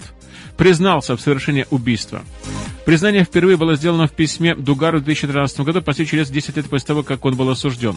признался 0.56 1.16
в 1.16 1.20
совершении 1.20 1.66
убийства. 1.70 2.22
Признание 2.88 3.22
впервые 3.22 3.58
было 3.58 3.74
сделано 3.74 4.06
в 4.06 4.12
письме 4.12 4.54
Дугару 4.54 5.00
в 5.00 5.04
2013 5.04 5.60
году, 5.60 5.82
почти 5.82 6.06
через 6.06 6.30
10 6.30 6.56
лет 6.56 6.70
после 6.70 6.86
того, 6.86 7.02
как 7.02 7.22
он 7.26 7.36
был 7.36 7.50
осужден. 7.50 7.94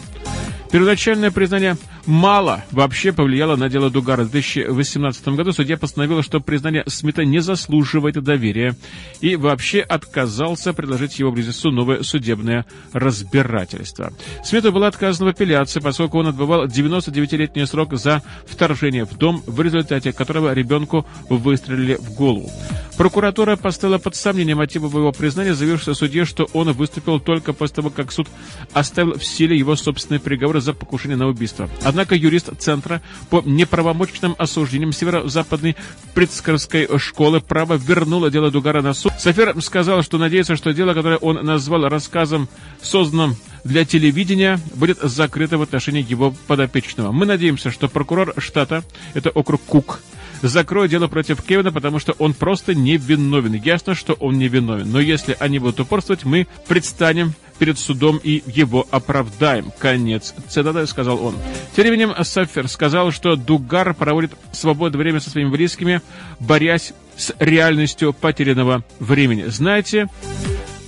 Первоначальное 0.70 1.30
признание 1.30 1.78
мало 2.04 2.62
вообще 2.70 3.12
повлияло 3.12 3.56
на 3.56 3.70
дело 3.70 3.90
Дугара. 3.90 4.24
В 4.24 4.30
2018 4.30 5.28
году 5.28 5.52
судья 5.52 5.78
постановил, 5.78 6.22
что 6.22 6.40
признание 6.40 6.84
Смита 6.86 7.24
не 7.24 7.40
заслуживает 7.40 8.22
доверия 8.22 8.74
и 9.22 9.36
вообще 9.36 9.80
отказался 9.80 10.74
предложить 10.74 11.18
его 11.18 11.32
близнецу 11.32 11.70
новое 11.70 12.02
судебное 12.02 12.66
разбирательство. 12.92 14.12
Смиту 14.44 14.72
была 14.72 14.88
отказана 14.88 15.30
в 15.30 15.34
апелляции, 15.34 15.80
поскольку 15.80 16.18
он 16.18 16.28
отбывал 16.28 16.66
99-летний 16.66 17.64
срок 17.64 17.94
за 17.94 18.22
вторжение 18.46 19.06
в 19.06 19.16
дом, 19.16 19.42
в 19.46 19.58
результате 19.62 20.12
которого 20.12 20.52
ребенку 20.52 21.06
выстрелили 21.30 21.94
в 21.94 22.14
голову. 22.14 22.50
Прокуратура 22.96 23.56
поставила 23.56 23.98
под 23.98 24.16
сомнение 24.16 24.54
мотивы 24.54 24.81
его 24.88 25.12
признания, 25.12 25.54
заявив 25.54 25.82
судье, 25.82 26.24
что 26.24 26.48
он 26.52 26.72
выступил 26.72 27.20
только 27.20 27.52
после 27.52 27.76
того, 27.76 27.90
как 27.90 28.12
суд 28.12 28.28
оставил 28.72 29.18
в 29.18 29.24
силе 29.24 29.56
его 29.56 29.76
собственный 29.76 30.20
приговор 30.20 30.60
за 30.60 30.72
покушение 30.72 31.16
на 31.16 31.26
убийство. 31.26 31.68
Однако 31.82 32.14
юрист 32.14 32.50
Центра 32.58 33.02
по 33.30 33.42
неправомочным 33.44 34.34
осуждениям 34.38 34.92
Северо-Западной 34.92 35.76
Прицкорской 36.14 36.88
школы 36.98 37.40
права 37.40 37.74
вернула 37.74 38.30
дело 38.30 38.50
Дугара 38.50 38.82
на 38.82 38.94
суд. 38.94 39.12
Сафер 39.18 39.60
сказал, 39.62 40.02
что 40.02 40.18
надеется, 40.18 40.56
что 40.56 40.72
дело, 40.72 40.94
которое 40.94 41.18
он 41.18 41.44
назвал 41.44 41.88
рассказом, 41.88 42.48
созданным 42.80 43.36
для 43.64 43.84
телевидения, 43.84 44.58
будет 44.74 44.98
закрыто 45.00 45.58
в 45.58 45.62
отношении 45.62 46.04
его 46.06 46.34
подопечного. 46.46 47.12
Мы 47.12 47.26
надеемся, 47.26 47.70
что 47.70 47.88
прокурор 47.88 48.34
штата, 48.38 48.82
это 49.14 49.30
округ 49.30 49.60
Кук, 49.62 50.00
закроет 50.48 50.90
дело 50.90 51.08
против 51.08 51.42
Кевина, 51.42 51.72
потому 51.72 51.98
что 51.98 52.12
он 52.18 52.34
просто 52.34 52.74
невиновен. 52.74 53.54
Ясно, 53.54 53.94
что 53.94 54.14
он 54.14 54.38
невиновен. 54.38 54.90
Но 54.90 55.00
если 55.00 55.36
они 55.38 55.58
будут 55.58 55.80
упорствовать, 55.80 56.24
мы 56.24 56.46
предстанем 56.66 57.34
перед 57.58 57.78
судом 57.78 58.18
и 58.22 58.42
его 58.46 58.86
оправдаем. 58.90 59.72
Конец 59.78 60.34
цитаты, 60.48 60.86
сказал 60.86 61.24
он. 61.24 61.36
Тем 61.76 61.84
временем 61.84 62.12
Сафер 62.24 62.68
сказал, 62.68 63.12
что 63.12 63.36
Дугар 63.36 63.94
проводит 63.94 64.32
свободное 64.52 64.98
время 64.98 65.20
со 65.20 65.30
своими 65.30 65.50
близкими, 65.50 66.02
борясь 66.40 66.92
с 67.16 67.32
реальностью 67.38 68.12
потерянного 68.12 68.84
времени. 68.98 69.44
Знаете, 69.44 70.08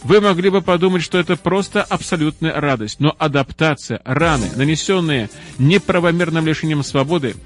вы 0.03 0.21
могли 0.21 0.51
бы 0.51 0.61
подумать, 0.61 1.03
что 1.03 1.19
это 1.19 1.37
просто 1.37 1.83
абсолютная 1.83 2.61
радость, 2.61 3.01
но 3.01 3.15
адаптация, 3.19 4.01
раны, 4.05 4.51
нанесенные 4.55 5.31
неправомерным 5.59 6.47
лишением 6.47 6.83
свободы, 6.83 7.37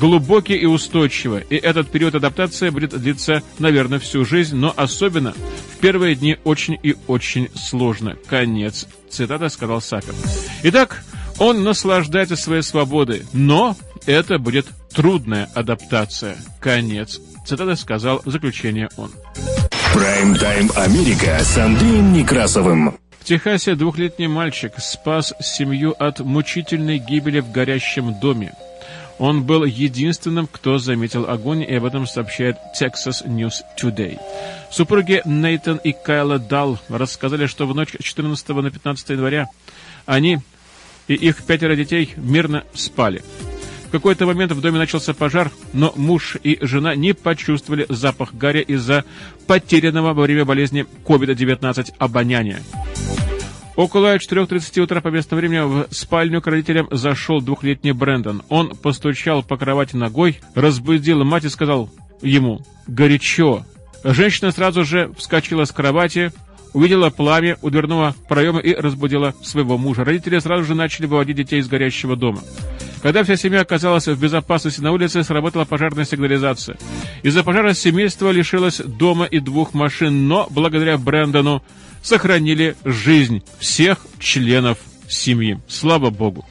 глубокий 0.00 0.56
и 0.56 0.66
устойчивый, 0.66 1.44
и 1.48 1.56
этот 1.56 1.90
период 1.90 2.14
адаптации 2.14 2.70
будет 2.70 2.98
длиться, 2.98 3.42
наверное, 3.58 3.98
всю 3.98 4.24
жизнь, 4.24 4.56
но 4.56 4.72
особенно 4.76 5.32
в 5.32 5.78
первые 5.78 6.14
дни 6.14 6.36
очень 6.44 6.78
и 6.82 6.96
очень 7.06 7.48
сложно. 7.54 8.16
Конец. 8.26 8.86
Цитата 9.10 9.48
сказал 9.48 9.80
Сапер. 9.80 10.14
Итак, 10.64 11.04
он 11.38 11.62
наслаждается 11.64 12.36
своей 12.36 12.62
свободой, 12.62 13.22
но 13.32 13.76
это 14.06 14.38
будет 14.38 14.66
трудная 14.92 15.48
адаптация. 15.54 16.36
Конец. 16.60 17.20
Цитата 17.46 17.76
сказал 17.76 18.22
в 18.24 18.30
заключение 18.30 18.88
он. 18.96 19.10
Прайм-тайм 19.94 20.70
Америка 20.76 21.38
с 21.40 21.56
Андреем 21.56 22.12
Некрасовым. 22.12 22.98
В 23.20 23.24
Техасе 23.24 23.74
двухлетний 23.74 24.26
мальчик 24.26 24.72
спас 24.78 25.32
семью 25.40 25.94
от 25.98 26.20
мучительной 26.20 26.98
гибели 26.98 27.40
в 27.40 27.50
горящем 27.50 28.18
доме. 28.20 28.52
Он 29.18 29.44
был 29.44 29.64
единственным, 29.64 30.46
кто 30.46 30.78
заметил 30.78 31.28
огонь, 31.28 31.62
и 31.62 31.74
об 31.74 31.84
этом 31.84 32.06
сообщает 32.06 32.56
Texas 32.78 33.26
News 33.26 33.62
Today. 33.80 34.18
Супруги 34.70 35.22
Нейтан 35.24 35.78
и 35.78 35.92
Кайла 35.92 36.38
Дал 36.38 36.78
рассказали, 36.88 37.46
что 37.46 37.66
в 37.66 37.74
ночь 37.74 37.94
с 37.98 38.02
14 38.02 38.48
на 38.48 38.70
15 38.70 39.08
января 39.10 39.48
они 40.04 40.40
и 41.08 41.14
их 41.14 41.44
пятеро 41.44 41.76
детей 41.76 42.12
мирно 42.16 42.64
спали. 42.74 43.22
В 43.86 43.90
какой-то 43.90 44.26
момент 44.26 44.52
в 44.52 44.60
доме 44.60 44.78
начался 44.78 45.14
пожар, 45.14 45.50
но 45.72 45.92
муж 45.96 46.36
и 46.42 46.58
жена 46.60 46.96
не 46.96 47.14
почувствовали 47.14 47.86
запах 47.88 48.34
гаря 48.34 48.60
из-за 48.60 49.04
потерянного 49.46 50.12
во 50.12 50.22
время 50.22 50.44
болезни 50.44 50.86
COVID-19 51.04 51.94
обоняния. 51.98 52.60
Около 53.76 54.16
4.30 54.16 54.80
утра 54.80 55.02
по 55.02 55.08
местному 55.08 55.40
времени 55.40 55.60
в 55.60 55.94
спальню 55.94 56.40
к 56.40 56.46
родителям 56.46 56.88
зашел 56.90 57.42
двухлетний 57.42 57.92
Брэндон. 57.92 58.42
Он 58.48 58.74
постучал 58.74 59.42
по 59.42 59.58
кровати 59.58 59.96
ногой, 59.96 60.40
разбудил 60.54 61.22
мать 61.24 61.44
и 61.44 61.50
сказал 61.50 61.90
ему 62.22 62.62
«Горячо». 62.86 63.66
Женщина 64.02 64.50
сразу 64.50 64.84
же 64.84 65.12
вскочила 65.18 65.64
с 65.64 65.72
кровати, 65.72 66.32
увидела 66.72 67.10
пламя 67.10 67.58
у 67.60 67.68
дверного 67.68 68.14
проема 68.30 68.60
и 68.60 68.74
разбудила 68.74 69.34
своего 69.42 69.76
мужа. 69.76 70.04
Родители 70.04 70.38
сразу 70.38 70.64
же 70.64 70.74
начали 70.74 71.04
выводить 71.04 71.36
детей 71.36 71.60
из 71.60 71.68
горящего 71.68 72.16
дома. 72.16 72.40
Когда 73.02 73.24
вся 73.24 73.36
семья 73.36 73.60
оказалась 73.60 74.06
в 74.06 74.18
безопасности 74.18 74.80
на 74.80 74.92
улице, 74.92 75.22
сработала 75.22 75.66
пожарная 75.66 76.06
сигнализация. 76.06 76.78
Из-за 77.22 77.44
пожара 77.44 77.74
семейство 77.74 78.30
лишилось 78.30 78.78
дома 78.78 79.26
и 79.26 79.38
двух 79.38 79.74
машин, 79.74 80.28
но 80.28 80.46
благодаря 80.50 80.96
Брэндону 80.96 81.62
сохранили 82.06 82.76
жизнь 82.84 83.42
всех 83.58 83.98
членов 84.20 84.78
семьи. 85.08 85.58
Слава 85.66 86.10
Богу. 86.10 86.44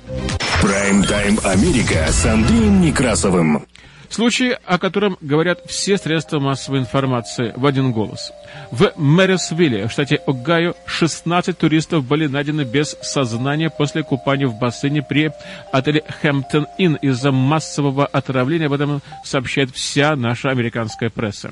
Прайм-тайм 0.61 1.39
Америка 1.45 2.07
с 2.09 2.25
Андреем 2.25 2.81
Некрасовым. 2.81 3.65
Случай, 4.09 4.51
о 4.65 4.77
котором 4.77 5.17
говорят 5.21 5.59
все 5.67 5.97
средства 5.97 6.39
массовой 6.39 6.79
информации 6.79 7.53
в 7.55 7.65
один 7.65 7.93
голос. 7.93 8.31
В 8.69 8.91
Мэрисвилле, 8.97 9.87
в 9.87 9.91
штате 9.91 10.17
Огайо, 10.27 10.73
16 10.85 11.57
туристов 11.57 12.05
были 12.05 12.27
найдены 12.27 12.61
без 12.61 12.97
сознания 13.01 13.69
после 13.69 14.03
купания 14.03 14.47
в 14.47 14.59
бассейне 14.59 15.01
при 15.01 15.31
отеле 15.71 16.03
Хэмптон 16.21 16.67
Inn 16.77 16.97
из-за 17.01 17.31
массового 17.31 18.05
отравления. 18.05 18.67
Об 18.67 18.73
этом 18.73 19.01
сообщает 19.23 19.71
вся 19.71 20.15
наша 20.15 20.49
американская 20.49 21.09
пресса. 21.09 21.51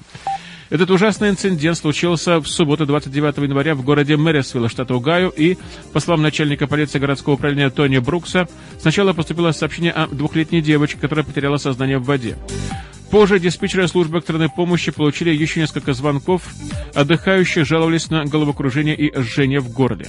Этот 0.74 0.90
ужасный 0.90 1.30
инцидент 1.30 1.78
случился 1.78 2.40
в 2.40 2.48
субботу 2.48 2.88
29 2.88 3.38
января 3.38 3.76
в 3.76 3.84
городе 3.84 4.18
Мэрисвилл, 4.18 4.68
штат 4.70 4.90
Огайо, 4.90 5.30
и, 5.30 5.56
по 5.92 6.00
словам 6.00 6.24
начальника 6.24 6.66
полиции 6.66 6.98
городского 6.98 7.36
управления 7.36 7.70
Тони 7.70 8.00
Брукса, 8.00 8.48
сначала 8.80 9.14
поступило 9.14 9.52
сообщение 9.52 9.92
о 9.92 10.08
двухлетней 10.08 10.62
девочке, 10.62 10.98
которая 11.00 11.24
потеряла 11.24 11.58
сознание 11.58 12.00
в 12.00 12.06
воде. 12.06 12.38
Позже 13.12 13.38
диспетчеры 13.38 13.88
службы 13.88 14.18
экстренной 14.18 14.50
помощи 14.50 14.92
получили 14.92 15.30
еще 15.30 15.60
несколько 15.60 15.94
звонков. 15.94 16.42
Отдыхающие 16.96 17.66
жаловались 17.66 18.10
на 18.10 18.26
головокружение 18.26 18.96
и 18.96 19.16
жжение 19.16 19.60
в 19.60 19.72
горле. 19.72 20.08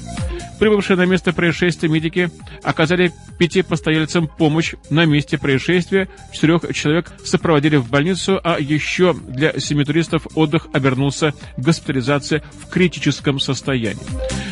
Прибывшие 0.58 0.96
на 0.96 1.04
место 1.04 1.32
происшествия 1.32 1.88
медики 1.88 2.30
оказали 2.62 3.12
пяти 3.38 3.62
постояльцам 3.62 4.28
помощь 4.28 4.74
на 4.90 5.04
месте 5.04 5.38
происшествия. 5.38 6.08
Четырех 6.32 6.72
человек 6.74 7.12
сопроводили 7.24 7.76
в 7.76 7.88
больницу, 7.88 8.40
а 8.42 8.58
еще 8.58 9.14
для 9.14 9.58
семи 9.58 9.84
туристов 9.84 10.26
отдых 10.34 10.68
обернулся 10.72 11.34
госпитализацией 11.56 12.42
в 12.62 12.70
критическом 12.70 13.40
состоянии. 13.40 14.02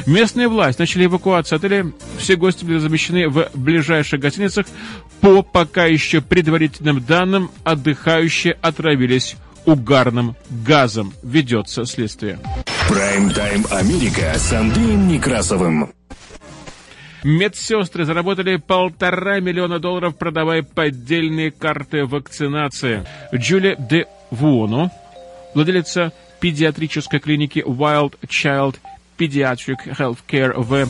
Местные 0.06 0.48
власти 0.48 0.80
начали 0.80 1.06
эвакуацию 1.06 1.56
отеля. 1.56 1.92
Все 2.18 2.36
гости 2.36 2.64
были 2.64 2.78
замещены 2.78 3.28
в 3.28 3.48
ближайших 3.54 4.20
гостиницах. 4.20 4.66
По 5.20 5.42
пока 5.42 5.86
еще 5.86 6.20
предварительным 6.20 7.04
данным, 7.04 7.50
отдыхающие 7.64 8.58
отравились 8.60 9.36
угарным 9.64 10.34
газом. 10.50 11.12
Ведется 11.22 11.84
следствие. 11.84 12.38
Прайм-тайм 12.92 13.64
Америка 13.70 14.34
с 14.34 14.52
Андреем 14.52 15.08
Некрасовым. 15.08 15.94
Медсестры 17.24 18.04
заработали 18.04 18.56
полтора 18.56 19.40
миллиона 19.40 19.78
долларов, 19.78 20.18
продавая 20.18 20.62
поддельные 20.62 21.52
карты 21.52 22.04
вакцинации. 22.04 23.02
Джулия 23.34 23.76
де 23.76 24.08
Вуоно, 24.30 24.90
владелица 25.54 26.12
педиатрической 26.40 27.18
клиники 27.18 27.60
Wild 27.66 28.18
Child 28.26 28.76
Pediatric 29.16 29.96
Healthcare 29.98 30.52
в 30.60 30.86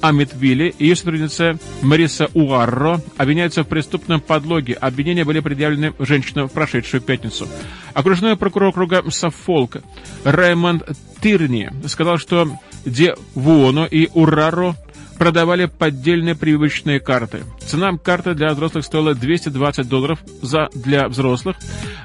Амитвилле 0.00 0.68
и 0.68 0.86
ее 0.86 0.96
сотрудница 0.96 1.58
Мариса 1.82 2.28
Уарро 2.34 3.00
обвиняются 3.16 3.62
в 3.62 3.68
преступном 3.68 4.20
подлоге. 4.20 4.74
Обвинения 4.74 5.24
были 5.24 5.40
предъявлены 5.40 5.94
женщине 5.98 6.44
в 6.44 6.48
прошедшую 6.48 7.00
пятницу. 7.00 7.48
Окружной 7.94 8.36
прокурор 8.36 8.70
округа 8.70 9.02
Саффолк 9.10 9.78
Раймонд 10.24 10.84
Тирни 11.20 11.70
сказал, 11.86 12.18
что 12.18 12.50
Де 12.84 13.14
Вуоно 13.34 13.84
и 13.84 14.08
Ураро 14.14 14.76
продавали 15.18 15.66
поддельные 15.66 16.34
прививочные 16.34 17.00
карты. 17.00 17.44
Цена 17.60 17.96
карты 17.96 18.34
для 18.34 18.52
взрослых 18.52 18.84
стоила 18.84 19.14
220 19.14 19.88
долларов 19.88 20.18
за, 20.42 20.68
для 20.74 21.08
взрослых, 21.08 21.56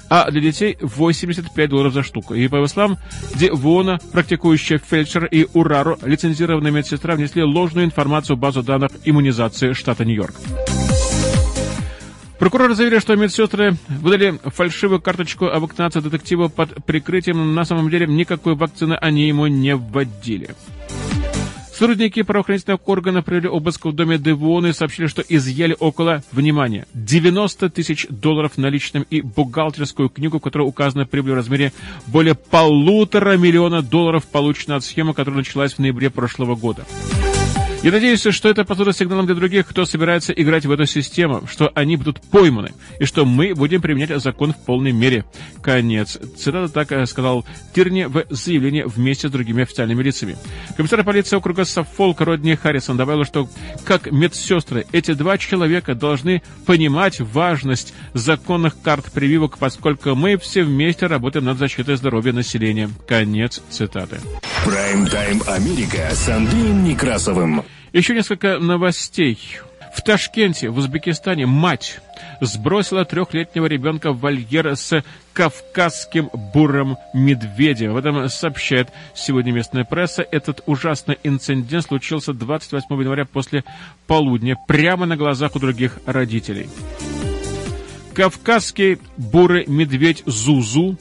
а 0.10 0.30
для 0.32 0.42
детей 0.42 0.78
85 0.82 1.70
долларов 1.70 1.94
за 1.94 2.04
штуку. 2.04 2.34
И 2.34 2.48
по 2.48 2.66
словам, 2.68 2.98
где 3.34 3.52
Вона, 3.52 4.00
практикующая 4.12 4.80
фельдшер 4.80 5.26
и 5.26 5.48
Урару, 5.54 5.98
лицензированная 6.04 6.72
медсестра, 6.72 7.16
внесли 7.16 7.44
ложную 7.44 7.86
информацию 7.86 8.36
в 8.36 8.40
базу 8.40 8.64
данных 8.64 8.92
иммунизации 9.06 9.74
штата 9.74 10.04
Нью-Йорк. 10.06 10.36
Прокурор 12.40 12.74
заявил, 12.74 13.00
что 13.00 13.16
медсестры 13.16 13.76
выдали 13.88 14.40
фальшивую 14.44 15.00
карточку 15.00 15.46
о 15.46 15.60
вакцинации 15.60 16.00
детектива 16.00 16.48
под 16.48 16.84
прикрытием, 16.86 17.54
на 17.54 17.66
самом 17.66 17.90
деле 17.92 18.08
никакой 18.08 18.56
вакцины 18.56 18.96
они 18.96 19.28
ему 19.28 19.46
не 19.46 19.76
вводили. 19.76 20.56
Сотрудники 21.82 22.22
правоохранительных 22.22 22.88
органов 22.88 23.26
провели 23.26 23.48
обыск 23.48 23.86
в 23.86 23.92
доме 23.92 24.20
Девуона 24.20 24.68
и 24.68 24.72
сообщили, 24.72 25.08
что 25.08 25.24
изъяли 25.28 25.76
около, 25.80 26.24
внимания, 26.32 26.86
90 26.94 27.72
тысяч 27.72 28.06
долларов 28.08 28.60
наличным 28.60 29.02
и 29.10 29.22
бухгалтерскую 29.22 30.10
книгу, 30.10 30.38
в 30.38 30.44
которой 30.44 30.68
указана 30.68 31.08
прибыль 31.08 31.32
в 31.32 31.38
размере 31.38 31.74
более 32.06 32.36
полутора 32.36 33.36
миллиона 33.36 33.82
долларов, 33.82 34.28
полученная 34.28 34.78
от 34.78 34.84
схемы, 34.84 35.16
которая 35.16 35.40
началась 35.40 35.74
в 35.74 35.80
ноябре 35.80 36.12
прошлого 36.12 36.56
года. 36.56 36.86
Я 37.84 37.92
надеюсь, 37.92 38.22
что 38.22 38.48
это 38.48 38.64
послужит 38.64 38.96
сигналом 38.96 39.26
для 39.26 39.34
других, 39.34 39.68
кто 39.68 39.86
собирается 39.86 40.34
играть 40.34 40.68
в 40.68 40.72
эту 40.72 40.86
систему, 40.86 41.48
что 41.48 41.72
они 41.74 41.98
будут 41.98 42.22
пойманы, 42.22 42.74
и 43.00 43.06
что 43.06 43.26
мы 43.26 43.56
будем 43.56 43.82
применять 43.82 44.22
закон 44.22 44.54
в 44.54 44.58
полной 44.58 44.92
мере. 44.92 45.26
Конец. 45.64 46.20
Цитата 46.38 46.70
так 46.70 46.92
э, 46.92 47.08
сказал 47.08 47.44
Тирни 47.74 48.04
в 48.04 48.26
заявлении 48.30 48.84
вместе 48.84 49.30
с 49.30 49.32
другими 49.32 49.64
официальными 49.64 50.04
лицами. 50.04 50.38
Комиссар 50.78 51.04
полиции 51.04 51.36
округа 51.36 51.66
Саффолк 51.66 52.22
Родни 52.22 52.56
Харрисон 52.56 52.98
добавил, 52.98 53.26
что 53.26 53.50
как 53.84 54.12
медсестры 54.12 54.86
эти 54.92 55.16
два 55.16 55.40
человека 55.40 55.96
должны 55.96 56.44
понимать 56.68 57.20
важность 57.20 57.96
законных 58.14 58.80
карт 58.80 59.12
прививок, 59.12 59.58
поскольку 59.58 60.14
мы 60.14 60.38
все 60.38 60.62
вместе 60.62 61.08
работаем 61.08 61.46
над 61.46 61.58
защитой 61.58 61.96
здоровья 61.96 62.32
населения. 62.32 62.92
Конец 63.08 63.60
цитаты. 63.72 64.20
Прайм-тайм 64.66 65.42
Америка 65.48 66.10
с 66.12 66.30
Андреем 66.30 66.84
Некрасовым. 66.84 67.64
Еще 67.94 68.14
несколько 68.14 68.58
новостей. 68.58 69.38
В 69.94 70.02
Ташкенте, 70.02 70.70
в 70.70 70.78
Узбекистане, 70.78 71.46
мать 71.46 72.00
сбросила 72.40 73.04
трехлетнего 73.04 73.66
ребенка 73.66 74.14
в 74.14 74.20
вольер 74.20 74.78
с 74.78 75.04
кавказским 75.34 76.30
бурым 76.54 76.96
медведем. 77.14 77.92
В 77.92 77.98
этом 77.98 78.30
сообщает 78.30 78.88
сегодня 79.14 79.52
местная 79.52 79.84
пресса. 79.84 80.26
Этот 80.32 80.64
ужасный 80.68 81.18
инцидент 81.24 81.86
случился 81.86 82.32
28 82.32 82.86
января 83.02 83.26
после 83.26 83.66
полудня, 84.08 84.56
прямо 84.70 85.06
на 85.06 85.18
глазах 85.18 85.58
у 85.58 85.60
других 85.60 86.00
родителей. 86.06 86.70
Кавказский 88.14 89.00
бурый 89.18 89.66
медведь 89.68 90.24
Зузу, 90.26 90.98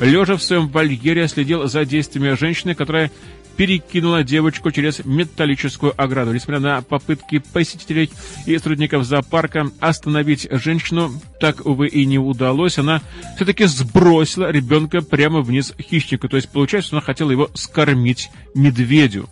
лежа 0.00 0.36
в 0.36 0.42
своем 0.42 0.68
вольере, 0.68 1.28
следил 1.28 1.66
за 1.66 1.86
действиями 1.86 2.34
женщины, 2.34 2.74
которая 2.74 3.10
перекинула 3.56 4.22
девочку 4.22 4.70
через 4.70 5.04
металлическую 5.04 5.92
ограду. 6.00 6.32
Несмотря 6.32 6.60
на 6.60 6.82
попытки 6.82 7.38
посетителей 7.38 8.10
и 8.46 8.56
сотрудников 8.56 9.04
зоопарка 9.04 9.70
остановить 9.80 10.46
женщину, 10.50 11.12
так, 11.40 11.64
увы, 11.66 11.88
и 11.88 12.04
не 12.06 12.18
удалось. 12.18 12.78
Она 12.78 13.02
все-таки 13.36 13.64
сбросила 13.64 14.50
ребенка 14.50 15.02
прямо 15.02 15.40
вниз 15.40 15.74
хищнику. 15.80 16.28
То 16.28 16.36
есть, 16.36 16.50
получается, 16.50 16.94
она 16.94 17.00
хотела 17.00 17.30
его 17.30 17.50
скормить 17.54 18.30
медведю. 18.54 19.28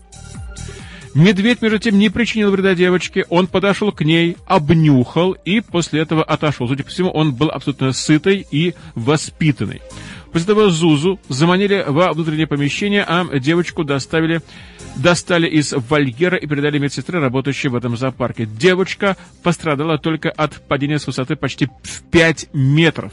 Медведь, 1.14 1.62
между 1.62 1.78
тем, 1.78 1.96
не 1.96 2.08
причинил 2.08 2.50
вреда 2.50 2.74
девочке. 2.74 3.24
Он 3.28 3.46
подошел 3.46 3.92
к 3.92 4.04
ней, 4.04 4.36
обнюхал 4.46 5.32
и 5.44 5.60
после 5.60 6.00
этого 6.00 6.24
отошел. 6.24 6.66
Судя 6.66 6.82
по 6.82 6.90
всему, 6.90 7.10
он 7.10 7.32
был 7.32 7.50
абсолютно 7.50 7.92
сытый 7.92 8.44
и 8.50 8.74
воспитанный. 8.96 9.80
После 10.34 10.52
этого 10.52 10.68
Зузу 10.68 11.20
заманили 11.28 11.84
во 11.86 12.12
внутреннее 12.12 12.48
помещение, 12.48 13.04
а 13.04 13.24
девочку 13.38 13.84
доставили 13.84 14.40
достали 14.96 15.46
из 15.46 15.72
вольера 15.72 16.36
и 16.36 16.46
передали 16.48 16.78
медсестре, 16.78 17.20
работающей 17.20 17.68
в 17.68 17.76
этом 17.76 17.96
зоопарке. 17.96 18.44
Девочка 18.44 19.16
пострадала 19.44 19.96
только 19.96 20.30
от 20.30 20.66
падения 20.66 20.98
с 20.98 21.06
высоты 21.06 21.36
почти 21.36 21.68
в 21.84 22.02
5 22.10 22.48
метров. 22.52 23.12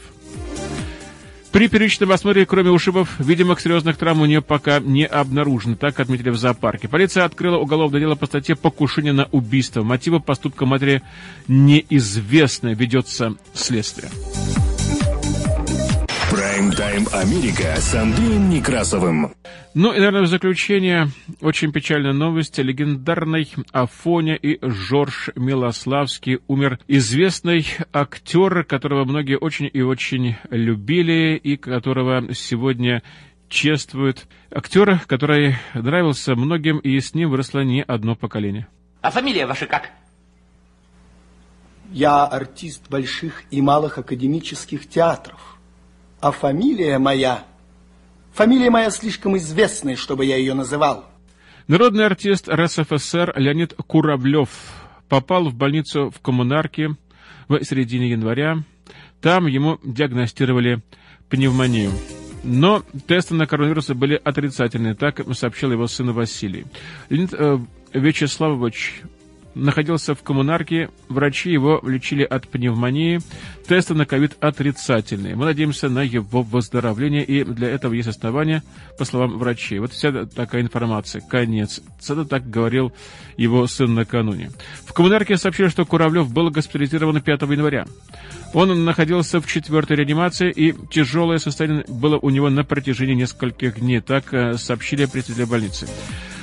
При 1.52 1.68
первичном 1.68 2.10
осмотре, 2.10 2.44
кроме 2.44 2.70
ушибов, 2.70 3.20
видимых 3.20 3.60
серьезных 3.60 3.98
травм 3.98 4.22
у 4.22 4.26
нее 4.26 4.42
пока 4.42 4.80
не 4.80 5.06
обнаружено, 5.06 5.76
так 5.76 6.00
отметили 6.00 6.30
в 6.30 6.36
зоопарке. 6.36 6.88
Полиция 6.88 7.24
открыла 7.24 7.58
уголовное 7.58 8.00
дело 8.00 8.16
по 8.16 8.26
статье 8.26 8.56
«Покушение 8.56 9.12
на 9.12 9.28
убийство». 9.30 9.84
Мотивы 9.84 10.18
поступка 10.18 10.66
матери 10.66 11.02
неизвестны, 11.46 12.74
ведется 12.74 13.36
следствие. 13.54 14.10
Прайм-тайм 16.32 17.08
Америка 17.12 17.76
с 17.76 17.94
Андреем 17.94 18.48
Некрасовым. 18.48 19.34
Ну 19.74 19.92
и, 19.92 19.98
наверное, 19.98 20.22
в 20.22 20.28
заключение 20.28 21.08
очень 21.42 21.72
печальная 21.72 22.14
новость. 22.14 22.56
Легендарный 22.56 23.52
Афоня 23.70 24.34
и 24.36 24.58
Жорж 24.66 25.28
Милославский 25.36 26.38
умер. 26.48 26.78
Известный 26.88 27.66
актер, 27.92 28.64
которого 28.64 29.04
многие 29.04 29.36
очень 29.36 29.68
и 29.70 29.82
очень 29.82 30.36
любили, 30.48 31.36
и 31.36 31.58
которого 31.58 32.32
сегодня 32.32 33.02
чествует. 33.50 34.26
Актер, 34.50 35.00
который 35.06 35.56
нравился 35.74 36.34
многим, 36.34 36.78
и 36.78 36.98
с 36.98 37.12
ним 37.12 37.28
выросло 37.28 37.60
не 37.60 37.82
одно 37.82 38.16
поколение. 38.16 38.68
А 39.02 39.10
фамилия 39.10 39.44
ваша 39.44 39.66
как? 39.66 39.90
Я 41.90 42.24
артист 42.24 42.88
больших 42.88 43.42
и 43.50 43.60
малых 43.60 43.98
академических 43.98 44.88
театров. 44.88 45.51
А 46.22 46.30
фамилия 46.30 47.00
моя... 47.00 47.44
Фамилия 48.32 48.70
моя 48.70 48.90
слишком 48.90 49.36
известная, 49.38 49.96
чтобы 49.96 50.24
я 50.24 50.36
ее 50.36 50.54
называл. 50.54 51.04
Народный 51.66 52.06
артист 52.06 52.48
РСФСР 52.48 53.32
Леонид 53.36 53.74
Куравлев 53.88 54.48
попал 55.08 55.48
в 55.48 55.54
больницу 55.54 56.10
в 56.10 56.20
Коммунарке 56.20 56.90
в 57.48 57.62
середине 57.64 58.10
января. 58.10 58.62
Там 59.20 59.48
ему 59.48 59.80
диагностировали 59.82 60.80
пневмонию. 61.28 61.90
Но 62.44 62.84
тесты 63.08 63.34
на 63.34 63.48
коронавирус 63.48 63.88
были 63.88 64.14
отрицательные, 64.22 64.94
так 64.94 65.22
сообщил 65.34 65.72
его 65.72 65.88
сын 65.88 66.12
Василий. 66.12 66.66
Леонид 67.08 67.34
э, 67.34 67.58
Вячеславович 67.92 69.02
находился 69.54 70.14
в 70.14 70.22
коммунарке, 70.22 70.90
врачи 71.08 71.50
его 71.50 71.80
лечили 71.84 72.22
от 72.22 72.48
пневмонии, 72.48 73.20
тесты 73.66 73.94
на 73.94 74.06
ковид 74.06 74.36
отрицательные. 74.40 75.36
Мы 75.36 75.44
надеемся 75.44 75.88
на 75.88 76.02
его 76.02 76.42
выздоровление, 76.42 77.24
и 77.24 77.44
для 77.44 77.68
этого 77.68 77.92
есть 77.92 78.08
основания, 78.08 78.62
по 78.98 79.04
словам 79.04 79.38
врачей. 79.38 79.78
Вот 79.78 79.92
вся 79.92 80.26
такая 80.26 80.62
информация. 80.62 81.22
Конец. 81.22 81.80
Это 82.08 82.24
так 82.24 82.48
говорил 82.48 82.92
его 83.36 83.66
сын 83.66 83.94
накануне. 83.94 84.50
В 84.86 84.92
коммунарке 84.92 85.36
сообщили, 85.36 85.68
что 85.68 85.84
Куравлев 85.84 86.32
был 86.32 86.50
госпитализирован 86.50 87.20
5 87.20 87.42
января. 87.42 87.86
Он 88.52 88.84
находился 88.84 89.40
в 89.40 89.46
четвертой 89.46 89.96
реанимации, 89.96 90.50
и 90.50 90.74
тяжелое 90.90 91.38
состояние 91.38 91.84
было 91.88 92.18
у 92.18 92.28
него 92.30 92.50
на 92.50 92.64
протяжении 92.64 93.14
нескольких 93.14 93.80
дней. 93.80 94.00
Так 94.00 94.32
э, 94.34 94.54
сообщили 94.58 95.06
представители 95.06 95.44
больницы. 95.44 95.88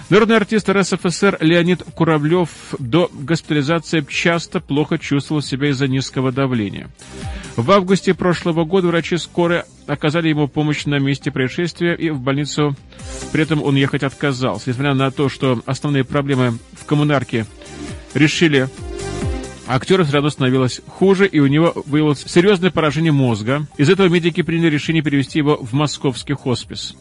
Народный 0.09 0.37
артист 0.37 0.67
РСФСР 0.67 1.37
Леонид 1.39 1.83
Куравлев 1.93 2.49
до 2.79 3.11
госпитализации 3.13 4.03
часто 4.09 4.59
плохо 4.59 4.97
чувствовал 4.97 5.43
себя 5.43 5.69
из-за 5.69 5.87
низкого 5.87 6.31
давления. 6.31 6.89
В 7.55 7.69
августе 7.69 8.15
прошлого 8.15 8.65
года 8.65 8.87
врачи 8.87 9.17
скорой 9.17 9.63
оказали 9.85 10.29
ему 10.29 10.47
помощь 10.47 10.85
на 10.85 10.97
месте 10.97 11.29
происшествия 11.29 11.93
и 11.93 12.09
в 12.09 12.19
больницу. 12.19 12.75
При 13.31 13.43
этом 13.43 13.61
он 13.61 13.75
ехать 13.75 14.01
отказался. 14.01 14.71
Несмотря 14.71 14.95
на 14.95 15.11
то, 15.11 15.29
что 15.29 15.61
основные 15.67 16.03
проблемы 16.03 16.57
в 16.73 16.85
коммунарке 16.85 17.45
решили 18.15 18.67
Актеру 19.67 20.03
все 20.03 20.13
равно 20.13 20.31
становилось 20.31 20.81
хуже, 20.87 21.27
и 21.27 21.39
у 21.39 21.45
него 21.45 21.73
выявилось 21.85 22.23
серьезное 22.25 22.71
поражение 22.71 23.11
мозга. 23.11 23.67
Из 23.77 23.87
этого 23.87 24.07
медики 24.07 24.41
приняли 24.41 24.71
решение 24.71 25.03
перевести 25.03 25.37
его 25.37 25.57
в 25.57 25.73
московский 25.73 26.33
хоспис. 26.33 26.95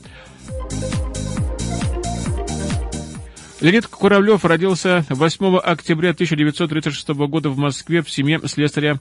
Леонид 3.60 3.88
Куравлев 3.88 4.44
родился 4.44 5.04
8 5.08 5.56
октября 5.56 6.10
1936 6.10 7.08
года 7.08 7.50
в 7.50 7.58
Москве 7.58 8.02
в 8.02 8.10
семье 8.10 8.40
слесаря 8.46 9.00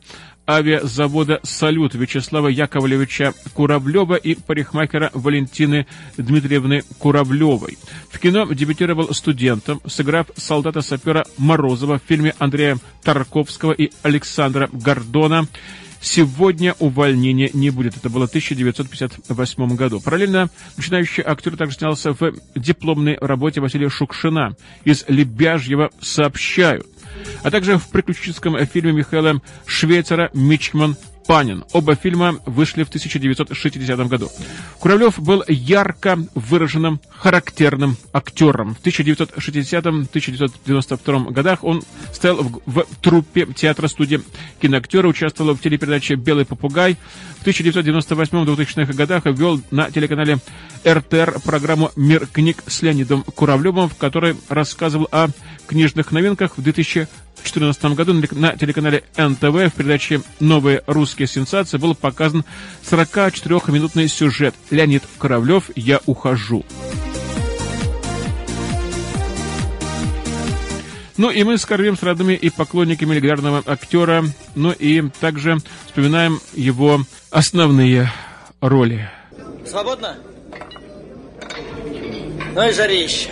авиазавода 0.49 1.39
«Салют» 1.43 1.93
Вячеслава 1.93 2.47
Яковлевича 2.47 3.33
Куравлева 3.53 4.15
и 4.15 4.33
парикмахера 4.33 5.11
Валентины 5.13 5.85
Дмитриевны 6.17 6.81
Куравлевой. 6.97 7.77
В 8.09 8.17
кино 8.17 8.51
дебютировал 8.51 9.13
студентом, 9.13 9.79
сыграв 9.85 10.25
солдата-сапера 10.35 11.27
Морозова 11.37 11.99
в 11.99 12.07
фильме 12.07 12.33
Андрея 12.39 12.79
Тарковского 13.03 13.73
и 13.73 13.91
Александра 14.01 14.69
Гордона 14.73 15.47
Сегодня 16.07 16.73
увольнения 16.79 17.49
не 17.51 17.69
будет. 17.69 17.97
Это 17.97 18.09
было 18.09 18.27
в 18.27 18.29
1958 18.29 19.75
году. 19.75 19.99
Параллельно 19.99 20.49
начинающий 20.77 21.21
актер 21.21 21.57
также 21.57 21.75
снялся 21.75 22.13
в 22.13 22.33
дипломной 22.55 23.17
работе 23.19 23.59
Василия 23.59 23.89
Шукшина 23.89 24.55
из 24.85 25.03
«Лебяжьего 25.09 25.91
сообщают», 25.99 26.87
а 27.43 27.51
также 27.51 27.77
в 27.77 27.89
приключенческом 27.89 28.57
фильме 28.67 28.93
Михаила 28.93 29.41
Швейцера 29.65 30.29
«Мичман 30.33 30.95
Панин. 31.27 31.65
Оба 31.73 31.95
фильма 31.95 32.39
вышли 32.45 32.83
в 32.83 32.87
1960 32.87 34.07
году. 34.07 34.29
Куравлев 34.79 35.19
был 35.19 35.43
ярко 35.47 36.17
выраженным, 36.33 37.01
характерным 37.09 37.97
актером. 38.13 38.75
В 38.75 38.81
1960-1992 38.85 41.31
годах 41.31 41.65
он 41.65 41.83
стоял 42.13 42.37
в, 42.37 42.61
в 42.65 42.85
труппе 43.01 43.45
театра-студии 43.45 44.21
киноактера, 44.61 45.05
участвовал 45.07 45.55
в 45.55 45.61
телепередаче 45.61 46.15
«Белый 46.15 46.45
попугай». 46.45 46.95
В 47.41 47.45
1998-2000 47.45 48.93
годах 48.93 49.25
ввел 49.25 49.61
на 49.69 49.91
телеканале 49.91 50.37
РТР 50.87 51.41
программу 51.43 51.91
«Мир 51.97 52.27
книг» 52.27 52.63
с 52.67 52.81
Леонидом 52.81 53.23
Куравлевым, 53.23 53.89
в 53.89 53.97
которой 53.97 54.37
рассказывал 54.47 55.09
о 55.11 55.27
книжных 55.67 56.11
новинках 56.11 56.57
в 56.57 56.61
2000 56.61 57.09
2014 57.43 57.83
году 57.95 58.13
на 58.31 58.55
телеканале 58.57 59.03
НТВ 59.17 59.41
в 59.41 59.71
передаче 59.71 60.21
«Новые 60.39 60.83
русские 60.87 61.27
сенсации» 61.27 61.77
был 61.77 61.95
показан 61.95 62.43
44-минутный 62.89 64.07
сюжет 64.07 64.55
«Леонид 64.69 65.03
Куравлев. 65.17 65.69
Я 65.75 66.01
ухожу». 66.05 66.65
Ну 71.17 71.31
и 71.31 71.43
мы 71.43 71.57
скорбим 71.57 71.97
с 71.97 72.03
родными 72.03 72.33
и 72.33 72.51
поклонниками 72.51 73.15
легендарного 73.15 73.63
актера, 73.65 74.23
ну 74.53 74.71
и 74.71 75.01
также 75.19 75.57
вспоминаем 75.87 76.39
его 76.53 77.01
основные 77.31 78.11
роли. 78.61 79.09
Свободно? 79.65 80.15
Ну 82.53 82.69
и 82.69 82.71
жарище. 82.71 83.29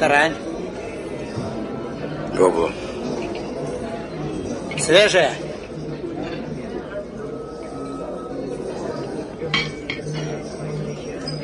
Тарань. 0.00 0.34
Пробую. 2.34 2.72
Свежая. 4.78 5.34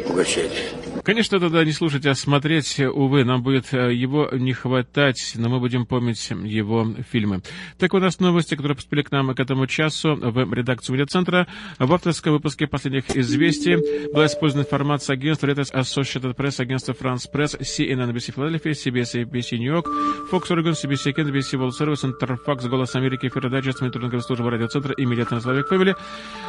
Угощайтесь. 0.09 0.86
Конечно, 1.07 1.38
тогда 1.38 1.64
не 1.64 1.70
слушать, 1.70 2.04
а 2.07 2.16
смотреть, 2.16 2.80
увы, 2.80 3.22
нам 3.22 3.40
будет 3.40 3.72
э, 3.72 3.94
его 3.94 4.28
не 4.32 4.52
хватать, 4.52 5.34
но 5.36 5.48
мы 5.48 5.61
будем 5.61 5.86
помнить 5.86 6.28
его 6.30 6.96
фильмы. 7.12 7.42
Так 7.78 7.94
у 7.94 8.00
нас 8.00 8.18
новости, 8.18 8.57
которые 8.57 8.74
поступили 8.74 9.02
к 9.02 9.12
нам 9.12 9.32
к 9.32 9.38
этому 9.38 9.68
часу 9.68 10.16
в 10.16 10.52
редакцию 10.52 10.94
медиацентра. 10.96 11.46
В 11.78 11.94
авторском 11.94 12.32
выпуске 12.32 12.66
последних 12.66 13.16
известий 13.16 13.76
была 14.12 14.26
использована 14.26 14.66
информация 14.66 15.14
агентства 15.14 15.46
Reuters, 15.46 15.72
Associated 15.72 16.34
Press, 16.34 16.61
агентства 16.61 16.92
France 16.92 17.30
Press, 17.32 17.57
CNN, 17.61 18.11
NBC 18.11 18.34
Philadelphia, 18.34 18.72
CBS, 18.72 19.14
ABC 19.14 19.59
New 19.59 19.72
York, 19.72 19.86
Fox 20.32 20.50
Oregon, 20.50 20.72
CBC 20.72 21.14
Kent, 21.14 21.30
NBC 21.30 21.57
World 21.57 21.74
Service, 21.78 22.02
Interfax, 22.02 22.68
Голос 22.68 22.96
Америки, 22.96 23.28
Эфир 23.28 23.48
Дайджест, 23.48 23.80
мониторинговая 23.80 24.22
служба 24.22 24.50
радиоцентра 24.50 24.92
и 24.92 25.07
медиацентра 25.07 25.62
Фэмили. 25.62 25.94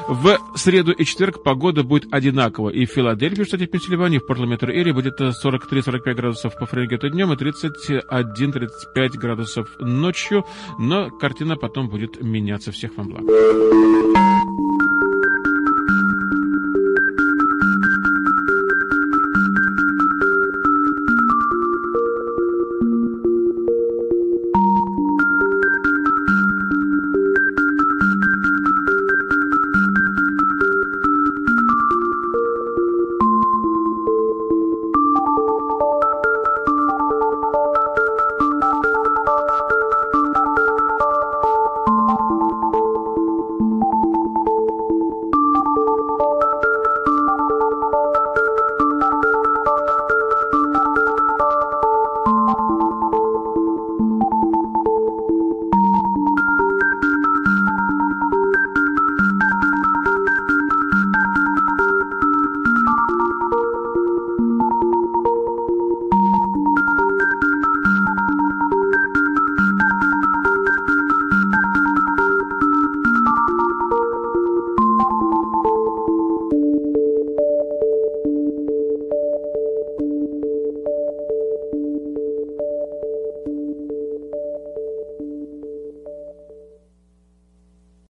В 0.07 0.35
среду 0.55 0.93
и 0.93 1.05
четверг 1.05 1.43
погода 1.43 1.83
будет 1.83 2.11
одинакова 2.11 2.71
и 2.71 2.87
в 2.87 2.89
Филадельфии, 2.89 3.43
штате 3.43 3.67
Пенсильвании, 3.67 4.17
в 4.17 4.25
Портленд 4.25 4.46
метр 4.47 4.71
Эри 4.71 4.91
будет 4.91 5.19
43-45 5.19 6.13
градусов 6.13 6.55
по 6.55 6.65
Фаренгейту 6.65 7.09
днем 7.09 7.33
и 7.33 7.35
31-35 7.35 9.09
градусов 9.17 9.69
ночью, 9.79 10.45
но 10.79 11.09
картина 11.09 11.57
потом 11.57 11.89
будет 11.89 12.21
меняться. 12.21 12.71
Всех 12.71 12.97
вам 12.97 13.09
благ. 13.09 13.23